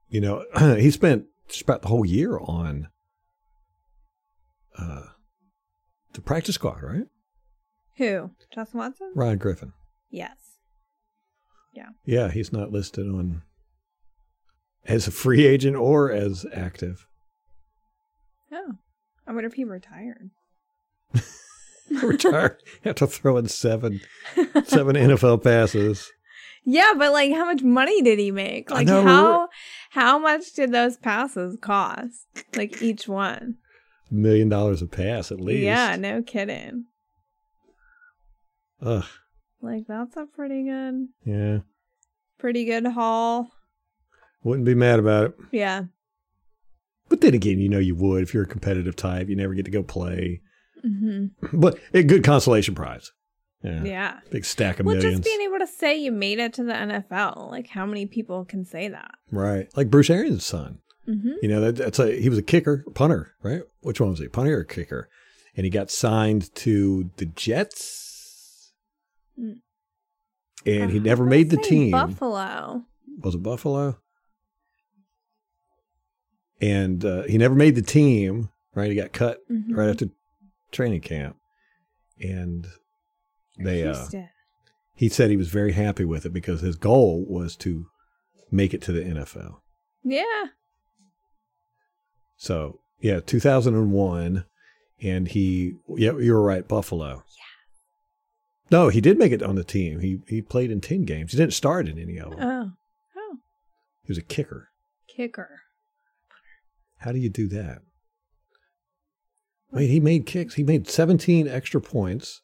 You 0.08 0.20
know, 0.20 0.44
he 0.76 0.90
spent 0.90 1.24
just 1.48 1.62
about 1.62 1.82
the 1.82 1.88
whole 1.88 2.04
year 2.04 2.38
on 2.38 2.88
uh, 4.80 5.02
the 6.12 6.20
practice 6.20 6.54
squad, 6.56 6.82
right? 6.82 7.06
Who? 7.96 8.30
Justin 8.54 8.80
Watson? 8.80 9.12
Ryan 9.14 9.38
Griffin. 9.38 9.72
Yes. 10.10 10.36
Yeah, 11.72 11.90
Yeah, 12.04 12.30
he's 12.30 12.52
not 12.52 12.72
listed 12.72 13.06
on 13.06 13.42
as 14.84 15.06
a 15.06 15.12
free 15.12 15.46
agent 15.46 15.76
or 15.76 16.10
as 16.10 16.44
active. 16.52 17.06
Oh, 18.52 18.72
I 19.26 19.32
wonder 19.32 19.46
if 19.46 19.54
he 19.54 19.64
retired. 19.64 20.30
Retired 22.02 22.56
after 22.84 23.06
throwing 23.06 23.48
seven 23.48 24.00
seven 24.64 24.96
NFL 24.96 25.42
passes. 25.42 26.10
Yeah, 26.64 26.92
but 26.96 27.12
like, 27.12 27.32
how 27.32 27.44
much 27.44 27.62
money 27.62 28.02
did 28.02 28.18
he 28.18 28.30
make? 28.30 28.70
Like, 28.70 28.86
know, 28.86 29.02
how 29.02 29.48
how 29.90 30.18
much 30.18 30.52
did 30.52 30.72
those 30.72 30.96
passes 30.96 31.56
cost? 31.60 32.26
Like 32.54 32.80
each 32.82 33.08
one? 33.08 33.56
Million 34.10 34.48
dollars 34.48 34.82
a 34.82 34.86
pass 34.86 35.30
at 35.30 35.40
least. 35.40 35.62
Yeah, 35.62 35.96
no 35.96 36.22
kidding. 36.22 36.84
Ugh. 38.82 39.04
Like, 39.62 39.86
that's 39.86 40.16
a 40.16 40.26
pretty 40.26 40.64
good, 40.64 41.08
Yeah. 41.24 41.58
pretty 42.38 42.64
good 42.64 42.86
haul. 42.86 43.50
Wouldn't 44.42 44.64
be 44.64 44.74
mad 44.74 44.98
about 44.98 45.26
it. 45.26 45.36
Yeah. 45.52 45.84
But 47.10 47.20
then 47.20 47.34
again, 47.34 47.58
you 47.58 47.68
know 47.68 47.78
you 47.78 47.94
would 47.94 48.22
if 48.22 48.32
you're 48.32 48.44
a 48.44 48.48
competitive 48.48 48.96
type. 48.96 49.28
You 49.28 49.36
never 49.36 49.52
get 49.54 49.64
to 49.66 49.70
go 49.70 49.82
play. 49.82 50.40
hmm 50.82 51.26
But 51.52 51.78
a 51.92 52.02
good 52.02 52.24
consolation 52.24 52.74
prize. 52.74 53.12
Yeah. 53.62 53.84
Yeah. 53.84 54.20
Big 54.30 54.46
stack 54.46 54.80
of 54.80 54.86
Well, 54.86 54.94
millions. 54.96 55.16
just 55.18 55.24
being 55.24 55.42
able 55.46 55.58
to 55.58 55.66
say 55.66 55.98
you 55.98 56.10
made 56.12 56.38
it 56.38 56.54
to 56.54 56.64
the 56.64 56.72
NFL, 56.72 57.50
like 57.50 57.66
how 57.68 57.84
many 57.84 58.06
people 58.06 58.46
can 58.46 58.64
say 58.64 58.88
that? 58.88 59.10
right. 59.30 59.68
Like 59.76 59.90
Bruce 59.90 60.08
Arians' 60.08 60.44
son. 60.46 60.78
Hmm 61.06 61.32
You 61.42 61.48
know, 61.48 61.60
that, 61.60 61.76
that's 61.76 61.98
a 61.98 62.20
he 62.20 62.28
was 62.28 62.38
a 62.38 62.42
kicker, 62.42 62.84
punter, 62.94 63.34
right? 63.42 63.62
Which 63.80 64.00
one 64.00 64.10
was 64.10 64.18
he? 64.20 64.28
Punter 64.28 64.58
or 64.58 64.64
kicker? 64.64 65.08
And 65.56 65.64
he 65.64 65.70
got 65.70 65.90
signed 65.90 66.54
to 66.56 67.10
the 67.16 67.26
Jets. 67.26 68.72
Mm. 69.38 69.60
And 70.66 70.90
he 70.90 70.98
never 71.00 71.24
made 71.24 71.50
the 71.50 71.56
team. 71.56 71.90
Buffalo. 71.92 72.84
Was 73.22 73.34
it 73.34 73.42
Buffalo? 73.42 73.98
And 76.60 77.04
uh, 77.04 77.22
he 77.24 77.38
never 77.38 77.54
made 77.54 77.74
the 77.74 77.82
team, 77.82 78.50
right? 78.74 78.90
He 78.90 78.96
got 78.96 79.12
cut 79.12 79.38
Mhm. 79.50 79.74
right 79.76 79.88
after 79.88 80.06
training 80.70 81.00
camp. 81.00 81.36
And 82.22 82.66
they 83.58 83.82
uh 83.84 84.06
he 84.94 85.08
said 85.08 85.30
he 85.30 85.36
was 85.38 85.48
very 85.48 85.72
happy 85.72 86.04
with 86.04 86.26
it 86.26 86.32
because 86.34 86.60
his 86.60 86.76
goal 86.76 87.24
was 87.26 87.56
to 87.56 87.86
make 88.50 88.74
it 88.74 88.82
to 88.82 88.92
the 88.92 89.00
NFL. 89.02 89.62
yeah. 90.04 90.46
So 92.40 92.80
yeah, 93.00 93.20
2001, 93.20 94.46
and 95.02 95.28
he 95.28 95.74
yeah 95.88 96.16
you 96.16 96.32
were 96.32 96.42
right, 96.42 96.66
Buffalo. 96.66 97.22
Yeah. 97.36 98.70
No, 98.70 98.88
he 98.88 99.02
did 99.02 99.18
make 99.18 99.32
it 99.32 99.42
on 99.42 99.56
the 99.56 99.64
team. 99.64 100.00
He 100.00 100.22
he 100.26 100.40
played 100.40 100.70
in 100.70 100.80
ten 100.80 101.02
games. 101.02 101.32
He 101.32 101.36
didn't 101.36 101.52
start 101.52 101.86
in 101.86 101.98
any 101.98 102.18
of 102.18 102.30
them. 102.30 102.38
Oh. 102.40 102.70
Oh. 103.14 103.36
He 104.04 104.10
was 104.10 104.16
a 104.16 104.22
kicker. 104.22 104.70
Kicker. 105.06 105.60
How 107.00 107.12
do 107.12 107.18
you 107.18 107.28
do 107.28 107.46
that? 107.48 107.82
I 109.70 109.76
mean, 109.76 109.90
he 109.90 110.00
made 110.00 110.24
kicks. 110.24 110.54
He 110.54 110.62
made 110.62 110.88
17 110.88 111.46
extra 111.46 111.80
points. 111.80 112.40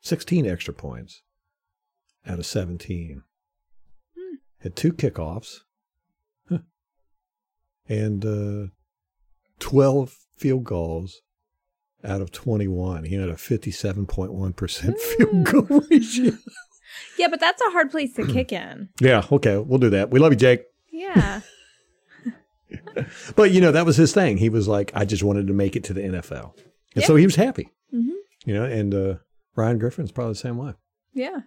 16 0.00 0.44
extra 0.44 0.74
points 0.74 1.22
out 2.26 2.38
of 2.38 2.46
17. 2.46 3.22
Hmm. 4.16 4.34
Had 4.58 4.76
two 4.76 4.92
kickoffs. 4.92 5.60
And 7.88 8.24
uh, 8.24 8.70
12 9.60 10.16
field 10.36 10.64
goals 10.64 11.22
out 12.04 12.20
of 12.20 12.30
21. 12.30 13.04
He 13.04 13.14
had 13.14 13.28
a 13.28 13.34
57.1% 13.34 14.98
field 14.98 15.44
goal 15.44 15.82
ratio. 15.90 16.32
Yeah, 17.18 17.28
but 17.28 17.40
that's 17.40 17.60
a 17.62 17.70
hard 17.70 17.90
place 17.90 18.14
to 18.14 18.26
kick 18.32 18.52
in. 18.52 18.88
Yeah, 19.00 19.24
okay, 19.32 19.56
we'll 19.58 19.78
do 19.78 19.90
that. 19.90 20.10
We 20.10 20.20
love 20.20 20.32
you, 20.32 20.38
Jake. 20.38 20.62
Yeah. 20.92 21.40
But 23.34 23.50
you 23.50 23.62
know, 23.62 23.72
that 23.72 23.86
was 23.86 23.96
his 23.96 24.12
thing. 24.12 24.36
He 24.36 24.50
was 24.50 24.68
like, 24.68 24.92
I 24.94 25.06
just 25.06 25.22
wanted 25.22 25.46
to 25.46 25.54
make 25.54 25.74
it 25.74 25.84
to 25.84 25.94
the 25.94 26.02
NFL. 26.02 26.52
And 26.94 27.02
so 27.02 27.16
he 27.16 27.24
was 27.24 27.36
happy. 27.36 27.70
hmm 27.90 28.10
You 28.44 28.52
know, 28.54 28.64
and 28.64 28.94
uh 28.94 29.14
Ryan 29.56 29.78
Griffin's 29.78 30.12
probably 30.12 30.32
the 30.32 30.38
same 30.38 30.58
way. 30.58 30.74
Yeah. 31.14 31.40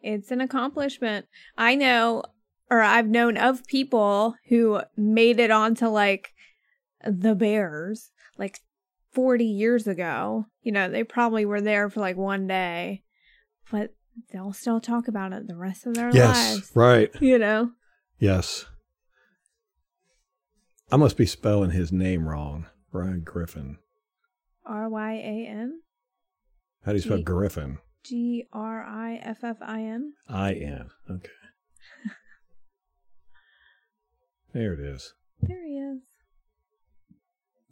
It's 0.00 0.30
an 0.30 0.40
accomplishment. 0.40 1.26
I 1.56 1.74
know, 1.74 2.22
or 2.70 2.80
I've 2.80 3.08
known 3.08 3.36
of 3.36 3.66
people 3.66 4.36
who 4.48 4.80
made 4.96 5.38
it 5.40 5.50
onto 5.50 5.86
like 5.86 6.32
the 7.06 7.34
Bears 7.34 8.10
like 8.38 8.60
40 9.12 9.44
years 9.44 9.86
ago. 9.86 10.46
You 10.62 10.72
know, 10.72 10.88
they 10.88 11.04
probably 11.04 11.44
were 11.44 11.60
there 11.60 11.88
for 11.90 12.00
like 12.00 12.16
one 12.16 12.46
day, 12.46 13.02
but 13.70 13.94
they'll 14.32 14.52
still 14.52 14.80
talk 14.80 15.08
about 15.08 15.32
it 15.32 15.46
the 15.46 15.56
rest 15.56 15.86
of 15.86 15.94
their 15.94 16.10
lives. 16.12 16.70
Right. 16.74 17.10
You 17.20 17.38
know? 17.38 17.72
Yes. 18.18 18.66
I 20.90 20.96
must 20.96 21.16
be 21.16 21.26
spelling 21.26 21.70
his 21.70 21.92
name 21.92 22.28
wrong. 22.28 22.66
Ryan 22.92 23.22
Griffin. 23.24 23.78
R 24.64 24.88
Y 24.88 25.12
A 25.14 25.46
N 25.48 25.80
How 26.84 26.92
do 26.92 26.96
you 26.96 27.02
spell 27.02 27.18
G- 27.18 27.24
Griffin? 27.24 27.78
G 28.04 28.46
R 28.52 28.84
I 28.84 29.16
F 29.16 29.42
F 29.42 29.56
I 29.60 29.82
N. 29.82 30.12
I 30.28 30.52
N. 30.52 30.90
Okay. 31.10 31.28
There 34.54 34.72
it 34.72 34.80
is. 34.80 35.12
There 35.42 35.66
he 35.66 35.74
is. 35.74 36.00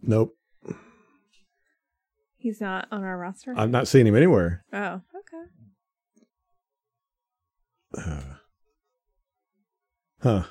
Nope. 0.03 0.37
He's 2.37 2.61
not 2.61 2.89
on 2.91 3.05
our 3.05 3.16
roster. 3.16 3.55
I'm 3.57 3.70
not 3.70 3.87
seeing 3.89 4.07
him 4.07 4.16
anywhere. 4.16 4.64
oh, 4.72 5.01
okay. 5.14 5.45
Uh, 8.11 8.35
huh. 10.22 10.43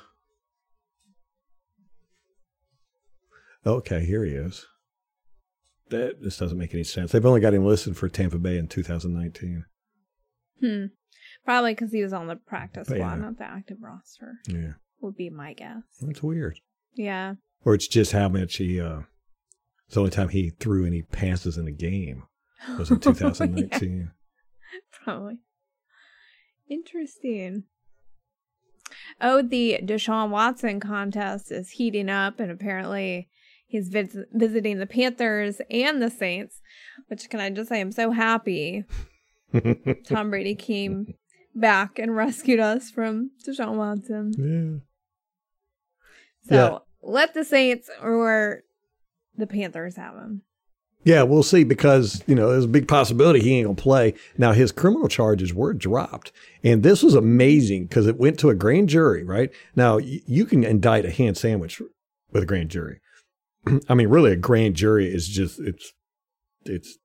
Okay, 3.66 4.04
here 4.04 4.24
he 4.24 4.32
is. 4.32 4.66
That 5.90 6.22
this 6.22 6.38
doesn't 6.38 6.56
make 6.58 6.72
any 6.72 6.84
sense. 6.84 7.12
They've 7.12 7.24
only 7.26 7.40
got 7.40 7.52
him 7.54 7.64
listed 7.66 7.96
for 7.96 8.08
Tampa 8.08 8.38
Bay 8.38 8.56
in 8.56 8.66
2019. 8.68 9.64
Hmm. 10.60 10.84
Probably 11.44 11.72
because 11.72 11.92
he 11.92 12.02
was 12.02 12.12
on 12.14 12.26
the 12.28 12.36
practice 12.36 12.88
But, 12.88 12.96
squad, 12.96 13.14
yeah. 13.16 13.20
not 13.20 13.36
the 13.38 13.44
active 13.44 13.76
roster. 13.82 14.38
Yeah, 14.48 14.72
Would 15.02 15.16
be 15.16 15.28
my 15.30 15.52
guess. 15.52 15.82
that's 16.00 16.22
weird. 16.22 16.58
Yeah. 16.94 17.34
Or 17.64 17.74
it's 17.74 17.86
just 17.88 18.12
how 18.12 18.28
much 18.28 18.56
he. 18.56 18.80
uh 18.80 19.00
It's 19.86 19.94
the 19.94 20.00
only 20.00 20.10
time 20.12 20.28
he 20.30 20.50
threw 20.50 20.86
any 20.86 21.02
passes 21.02 21.58
in 21.58 21.66
a 21.68 21.72
game 21.72 22.22
was 22.78 22.90
in 22.90 23.00
2019. 23.00 24.10
Yeah, 24.72 25.04
probably. 25.04 25.38
Interesting. 26.70 27.64
Oh, 29.20 29.42
the 29.42 29.78
Deshaun 29.82 30.30
Watson 30.30 30.80
contest 30.80 31.50
is 31.52 31.70
heating 31.70 32.08
up, 32.08 32.40
and 32.40 32.50
apparently 32.50 33.28
he's 33.66 33.88
vis- 33.88 34.16
visiting 34.32 34.78
the 34.78 34.86
Panthers 34.86 35.60
and 35.70 36.00
the 36.00 36.08
Saints. 36.10 36.60
Which 37.08 37.28
can 37.28 37.40
I 37.40 37.50
just 37.50 37.68
say, 37.68 37.80
I'm 37.80 37.92
so 37.92 38.10
happy 38.12 38.84
Tom 40.06 40.30
Brady 40.30 40.54
came 40.54 41.14
back 41.54 41.98
and 41.98 42.16
rescued 42.16 42.60
us 42.60 42.90
from 42.90 43.32
Deshaun 43.46 43.76
Watson. 43.76 44.32
yeah. 44.38 44.78
So 46.48 46.54
Yeah. 46.54 46.78
let 47.02 47.34
the 47.34 47.44
Saints 47.44 47.88
or 48.00 48.62
the 49.36 49.46
Panthers 49.46 49.96
have 49.96 50.14
him. 50.14 50.42
Yeah, 51.04 51.24
we'll 51.24 51.42
see 51.42 51.64
because, 51.64 52.22
you 52.28 52.34
know, 52.36 52.50
there's 52.52 52.64
a 52.66 52.68
big 52.68 52.86
possibility 52.86 53.40
he 53.40 53.56
ain't 53.56 53.66
going 53.66 53.74
to 53.76 53.82
play. 53.82 54.14
Now, 54.38 54.52
his 54.52 54.70
criminal 54.70 55.08
charges 55.08 55.52
were 55.52 55.72
dropped. 55.74 56.30
And 56.62 56.84
this 56.84 57.02
was 57.02 57.16
amazing 57.16 57.86
because 57.86 58.06
it 58.06 58.18
went 58.18 58.38
to 58.38 58.50
a 58.50 58.54
grand 58.54 58.88
jury, 58.88 59.24
right? 59.24 59.50
Now, 59.74 59.96
y- 59.98 60.20
you 60.26 60.44
can 60.46 60.62
indict 60.62 61.04
a 61.04 61.10
hand 61.10 61.36
sandwich 61.36 61.82
with 62.30 62.42
a 62.44 62.46
grand 62.46 62.70
jury. 62.70 63.00
I 63.88 63.94
mean, 63.94 64.08
really, 64.08 64.30
a 64.30 64.36
grand 64.36 64.76
jury 64.76 65.12
is 65.12 65.26
just, 65.26 65.58
it's, 65.58 65.92
it's, 66.64 66.98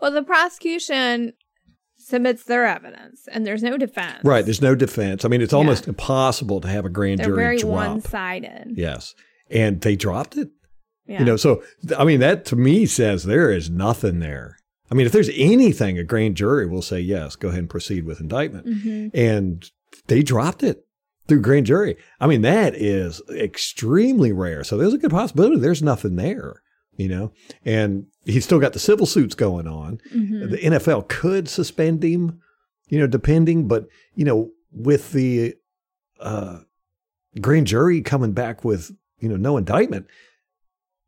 Well, 0.00 0.10
the 0.10 0.24
prosecution 0.24 1.34
submits 2.08 2.44
their 2.44 2.66
evidence, 2.66 3.28
and 3.30 3.46
there's 3.46 3.62
no 3.62 3.76
defense. 3.76 4.24
right. 4.24 4.44
There's 4.44 4.62
no 4.62 4.74
defense. 4.74 5.24
I 5.24 5.28
mean, 5.28 5.40
it's 5.42 5.52
Yeah. 5.52 5.58
almost 5.58 5.86
impossible 5.88 6.60
to 6.62 6.68
have 6.68 6.84
a 6.84 6.88
grand 6.90 7.18
They're 7.20 7.26
jury 7.26 7.36
very 7.36 7.58
drop. 7.58 7.72
one-sided. 7.88 8.72
Yes. 8.74 9.14
And 9.50 9.80
they 9.80 9.96
dropped 9.96 10.36
it. 10.36 10.50
Yeah. 11.06 11.20
You 11.20 11.24
know, 11.24 11.36
so 11.36 11.62
I 11.96 12.04
mean, 12.04 12.20
that 12.20 12.44
to 12.46 12.56
me 12.56 12.84
says 12.86 13.24
there 13.24 13.50
is 13.50 13.70
nothing 13.70 14.18
there. 14.20 14.56
I 14.90 14.94
mean, 14.94 15.06
if 15.06 15.12
there's 15.12 15.30
anything, 15.34 15.98
a 15.98 16.04
grand 16.04 16.36
jury 16.36 16.66
will 16.66 16.82
say 16.82 17.00
yes, 17.00 17.36
go 17.36 17.48
ahead 17.48 17.60
and 17.60 17.70
proceed 17.70 18.04
with 18.04 18.20
indictment. 18.20 18.66
Mhm. 18.66 19.10
And 19.14 19.70
they 20.06 20.22
dropped 20.22 20.62
it 20.62 20.84
through 21.26 21.40
grand 21.42 21.66
jury. 21.66 21.96
I 22.20 22.26
mean, 22.26 22.42
that 22.42 22.74
is 22.74 23.20
extremely 23.34 24.32
rare. 24.32 24.64
So 24.64 24.76
there's 24.76 24.94
a 24.94 24.98
good 24.98 25.10
possibility 25.10 25.58
there's 25.58 25.82
nothing 25.82 26.16
there. 26.16 26.62
You 26.96 27.08
know, 27.08 27.32
and 27.64 28.06
he's 28.28 28.44
still 28.44 28.58
got 28.60 28.72
the 28.74 28.78
civil 28.78 29.06
suits 29.06 29.34
going 29.34 29.66
on. 29.66 30.00
Mhm. 30.14 30.50
The 30.50 30.58
NFL 30.58 31.08
could 31.08 31.48
suspend 31.48 32.02
him, 32.04 32.40
you 32.88 32.98
know, 32.98 33.06
depending, 33.06 33.66
but 33.68 33.88
you 34.14 34.24
know, 34.24 34.50
with 34.72 35.12
the 35.12 35.54
uh, 36.20 36.60
grand 37.40 37.66
jury 37.66 38.00
coming 38.02 38.32
back 38.32 38.64
with 38.64 38.90
you 39.18 39.28
know 39.28 39.36
no 39.36 39.56
indictment, 39.56 40.06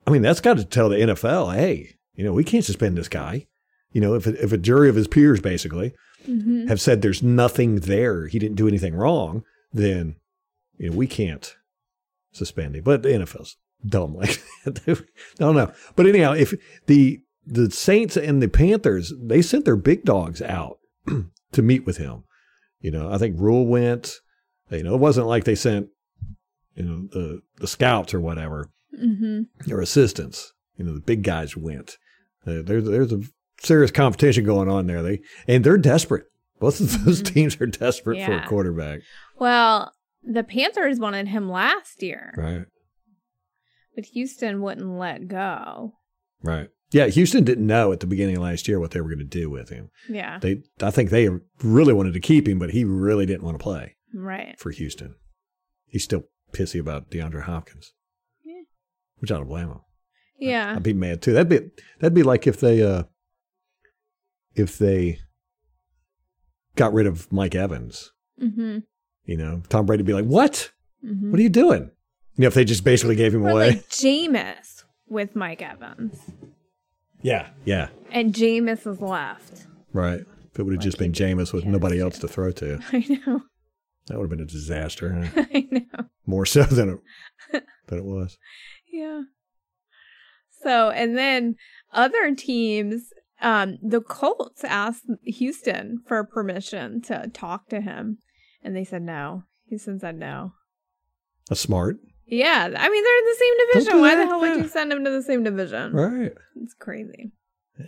I 0.07 0.11
mean 0.11 0.23
that's 0.23 0.41
got 0.41 0.57
to 0.57 0.65
tell 0.65 0.89
the 0.89 0.97
NFL, 1.01 1.55
hey, 1.55 1.97
you 2.15 2.25
know, 2.25 2.33
we 2.33 2.45
can't 2.45 2.65
suspend 2.65 2.97
this 2.97 3.09
guy. 3.09 3.47
You 3.93 4.01
know, 4.01 4.15
if 4.15 4.27
a, 4.27 4.43
if 4.43 4.53
a 4.53 4.59
jury 4.59 4.89
of 4.89 4.95
his 4.97 5.09
peers 5.09 5.41
basically 5.41 5.93
Mhm. 6.29 6.69
have 6.69 6.81
said 6.81 7.01
there's 7.03 7.23
nothing 7.23 7.77
there, 7.77 8.27
he 8.29 8.39
didn't 8.39 8.57
do 8.57 8.69
anything 8.69 8.95
wrong, 8.95 9.43
then 9.73 10.17
you 10.79 10.91
know 10.91 10.97
we 10.97 11.07
can't 11.07 11.57
suspend 12.33 12.77
him. 12.77 12.85
But 12.85 13.03
the 13.03 13.11
NFL's 13.13 13.57
dumb 13.87 14.15
like 14.15 14.43
that. 14.65 14.81
I 14.89 14.95
don't 15.39 15.57
know. 15.57 15.73
But 15.97 16.07
anyhow, 16.07 16.33
if 16.33 16.55
the 16.87 17.21
the 17.47 17.71
Saints 17.71 18.17
and 18.17 18.43
the 18.43 18.49
Panthers, 18.49 19.13
they 19.21 19.43
sent 19.43 19.65
their 19.65 19.77
big 19.77 20.05
dogs 20.05 20.41
out 20.43 20.79
to 21.53 21.63
meet 21.63 21.87
with 21.87 21.97
him. 21.97 22.25
You 22.81 22.91
know, 22.91 23.11
I 23.11 23.19
think 23.19 23.37
Rule 23.39 23.67
went. 23.67 24.13
You 24.71 24.85
know, 24.85 24.95
it 24.95 25.01
wasn't 25.01 25.27
like 25.27 25.45
they 25.45 25.57
sent, 25.57 25.89
you 26.75 26.85
know, 26.85 27.09
the 27.13 27.41
the 27.57 27.67
scouts 27.67 28.15
or 28.15 28.21
whatever 28.21 28.71
Mm-hmm. 28.99 29.73
or 29.73 29.81
assistants. 29.81 30.53
You 30.77 30.85
know, 30.85 30.95
the 30.95 31.01
big 31.01 31.23
guys 31.23 31.57
went. 31.57 31.97
Uh, 32.47 32.63
there's 32.65 32.85
there's 32.85 33.13
a 33.13 33.21
serious 33.63 33.91
competition 33.91 34.45
going 34.45 34.69
on 34.69 34.87
there. 34.87 35.03
They 35.03 35.21
and 35.49 35.65
they're 35.65 35.79
desperate. 35.79 36.25
Both 36.59 36.81
of 36.81 37.05
those 37.05 37.23
Mhm. 37.23 37.33
teams 37.35 37.61
are 37.61 37.67
desperate 37.67 38.23
for 38.25 38.33
a 38.35 38.47
quarterback. 38.47 39.01
Well, 39.39 39.93
the 40.23 40.45
Panthers 40.45 40.99
wanted 40.99 41.29
him 41.29 41.49
last 41.51 42.03
year, 42.03 42.35
Right. 42.37 42.65
But 44.01 44.07
Houston 44.15 44.63
wouldn't 44.63 44.99
let 44.99 45.29
go. 45.29 45.93
Right. 46.43 46.69
Yeah, 46.91 47.07
Houston 47.09 47.45
didn't 47.45 47.67
know 47.67 47.93
at 47.93 48.01
the 48.01 48.07
beginning 48.07 48.37
of 48.37 48.43
last 48.43 48.67
year 48.67 48.81
what 48.81 48.93
they 48.93 49.01
were 49.03 49.09
going 49.11 49.19
to 49.19 49.25
do 49.25 49.51
with 49.51 49.69
him. 49.69 49.91
Yeah, 50.09 50.39
They, 50.39 50.63
I 50.81 50.91
think 50.91 51.11
they 51.11 51.29
really 51.63 51.93
wanted 51.93 52.15
to 52.15 52.21
keep 52.21 52.49
him, 52.49 52.59
but 52.59 52.71
he 52.71 52.83
really 52.85 53.27
didn't 53.27 53.43
want 53.45 53.59
to 53.59 53.63
play 53.63 53.97
right. 54.15 54.59
for 54.59 54.71
Houston. 54.71 55.17
He's 55.87 56.03
still 56.03 56.25
pissy 56.53 56.81
about 56.81 57.11
DeAndre 57.11 57.43
Hopkins, 57.43 57.93
Yeah. 58.43 58.63
which 59.19 59.31
I 59.31 59.37
don't 59.37 59.49
blame 59.49 59.69
him. 59.69 59.81
Yeah, 60.39 60.73
I'd 60.75 60.83
be 60.83 60.95
mad 60.95 61.21
too. 61.21 61.35
That'd 61.35 61.51
be 61.51 61.71
that'd 61.99 62.15
be 62.15 62.23
like 62.23 62.47
if 62.47 62.59
they 62.59 62.83
uh 62.83 63.03
if 64.55 64.79
they 64.79 65.19
got 66.77 66.95
rid 66.95 67.07
of 67.07 67.31
Mike 67.31 67.55
Evans. 67.55 68.11
mm-hmm. 68.43 68.79
You 69.27 69.37
know, 69.37 69.63
Tom 69.69 69.85
Brady'd 69.85 70.07
be 70.07 70.15
like, 70.15 70.25
"What? 70.25 70.71
Mm-hmm. 71.05 71.31
What 71.31 71.39
are 71.39 71.43
you 71.43 71.51
doing?" 71.51 71.91
You 72.37 72.43
know, 72.43 72.49
if 72.49 72.55
they 72.55 72.65
just 72.65 72.85
basically 72.85 73.17
gave 73.17 73.35
him 73.35 73.45
Or 73.45 73.51
away. 73.51 73.69
like 73.71 73.89
Jameis 73.91 74.85
with 75.09 75.35
Mike 75.37 75.61
Evans, 75.63 76.19
yeah, 77.23 77.49
yeah, 77.65 77.89
and 78.11 78.33
Jameis 78.35 78.87
is 78.87 79.01
left. 79.01 79.67
right. 79.93 80.21
If 80.53 80.59
it 80.59 80.63
would 80.65 80.73
have 80.73 80.79
Like 80.81 80.85
just 80.85 80.99
been 80.99 81.13
Jameis 81.13 81.53
with 81.53 81.65
nobody 81.65 82.01
else 82.01 82.19
to 82.21 82.29
throw 82.29 82.51
to, 82.53 82.81
I 82.93 82.99
know, 83.27 83.43
that 84.07 84.19
would 84.19 84.25
have 84.25 84.31
been 84.31 84.41
a 84.41 84.45
disaster. 84.47 85.13
huh? 85.35 85.45
I 85.55 85.69
know. 85.71 86.05
More 86.27 86.45
so 86.47 86.63
than 86.65 87.01
it 87.53 87.63
than 87.87 87.99
it 87.99 88.05
was. 88.05 88.37
Yeah. 88.93 89.23
So, 90.63 90.91
and 90.91 91.17
then 91.17 91.55
other 91.93 92.35
teams, 92.35 93.05
um, 93.41 93.79
the 93.83 94.01
Colts 94.01 94.65
asked 94.65 95.05
Houston 95.23 96.03
for 96.07 96.23
permission 96.25 97.01
to 97.03 97.29
talk 97.33 97.69
to 97.69 97.81
him, 97.81 98.19
and 98.63 98.75
they 98.77 98.85
said 98.85 99.03
no. 99.03 99.45
Houston 99.69 99.99
said 100.01 100.17
no. 100.19 100.53
That's 101.49 101.61
smart, 101.61 101.97
Yeah, 102.31 102.65
I 102.77 102.89
mean 102.89 103.05
they're 103.05 103.19
in 103.19 103.25
the 103.25 103.37
same 103.39 103.55
division. 103.67 103.93
do 103.95 104.01
Why 104.01 104.15
the 104.17 104.27
hell 104.27 104.41
would 104.41 104.57
you 104.63 104.69
send 104.69 104.91
them 104.93 105.05
to 105.05 105.11
the 105.11 105.23
same 105.23 105.43
division? 105.43 105.93
right? 105.93 106.33
It's 106.63 106.75
crazy. 106.75 107.33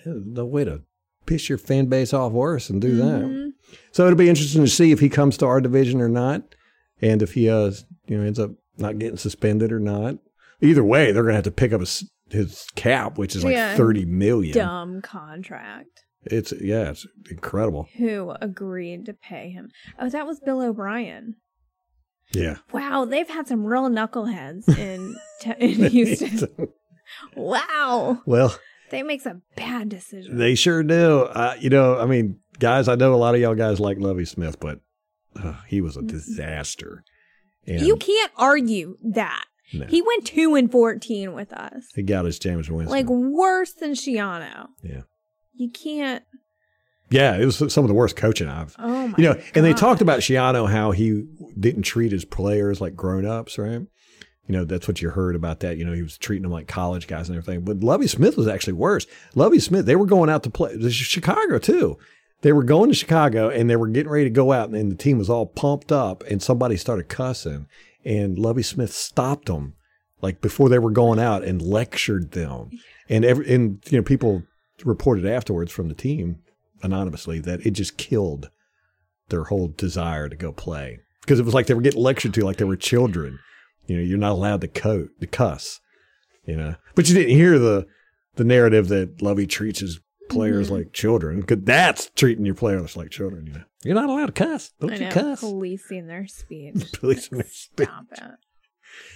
No 0.07 0.45
way 0.47 0.64
to 0.64 0.82
piss 1.26 1.49
your 1.49 1.59
fan 1.59 1.86
base 1.86 2.12
off 2.12 2.32
worse 2.32 2.68
and 2.70 2.80
do 2.80 2.97
that. 2.97 3.22
Mhm. 3.22 3.51
So 3.93 4.05
it'll 4.07 4.16
be 4.16 4.28
interesting 4.28 4.62
to 4.62 4.68
see 4.70 4.90
if 4.90 5.01
he 5.01 5.09
comes 5.09 5.36
to 5.38 5.47
our 5.47 5.61
division 5.61 6.01
or 6.01 6.09
not, 6.09 6.55
and 7.01 7.22
if 7.22 7.34
he 7.34 7.49
uh, 7.49 7.70
you 8.07 8.18
know 8.18 8.24
ends 8.24 8.38
up 8.38 8.51
not 8.78 8.99
getting 8.99 9.16
suspended 9.18 9.70
or 9.72 9.78
not. 9.80 10.18
Either 10.61 10.84
way, 10.84 11.11
they're 11.12 11.22
going 11.24 11.32
to 11.32 11.36
have 11.36 11.45
to 11.45 11.51
pick 11.51 11.72
up 11.72 11.80
his, 11.80 12.09
his 12.30 12.66
cap, 12.76 13.18
which 13.18 13.34
is 13.36 13.43
like 13.45 13.55
Yeah. 13.55 13.76
thirty 13.76 14.05
million. 14.05 14.55
Dumb 14.55 15.03
contract. 15.03 16.05
It's 16.24 16.53
yeah, 16.61 16.90
it's 16.90 17.07
incredible. 17.30 17.88
Who 17.99 18.32
agreed 18.40 19.07
to 19.07 19.12
pay 19.12 19.51
him? 19.51 19.70
Oh, 19.99 20.09
that 20.09 20.26
was 20.26 20.38
Bill 20.40 20.61
O'Brien. 20.62 21.34
Yeah, 22.35 22.57
Wow, 22.72 23.05
they've 23.05 23.28
had 23.28 23.47
some 23.47 23.64
real 23.64 23.89
knuckleheads 23.91 24.68
in 24.78 25.16
in 25.59 25.91
Houston. 25.91 26.49
Wow, 27.37 28.22
well, 28.26 28.57
they 28.91 29.03
make 29.03 29.20
some 29.20 29.43
bad 29.57 29.89
decisions. 29.89 30.37
they 30.39 30.55
sure 30.55 30.83
do. 30.83 31.20
Uh, 31.22 31.55
you 31.59 31.70
know, 31.70 31.99
I 31.99 32.07
mean, 32.07 32.39
guys, 32.59 32.89
I 32.89 32.95
know 32.95 33.14
a 33.14 33.16
lot 33.16 33.35
of 33.35 33.41
y'all 33.41 33.55
guys 33.55 33.80
like 33.80 33.99
Lovie 33.99 34.24
Smith, 34.24 34.59
but 34.61 34.80
uh, 35.43 35.55
he 35.66 35.80
was 35.80 35.97
a 35.97 36.03
disaster. 36.03 37.05
And 37.66 37.80
you 37.83 37.97
can't 37.97 38.33
argue 38.37 38.97
that. 39.12 39.45
no, 39.72 39.87
He 39.87 40.03
went 40.03 40.26
two 40.26 40.55
and 40.55 40.70
fourteen 40.70 41.33
with 41.35 41.53
us, 41.53 41.85
he 41.95 42.03
got 42.03 42.24
his 42.24 42.39
Jameis 42.39 42.68
Winston. 42.70 42.87
like 42.89 43.09
worse 43.09 43.72
than 43.72 43.93
Schiano. 43.93 44.68
yeah, 44.83 45.03
You 45.55 45.70
can't. 45.70 46.24
Yeah, 47.12 47.36
it 47.36 47.44
was 47.44 47.56
some 47.72 47.84
of 47.84 47.88
the 47.88 47.94
worst 47.94 48.16
coaching 48.16 48.48
I've 48.48 48.74
Oh 48.78 49.08
my! 49.08 49.14
you 49.18 49.24
know, 49.24 49.40
and 49.54 49.64
they 49.64 49.72
God. 49.72 49.78
talked 49.78 50.00
about 50.00 50.20
Schiano 50.20 50.68
how 50.68 50.90
he 50.90 51.26
didn't 51.58 51.82
treat 51.82 52.12
his 52.12 52.24
players 52.24 52.80
like 52.80 52.96
grown 52.96 53.26
ups, 53.26 53.58
right? 53.58 53.82
You 54.48 54.58
know, 54.58 54.64
that's 54.64 54.88
what 54.88 55.00
you 55.00 55.10
heard 55.10 55.36
about 55.36 55.60
that. 55.60 55.76
You 55.76 55.84
know, 55.84 55.92
he 55.92 56.02
was 56.02 56.18
treating 56.18 56.42
them 56.42 56.50
like 56.50 56.66
college 56.66 57.06
guys 57.06 57.28
and 57.28 57.38
everything. 57.38 57.62
But 57.64 57.80
Lovie 57.84 58.08
Smith 58.08 58.36
was 58.36 58.48
actually 58.48 58.72
worse. 58.72 59.06
Lovie 59.34 59.60
Smith, 59.60 59.86
they 59.86 59.96
were 59.96 60.06
going 60.06 60.28
out 60.30 60.42
to 60.42 60.50
play 60.50 60.74
this 60.74 60.86
is 60.86 60.94
Chicago 60.94 61.58
too. 61.58 61.96
They 62.40 62.52
were 62.52 62.64
going 62.64 62.90
to 62.90 62.96
Chicago 62.96 63.48
and 63.48 63.70
they 63.70 63.76
were 63.76 63.86
getting 63.86 64.10
ready 64.10 64.24
to 64.24 64.30
go 64.30 64.52
out, 64.52 64.70
and 64.70 64.90
the 64.90 64.96
team 64.96 65.18
was 65.18 65.30
all 65.30 65.46
pumped 65.46 65.92
up, 65.92 66.24
and 66.24 66.42
somebody 66.42 66.76
started 66.76 67.08
cussing, 67.08 67.66
and 68.04 68.38
Lovie 68.38 68.64
Smith 68.64 68.92
stopped 68.92 69.46
them 69.46 69.74
like 70.20 70.40
before 70.40 70.68
they 70.68 70.78
were 70.78 70.90
going 70.90 71.18
out 71.18 71.44
and 71.44 71.62
lectured 71.62 72.32
them, 72.32 72.70
and 73.08 73.24
every 73.24 73.52
and 73.54 73.82
you 73.90 73.98
know 73.98 74.02
people 74.02 74.42
reported 74.84 75.24
afterwards 75.24 75.70
from 75.70 75.88
the 75.88 75.94
team 75.94 76.40
anonymously 76.83 77.39
that 77.41 77.64
it 77.66 77.72
just 77.72 77.97
killed 77.97 78.51
their 79.28 79.45
whole 79.45 79.68
desire 79.68 80.28
to 80.28 80.37
go 80.37 80.53
play 80.53 80.99
because 81.22 81.39
it 81.39 81.45
was 81.45 81.55
like 81.55 81.66
they 81.66 81.74
were 81.74 81.80
getting 81.83 82.03
lectured 82.03 82.35
to 82.35 82.45
like 82.45 82.57
they 82.59 82.64
were 82.64 82.76
children. 82.76 83.39
You 83.87 83.97
know, 83.97 84.03
you're 84.03 84.18
not 84.18 84.33
allowed 84.33 84.61
to 84.62 84.68
co 84.68 85.09
to 85.20 85.26
cuss. 85.26 85.80
You 86.45 86.57
know, 86.57 86.74
but 86.95 87.09
you 87.09 87.14
didn't 87.14 87.37
hear 87.37 87.59
the 87.59 87.87
the 88.35 88.45
narrative 88.45 88.89
that 88.89 89.22
Lovie 89.22 89.47
treats 89.47 89.80
his 89.80 90.01
players 90.28 90.68
Mhm. 90.68 90.72
like 90.78 90.93
children 90.93 91.41
because 91.41 91.59
that's 91.64 92.11
treating 92.16 92.45
your 92.47 92.55
players 92.55 92.97
like 92.97 93.11
children. 93.11 93.47
You 93.47 93.53
know, 93.53 93.64
you're 93.85 93.95
not 93.95 94.09
allowed 94.09 94.26
to 94.26 94.33
cuss. 94.33 94.72
Don't 94.80 94.93
I 94.93 94.97
you 94.97 95.01
know, 95.05 95.11
cuss? 95.11 95.41
policing 95.41 96.07
their 96.07 96.26
speech. 96.26 96.74
Policing 96.95 97.39
their 97.39 97.47
speech. 97.49 97.89
Stop 97.89 98.07
it. 98.12 98.22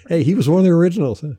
Hey, 0.09 0.23
he 0.23 0.35
was 0.35 0.49
one 0.49 0.59
of 0.61 0.65
the 0.65 0.71
originals. 0.71 1.21
Huh? 1.21 1.35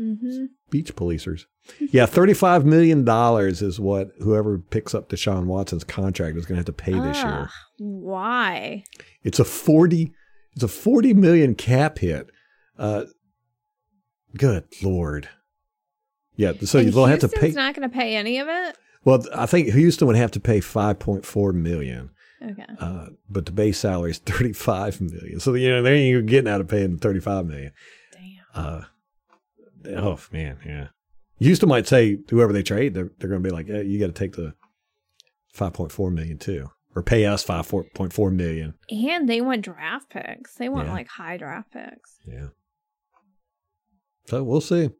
Mm-hmm. 0.00 0.44
Beach 0.70 0.96
policers. 0.96 1.42
Yeah, 1.78 2.06
thirty-five 2.06 2.64
million 2.64 3.04
dollars 3.04 3.60
is 3.60 3.78
what 3.78 4.08
whoever 4.20 4.58
picks 4.58 4.94
up 4.94 5.10
Deshaun 5.10 5.44
Watson's 5.44 5.84
contract 5.84 6.36
is 6.38 6.46
going 6.46 6.56
to 6.56 6.60
have 6.60 6.64
to 6.66 6.72
pay 6.72 6.92
this 6.92 7.18
year. 7.18 7.48
Ah, 7.48 7.52
Why? 7.78 8.84
It's 9.22 9.38
a 9.38 9.44
forty. 9.44 10.12
It's 10.54 10.62
a 10.64 10.68
forty 10.68 11.12
million 11.14 11.54
cap 11.54 11.98
hit. 11.98 12.30
Uh, 12.78 13.04
good 14.36 14.64
lord. 14.82 15.28
Yeah, 16.36 16.52
so 16.64 16.78
and 16.78 16.92
they'll 16.92 17.04
have 17.06 17.18
to 17.20 17.26
Houston's 17.28 17.54
pay. 17.54 17.60
not 17.60 17.74
going 17.74 17.88
to 17.88 17.94
pay 17.94 18.16
any 18.16 18.38
of 18.38 18.48
it. 18.48 18.76
well, 19.04 19.22
I 19.34 19.44
think 19.46 19.68
Houston 19.68 20.06
would 20.06 20.16
have 20.16 20.30
to 20.32 20.40
pay 20.40 20.60
five 20.60 20.98
point 20.98 21.26
four 21.26 21.52
million, 21.52 22.10
Okay. 22.42 22.64
uh, 22.78 23.08
but 23.28 23.44
the 23.46 23.52
base 23.52 23.78
salary 23.78 24.12
is 24.12 24.18
thirty 24.18 24.52
five 24.54 25.00
million. 25.00 25.40
So 25.40 25.52
you 25.54 25.68
know 25.68 25.82
they 25.82 25.94
ain't 25.98 26.26
getting 26.26 26.50
out 26.50 26.62
of 26.62 26.68
paying 26.68 26.96
thirty 26.98 27.20
five 27.20 27.44
million. 27.46 27.72
Damn. 28.12 28.24
Uh, 28.54 28.80
oh 29.86 30.18
man, 30.32 30.58
yeah. 30.66 30.88
Houston 31.38 31.68
might 31.68 31.86
say 31.86 32.18
whoever 32.28 32.52
they 32.52 32.62
trade, 32.62 32.94
they're 32.94 33.10
they're 33.18 33.30
going 33.30 33.42
to 33.42 33.48
be 33.48 33.52
like, 33.54 33.68
eh, 33.68 33.80
you 33.82 33.98
got 33.98 34.06
to 34.06 34.12
take 34.12 34.32
the 34.36 34.54
five 35.54 35.72
point 35.72 35.90
four 35.92 36.10
million 36.10 36.38
too, 36.38 36.70
or 36.94 37.02
pay 37.02 37.24
us 37.26 37.42
five 37.42 37.70
point 37.94 38.12
four 38.12 38.30
million. 38.30 38.74
And 38.90 39.28
they 39.28 39.40
want 39.40 39.62
draft 39.62 40.10
picks. 40.10 40.54
They 40.56 40.68
want 40.68 40.88
Yeah. 40.88 40.92
like 40.94 41.08
high 41.08 41.36
draft 41.38 41.72
picks. 41.72 42.18
Yeah. 42.26 42.48
So 44.26 44.42
we'll 44.44 44.60
see. 44.60 44.90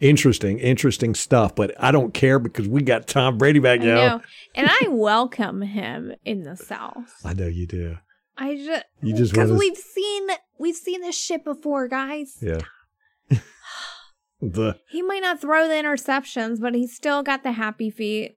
Interesting, 0.00 0.58
interesting 0.60 1.14
stuff. 1.14 1.54
But 1.54 1.74
I 1.78 1.90
don't 1.90 2.14
care 2.14 2.38
because 2.38 2.68
we 2.68 2.82
got 2.82 3.06
Tom 3.08 3.36
Brady 3.36 3.58
back 3.58 3.80
I 3.80 3.84
now. 3.84 4.20
And 4.54 4.68
I 4.70 4.86
welcome 4.90 5.60
him 5.60 6.12
in 6.24 6.42
the 6.44 6.56
South. 6.56 7.12
I 7.24 7.34
know 7.34 7.46
you 7.48 7.66
do. 7.66 7.96
I 8.36 8.54
just 8.56 8.84
You 9.02 9.14
just 9.14 9.32
because 9.32 9.50
we've 9.52 9.76
seen 9.76 10.28
we've 10.58 10.76
seen 10.76 11.00
this 11.00 11.18
shit 11.18 11.44
before, 11.44 11.88
guys. 11.88 12.36
Yeah. 12.40 12.60
the 14.40 14.76
He 14.88 15.02
might 15.02 15.22
not 15.22 15.40
throw 15.40 15.66
the 15.68 15.74
interceptions, 15.74 16.60
but 16.60 16.74
he's 16.74 16.94
still 16.94 17.22
got 17.22 17.42
the 17.42 17.52
happy 17.52 17.90
feet. 17.90 18.36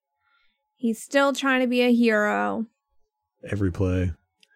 He's 0.76 1.02
still 1.02 1.34
trying 1.34 1.62
to 1.62 1.68
be 1.68 1.82
a 1.82 1.94
hero. 1.94 2.66
every 3.48 3.72
play. 3.72 4.12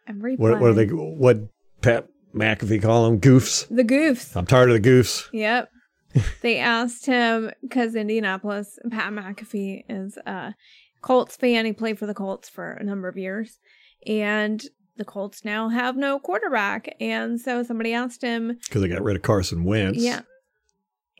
Every 0.08 0.36
What, 0.36 0.60
what 0.60 0.72
are 0.72 0.74
they? 0.74 0.86
What 0.88 1.38
Pat 1.82 2.08
McAfee 2.34 2.82
call 2.82 3.06
them? 3.06 3.20
Goofs. 3.20 3.68
The 3.70 3.84
goofs. 3.84 4.36
I'm 4.36 4.46
tired 4.46 4.70
of 4.72 4.82
the 4.82 4.90
goofs. 4.90 5.28
Yep. 5.34 5.70
they 6.42 6.58
asked 6.60 7.06
him 7.06 7.52
because 7.62 7.96
Indianapolis, 7.96 8.80
Pat 8.90 9.12
McAfee 9.14 9.84
is 9.90 10.18
a 10.26 10.56
Colts 11.02 11.36
fan. 11.36 11.66
He 11.66 11.74
played 11.74 12.00
for 12.00 12.06
the 12.06 12.14
Colts 12.14 12.50
for 12.50 12.72
a 12.74 12.84
number 12.84 13.08
of 13.08 13.18
years. 13.18 13.60
And 14.08 14.64
the 14.98 15.06
Colts 15.06 15.44
now 15.44 15.70
have 15.70 15.98
no 15.98 16.20
quarterback. 16.20 16.96
And 17.00 17.40
so 17.40 17.64
somebody 17.64 17.94
asked 17.94 18.22
him, 18.22 18.58
Because 18.66 18.82
they 18.82 18.88
got 18.88 19.04
rid 19.04 19.16
of 19.16 19.22
Carson 19.22 19.64
Wentz. 19.64 20.00
yeah. 20.00 20.22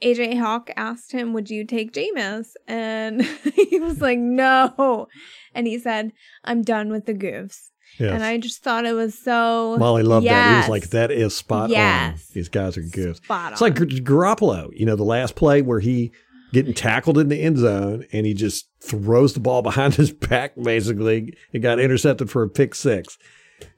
AJ 0.02 0.40
Hawk 0.40 0.72
asked 0.76 1.12
him, 1.12 1.34
Would 1.34 1.50
you 1.50 1.66
take 1.66 1.94
Jameis? 1.94 2.54
And 2.68 3.22
he 3.70 3.80
was 3.80 4.02
like, 4.02 4.20
No. 4.20 5.08
And 5.54 5.68
he 5.68 5.80
said, 5.80 6.12
I'm 6.44 6.62
done 6.62 6.90
with 6.90 7.06
the 7.06 7.14
goofs. 7.14 7.70
Yes. 8.00 8.12
And 8.12 8.24
I 8.24 8.38
just 8.38 8.62
thought 8.62 8.86
it 8.86 8.94
was 8.94 9.18
so. 9.18 9.78
Molly 9.80 10.04
loved 10.04 10.26
that. 10.28 10.52
He 10.52 10.58
was 10.58 10.70
like, 10.70 10.90
"That 10.90 11.12
is 11.12 11.34
spot 11.36 11.70
on. 12.12 12.16
These 12.34 12.50
guys 12.50 12.78
are 12.78 12.82
good." 12.82 13.16
Spot 13.18 13.54
It's 13.54 13.62
like 13.62 13.80
on. 13.80 13.88
Gar- 13.88 14.36
Garoppolo. 14.36 14.70
You 14.74 14.86
know, 14.86 14.98
the 14.98 15.04
last 15.04 15.36
play 15.36 15.62
where 15.62 15.80
he 15.80 16.12
getting 16.52 16.74
tackled 16.74 17.18
in 17.18 17.30
the 17.30 17.42
end 17.42 17.58
zone 17.58 18.06
and 18.12 18.26
he 18.26 18.34
just 18.34 18.68
throws 18.82 19.34
the 19.34 19.40
ball 19.40 19.62
behind 19.62 19.96
his 19.96 20.12
back. 20.12 20.54
Basically, 20.62 21.38
it 21.54 21.60
got 21.60 21.80
intercepted 21.80 22.30
for 22.30 22.44
a 22.44 22.50
pick 22.50 22.76
six. 22.76 23.18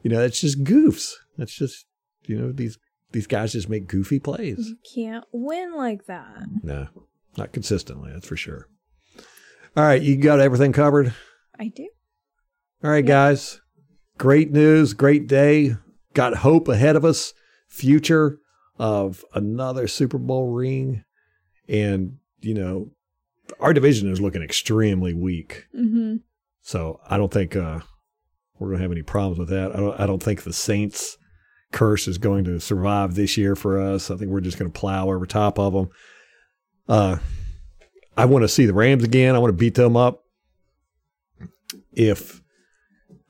You 0.02 0.10
know, 0.10 0.22
it's 0.22 0.42
just 0.42 0.64
goofs. 0.64 1.12
That's 1.38 1.56
just 1.56 1.86
you 2.26 2.40
know 2.40 2.52
these 2.52 2.80
these 3.12 3.28
guys 3.28 3.54
just 3.54 3.70
make 3.70 3.88
goofy 3.88 4.20
plays. 4.20 4.68
You 4.70 4.78
can't 4.96 5.26
win 5.32 5.74
like 5.76 6.06
that. 6.08 6.46
No, 6.64 6.88
not 7.38 7.52
consistently. 7.54 8.12
That's 8.12 8.28
for 8.28 8.38
sure. 8.38 8.68
All 9.76 9.84
right, 9.84 10.02
you 10.02 10.18
got 10.18 10.40
everything 10.40 10.74
covered. 10.74 11.14
I 11.60 11.68
do. 11.70 11.88
All 12.84 12.90
right, 12.92 13.04
Yeah. 13.06 13.08
guys. 13.30 13.62
Great 14.18 14.52
news, 14.52 14.94
great 14.94 15.28
day. 15.28 15.76
Got 16.14 16.38
hope 16.38 16.68
ahead 16.68 16.96
of 16.96 17.06
us. 17.06 17.34
Future 17.68 18.40
of 18.80 19.24
another 19.36 19.88
Super 19.88 20.18
Bowl 20.18 20.52
ring. 20.52 21.04
And, 21.70 22.18
you 22.40 22.54
know, 22.56 22.92
our 23.60 23.74
division 23.74 24.12
is 24.12 24.20
looking 24.20 24.42
extremely 24.42 25.14
weak. 25.14 25.66
Mm-hmm. 25.78 26.16
So 26.62 27.00
I 27.08 27.18
don't 27.18 27.32
think 27.32 27.56
uh, 27.56 27.80
we're 28.58 28.70
going 28.70 28.80
to 28.80 28.84
have 28.84 28.92
any 28.92 29.04
problems 29.04 29.38
with 29.38 29.50
that. 29.50 29.76
I 29.76 29.80
don't, 29.80 30.00
I 30.00 30.06
don't 30.08 30.24
think 30.24 30.44
the 30.44 30.54
Saints 30.54 31.18
curse 31.72 32.08
is 32.08 32.18
going 32.18 32.46
to 32.46 32.60
survive 32.60 33.16
this 33.16 33.38
year 33.38 33.56
for 33.56 33.80
us. 33.82 34.10
I 34.10 34.16
think 34.16 34.32
we're 34.32 34.42
just 34.42 34.58
going 34.58 34.72
to 34.72 34.80
plow 34.80 35.10
over 35.10 35.26
top 35.26 35.60
of 35.60 35.74
them. 35.74 35.90
Uh, 36.88 37.18
I 38.16 38.26
want 38.26 38.44
to 38.44 38.48
see 38.48 38.66
the 38.66 38.74
Rams 38.74 39.04
again. 39.04 39.36
I 39.36 39.40
want 39.40 39.50
to 39.50 39.58
beat 39.58 39.76
them 39.76 39.98
up. 39.98 40.24
If 41.94 42.42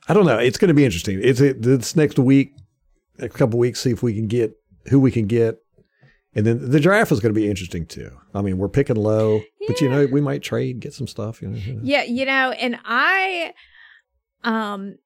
I 0.08 0.14
don't 0.14 0.26
know, 0.26 0.38
it's 0.38 0.58
going 0.58 0.70
to 0.70 0.74
be 0.74 0.86
interesting. 0.86 1.20
It's 1.22 1.42
it, 1.42 1.62
this 1.62 1.96
next 1.96 2.20
week, 2.20 2.54
a 3.20 3.28
couple 3.30 3.60
weeks, 3.60 3.82
see 3.82 3.92
if 3.92 4.04
we 4.04 4.14
can 4.14 4.28
get 4.28 4.54
who 4.90 5.00
we 5.00 5.12
can 5.12 5.26
get, 5.28 5.58
and 6.36 6.46
then 6.46 6.70
the 6.72 6.80
draft 6.80 7.12
is 7.12 7.20
going 7.20 7.34
to 7.34 7.40
be 7.40 7.50
interesting 7.50 7.86
too. 7.86 8.12
I 8.34 8.42
mean, 8.42 8.58
we're 8.58 8.70
picking 8.70 8.96
low, 8.96 9.42
but 9.68 9.82
you 9.82 9.90
know, 9.90 10.06
we 10.06 10.22
might 10.22 10.44
trade, 10.44 10.80
get 10.80 10.94
some 10.94 11.08
stuff. 11.08 11.42
You 11.42 11.50
know, 11.50 11.80
Yeah, 11.84 12.04
you 12.04 12.26
know, 12.26 12.52
and 12.52 12.78
I 12.86 13.54
um 14.44 14.98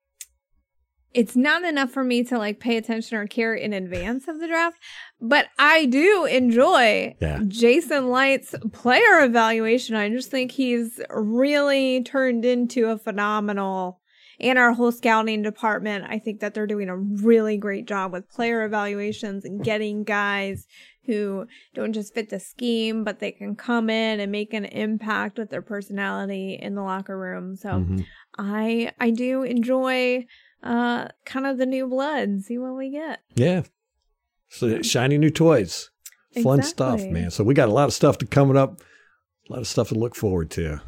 it's 1.14 1.36
not 1.36 1.64
enough 1.64 1.92
for 1.92 2.04
me 2.04 2.24
to 2.24 2.38
like 2.38 2.60
pay 2.60 2.78
attention 2.78 3.18
or 3.18 3.28
care 3.28 3.54
in 3.54 3.74
advance 3.74 4.28
of 4.28 4.40
the 4.40 4.48
draft, 4.48 4.78
but 5.20 5.48
I 5.60 5.86
do 5.86 6.26
enjoy 6.26 7.16
Yeah. 7.22 7.40
Jason 7.48 8.10
Licht's 8.12 8.56
player 8.72 9.24
evaluation. 9.24 9.96
I 9.96 10.10
just 10.10 10.32
think 10.32 10.52
he's 10.52 11.02
really 11.10 12.04
turned 12.04 12.46
into 12.46 12.90
a 12.90 12.98
phenomenal 12.98 14.00
and 14.40 14.58
our 14.58 14.74
whole 14.74 14.92
scouting 14.92 15.42
department. 15.44 16.06
I 16.10 16.18
think 16.18 16.40
that 16.40 16.54
they're 16.54 16.66
doing 16.66 16.90
a 16.90 16.98
really 16.98 17.58
great 17.58 17.86
job 17.88 18.12
with 18.12 18.30
player 18.32 18.64
evaluations 18.66 19.46
and 19.46 19.64
getting 19.64 20.04
guys 20.04 20.66
who 21.06 21.46
don't 21.74 21.94
just 21.94 22.14
fit 22.14 22.30
the 22.30 22.40
scheme, 22.40 23.04
but 23.04 23.20
they 23.20 23.32
can 23.32 23.56
come 23.56 23.90
in 23.90 24.20
and 24.20 24.32
make 24.32 24.54
an 24.54 24.66
impact 24.66 25.38
with 25.38 25.50
their 25.50 25.62
personality 25.62 26.58
in 26.60 26.76
the 26.76 26.82
locker 26.84 27.18
room. 27.18 27.56
So 27.56 27.70
Mhm. 27.70 28.06
I 28.38 28.92
I 29.00 29.10
do 29.12 29.44
enjoy 29.44 30.26
uh 30.64 31.08
kind 31.26 31.48
of 31.48 31.58
the 31.58 31.66
new 31.66 31.88
blood. 31.88 32.42
See 32.42 32.58
what 32.58 32.76
we 32.78 32.90
get. 32.92 33.20
Yeah. 33.36 33.64
So 34.50 34.82
shiny 34.82 35.18
new 35.18 35.30
toys. 35.30 35.90
Fun 36.44 36.62
stuff, 36.64 37.02
man. 37.04 37.32
So 37.32 37.44
we 37.44 37.54
got 37.54 37.70
a 37.70 37.74
lot 37.74 37.86
of 37.86 37.94
stuff 37.94 38.18
to 38.20 38.26
coming 38.26 38.56
up, 38.58 38.82
a 39.50 39.54
lot 39.54 39.60
of 39.60 39.68
stuff 39.68 39.90
to 39.90 39.96
look 39.96 40.16
forward 40.16 40.50
to. 40.52 40.82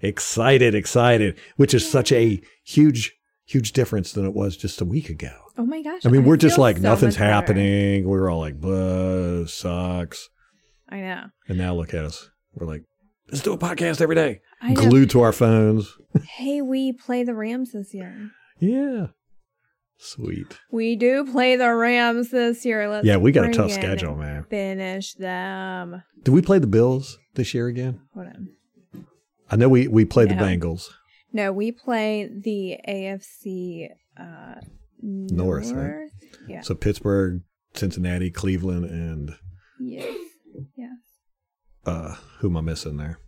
Excited, 0.00 0.74
excited, 0.74 1.38
which 1.56 1.74
is 1.74 1.90
such 1.90 2.12
a 2.12 2.40
huge, 2.64 3.14
huge 3.46 3.72
difference 3.72 4.12
than 4.12 4.26
it 4.26 4.34
was 4.34 4.56
just 4.56 4.80
a 4.80 4.84
week 4.84 5.08
ago. 5.10 5.32
Oh 5.58 5.64
my 5.66 5.82
gosh! 5.82 6.04
I 6.04 6.10
mean, 6.10 6.24
we're 6.24 6.36
just 6.36 6.58
like 6.58 6.76
so 6.76 6.82
nothing's 6.82 7.14
much 7.14 7.20
better. 7.20 7.32
happening. 7.32 8.04
We 8.04 8.18
were 8.18 8.28
all 8.30 8.40
like, 8.40 8.60
"Blah, 8.60 9.46
sucks," 9.46 10.28
I 10.88 11.00
know. 11.00 11.24
and 11.48 11.56
now 11.56 11.74
look 11.74 11.94
at 11.94 12.04
us. 12.04 12.28
We're 12.54 12.66
like, 12.66 12.82
"Let's 13.30 13.42
do 13.42 13.54
a 13.54 13.58
podcast 13.58 14.02
every 14.02 14.14
day." 14.16 14.40
I 14.60 14.74
know. 14.74 14.82
Glued 14.82 15.10
to 15.10 15.22
our 15.22 15.32
phones. 15.32 15.94
Hey, 16.36 16.60
we 16.60 16.92
play 16.92 17.24
the 17.24 17.34
Rams 17.34 17.72
this 17.72 17.92
year. 17.94 18.30
Yeah, 18.58 19.08
sweet. 19.98 20.58
We 20.70 20.96
do 20.96 21.24
play 21.30 21.56
the 21.56 21.72
Rams 21.74 22.30
this 22.30 22.64
year. 22.64 22.88
Let's 22.88 23.06
yeah, 23.06 23.16
we 23.16 23.32
got 23.32 23.46
a 23.48 23.52
tough 23.52 23.72
schedule, 23.72 24.16
man. 24.16 24.44
Finish 24.50 25.14
them. 25.14 26.02
Did 26.22 26.32
we 26.32 26.42
play 26.42 26.58
the 26.58 26.66
Bills 26.66 27.18
this 27.34 27.54
year 27.54 27.66
again? 27.66 28.00
Hold 28.14 28.26
on. 28.26 28.48
I 29.50 29.56
know 29.56 29.68
we 29.68 29.88
we 29.88 30.04
played 30.04 30.28
the 30.30 30.34
Bengals. 30.34 30.88
No, 31.32 31.52
we 31.52 31.70
play 31.72 32.28
the 32.32 32.78
AFC 32.88 33.88
uh, 34.18 34.54
North, 35.02 35.70
North. 35.70 35.72
right? 35.72 36.10
Yeah. 36.48 36.62
So 36.62 36.74
Pittsburgh, 36.74 37.42
Cincinnati, 37.74 38.30
Cleveland, 38.30 38.84
and 38.86 39.34
Yes. 39.78 40.14
Yes. 40.76 40.96
uh, 41.84 42.14
who 42.38 42.48
am 42.48 42.56
I 42.56 42.60
missing 42.62 42.96
there? 42.96 43.18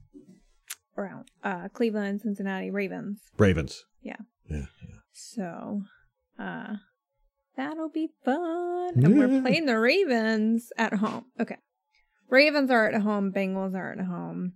Brown. 0.94 1.24
Uh, 1.44 1.68
Cleveland, 1.68 2.22
Cincinnati, 2.22 2.70
Ravens. 2.70 3.20
Ravens. 3.36 3.84
Yeah. 4.02 4.16
Yeah. 4.50 4.64
So, 5.12 5.82
uh, 6.38 6.74
that'll 7.56 7.88
be 7.90 8.08
fun. 8.24 8.92
And 8.96 9.18
we're 9.18 9.40
playing 9.42 9.66
the 9.66 9.78
Ravens 9.78 10.70
at 10.76 10.94
home. 10.94 11.26
Okay. 11.40 11.56
Ravens 12.28 12.70
are 12.70 12.88
at 12.88 13.00
home. 13.00 13.32
Bengals 13.32 13.74
are 13.74 13.92
at 13.92 14.04
home. 14.04 14.54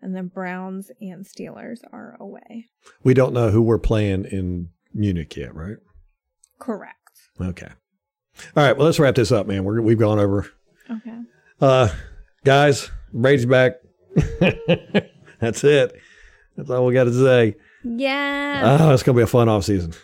And 0.00 0.14
then 0.14 0.28
Browns 0.28 0.90
and 1.00 1.24
Steelers 1.24 1.80
are 1.92 2.16
away. 2.20 2.68
We 3.02 3.14
don't 3.14 3.32
know 3.32 3.50
who 3.50 3.62
we're 3.62 3.78
playing 3.78 4.26
in 4.26 4.68
Munich 4.92 5.34
yet, 5.36 5.54
right? 5.54 5.76
Correct. 6.58 6.98
Okay. 7.40 7.68
All 8.56 8.64
right. 8.64 8.76
Well, 8.76 8.86
let's 8.86 8.98
wrap 8.98 9.14
this 9.14 9.32
up, 9.32 9.46
man. 9.46 9.64
We're, 9.64 9.80
we've 9.80 9.98
gone 9.98 10.18
over. 10.18 10.50
Okay. 10.90 11.18
Uh, 11.60 11.88
guys, 12.44 12.90
Brady's 13.12 13.46
back. 13.46 13.76
That's 15.40 15.64
it. 15.64 15.94
That's 16.56 16.70
all 16.70 16.86
we 16.86 16.94
got 16.94 17.04
to 17.04 17.12
say. 17.12 17.56
Yeah. 17.82 18.78
Oh, 18.80 18.92
it's 18.92 19.02
going 19.02 19.14
to 19.16 19.20
be 19.20 19.24
a 19.24 19.26
fun 19.26 19.48
off 19.48 19.64
season. 19.64 19.94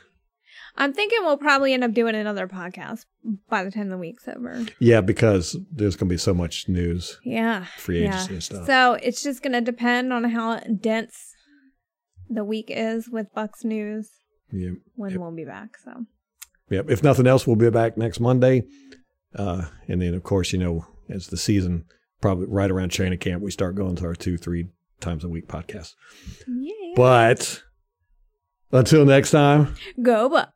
I'm 0.77 0.93
thinking 0.93 1.19
we'll 1.23 1.37
probably 1.37 1.75
end 1.75 1.85
up 1.85 1.93
doing 1.93 2.15
another 2.15 2.47
podcast 2.49 3.05
by 3.49 3.65
the 3.65 3.71
time 3.71 3.89
the 3.89 3.99
week's 3.99 4.29
over. 4.29 4.65
Yeah, 4.79 5.01
because 5.01 5.57
there's 5.71 5.97
going 5.97 6.09
to 6.09 6.13
be 6.15 6.19
so 6.19 6.33
much 6.35 6.69
news, 6.69 7.19
Yeah. 7.25 7.65
free 7.77 8.03
Yeah. 8.03 8.15
agency 8.15 8.35
and 8.35 8.43
stuff. 8.43 8.67
So 8.67 8.95
it's 8.95 9.23
just 9.23 9.43
going 9.43 9.53
to 9.53 9.61
depend 9.61 10.13
on 10.13 10.25
how 10.25 10.59
dense 10.61 11.35
the 12.29 12.45
week 12.45 12.67
is 12.69 13.09
with 13.11 13.27
Bucs 13.37 13.65
news 13.65 14.09
yeah. 14.53 14.71
when 14.95 15.11
Yep. 15.11 15.21
we'll 15.21 15.33
be 15.35 15.45
back. 15.45 15.77
So 15.85 16.07
Yep. 16.71 16.89
If 16.89 17.03
nothing 17.03 17.27
else, 17.27 17.47
we'll 17.47 17.57
be 17.57 17.69
back 17.71 17.97
next 17.97 18.21
Monday. 18.21 18.63
Uh, 19.35 19.67
and 19.89 20.01
then, 20.01 20.15
of 20.15 20.23
course, 20.23 20.53
you 20.53 20.59
know, 20.61 20.87
as 21.09 21.27
the 21.27 21.37
season, 21.37 21.85
probably 22.21 22.47
right 22.47 22.71
around 22.71 22.91
training 22.91 23.19
camp, 23.19 23.43
we 23.43 23.51
start 23.51 23.75
going 23.75 23.97
to 23.97 24.05
our 24.07 24.15
two, 24.15 24.37
three 24.37 24.69
times 25.01 25.25
a 25.25 25.29
week 25.29 25.49
podcast. 25.49 25.95
yeah. 26.47 26.93
But 26.95 27.63
until 28.73 29.05
next 29.05 29.33
time. 29.33 29.75
Go 30.01 30.31
Bucs. 30.31 30.51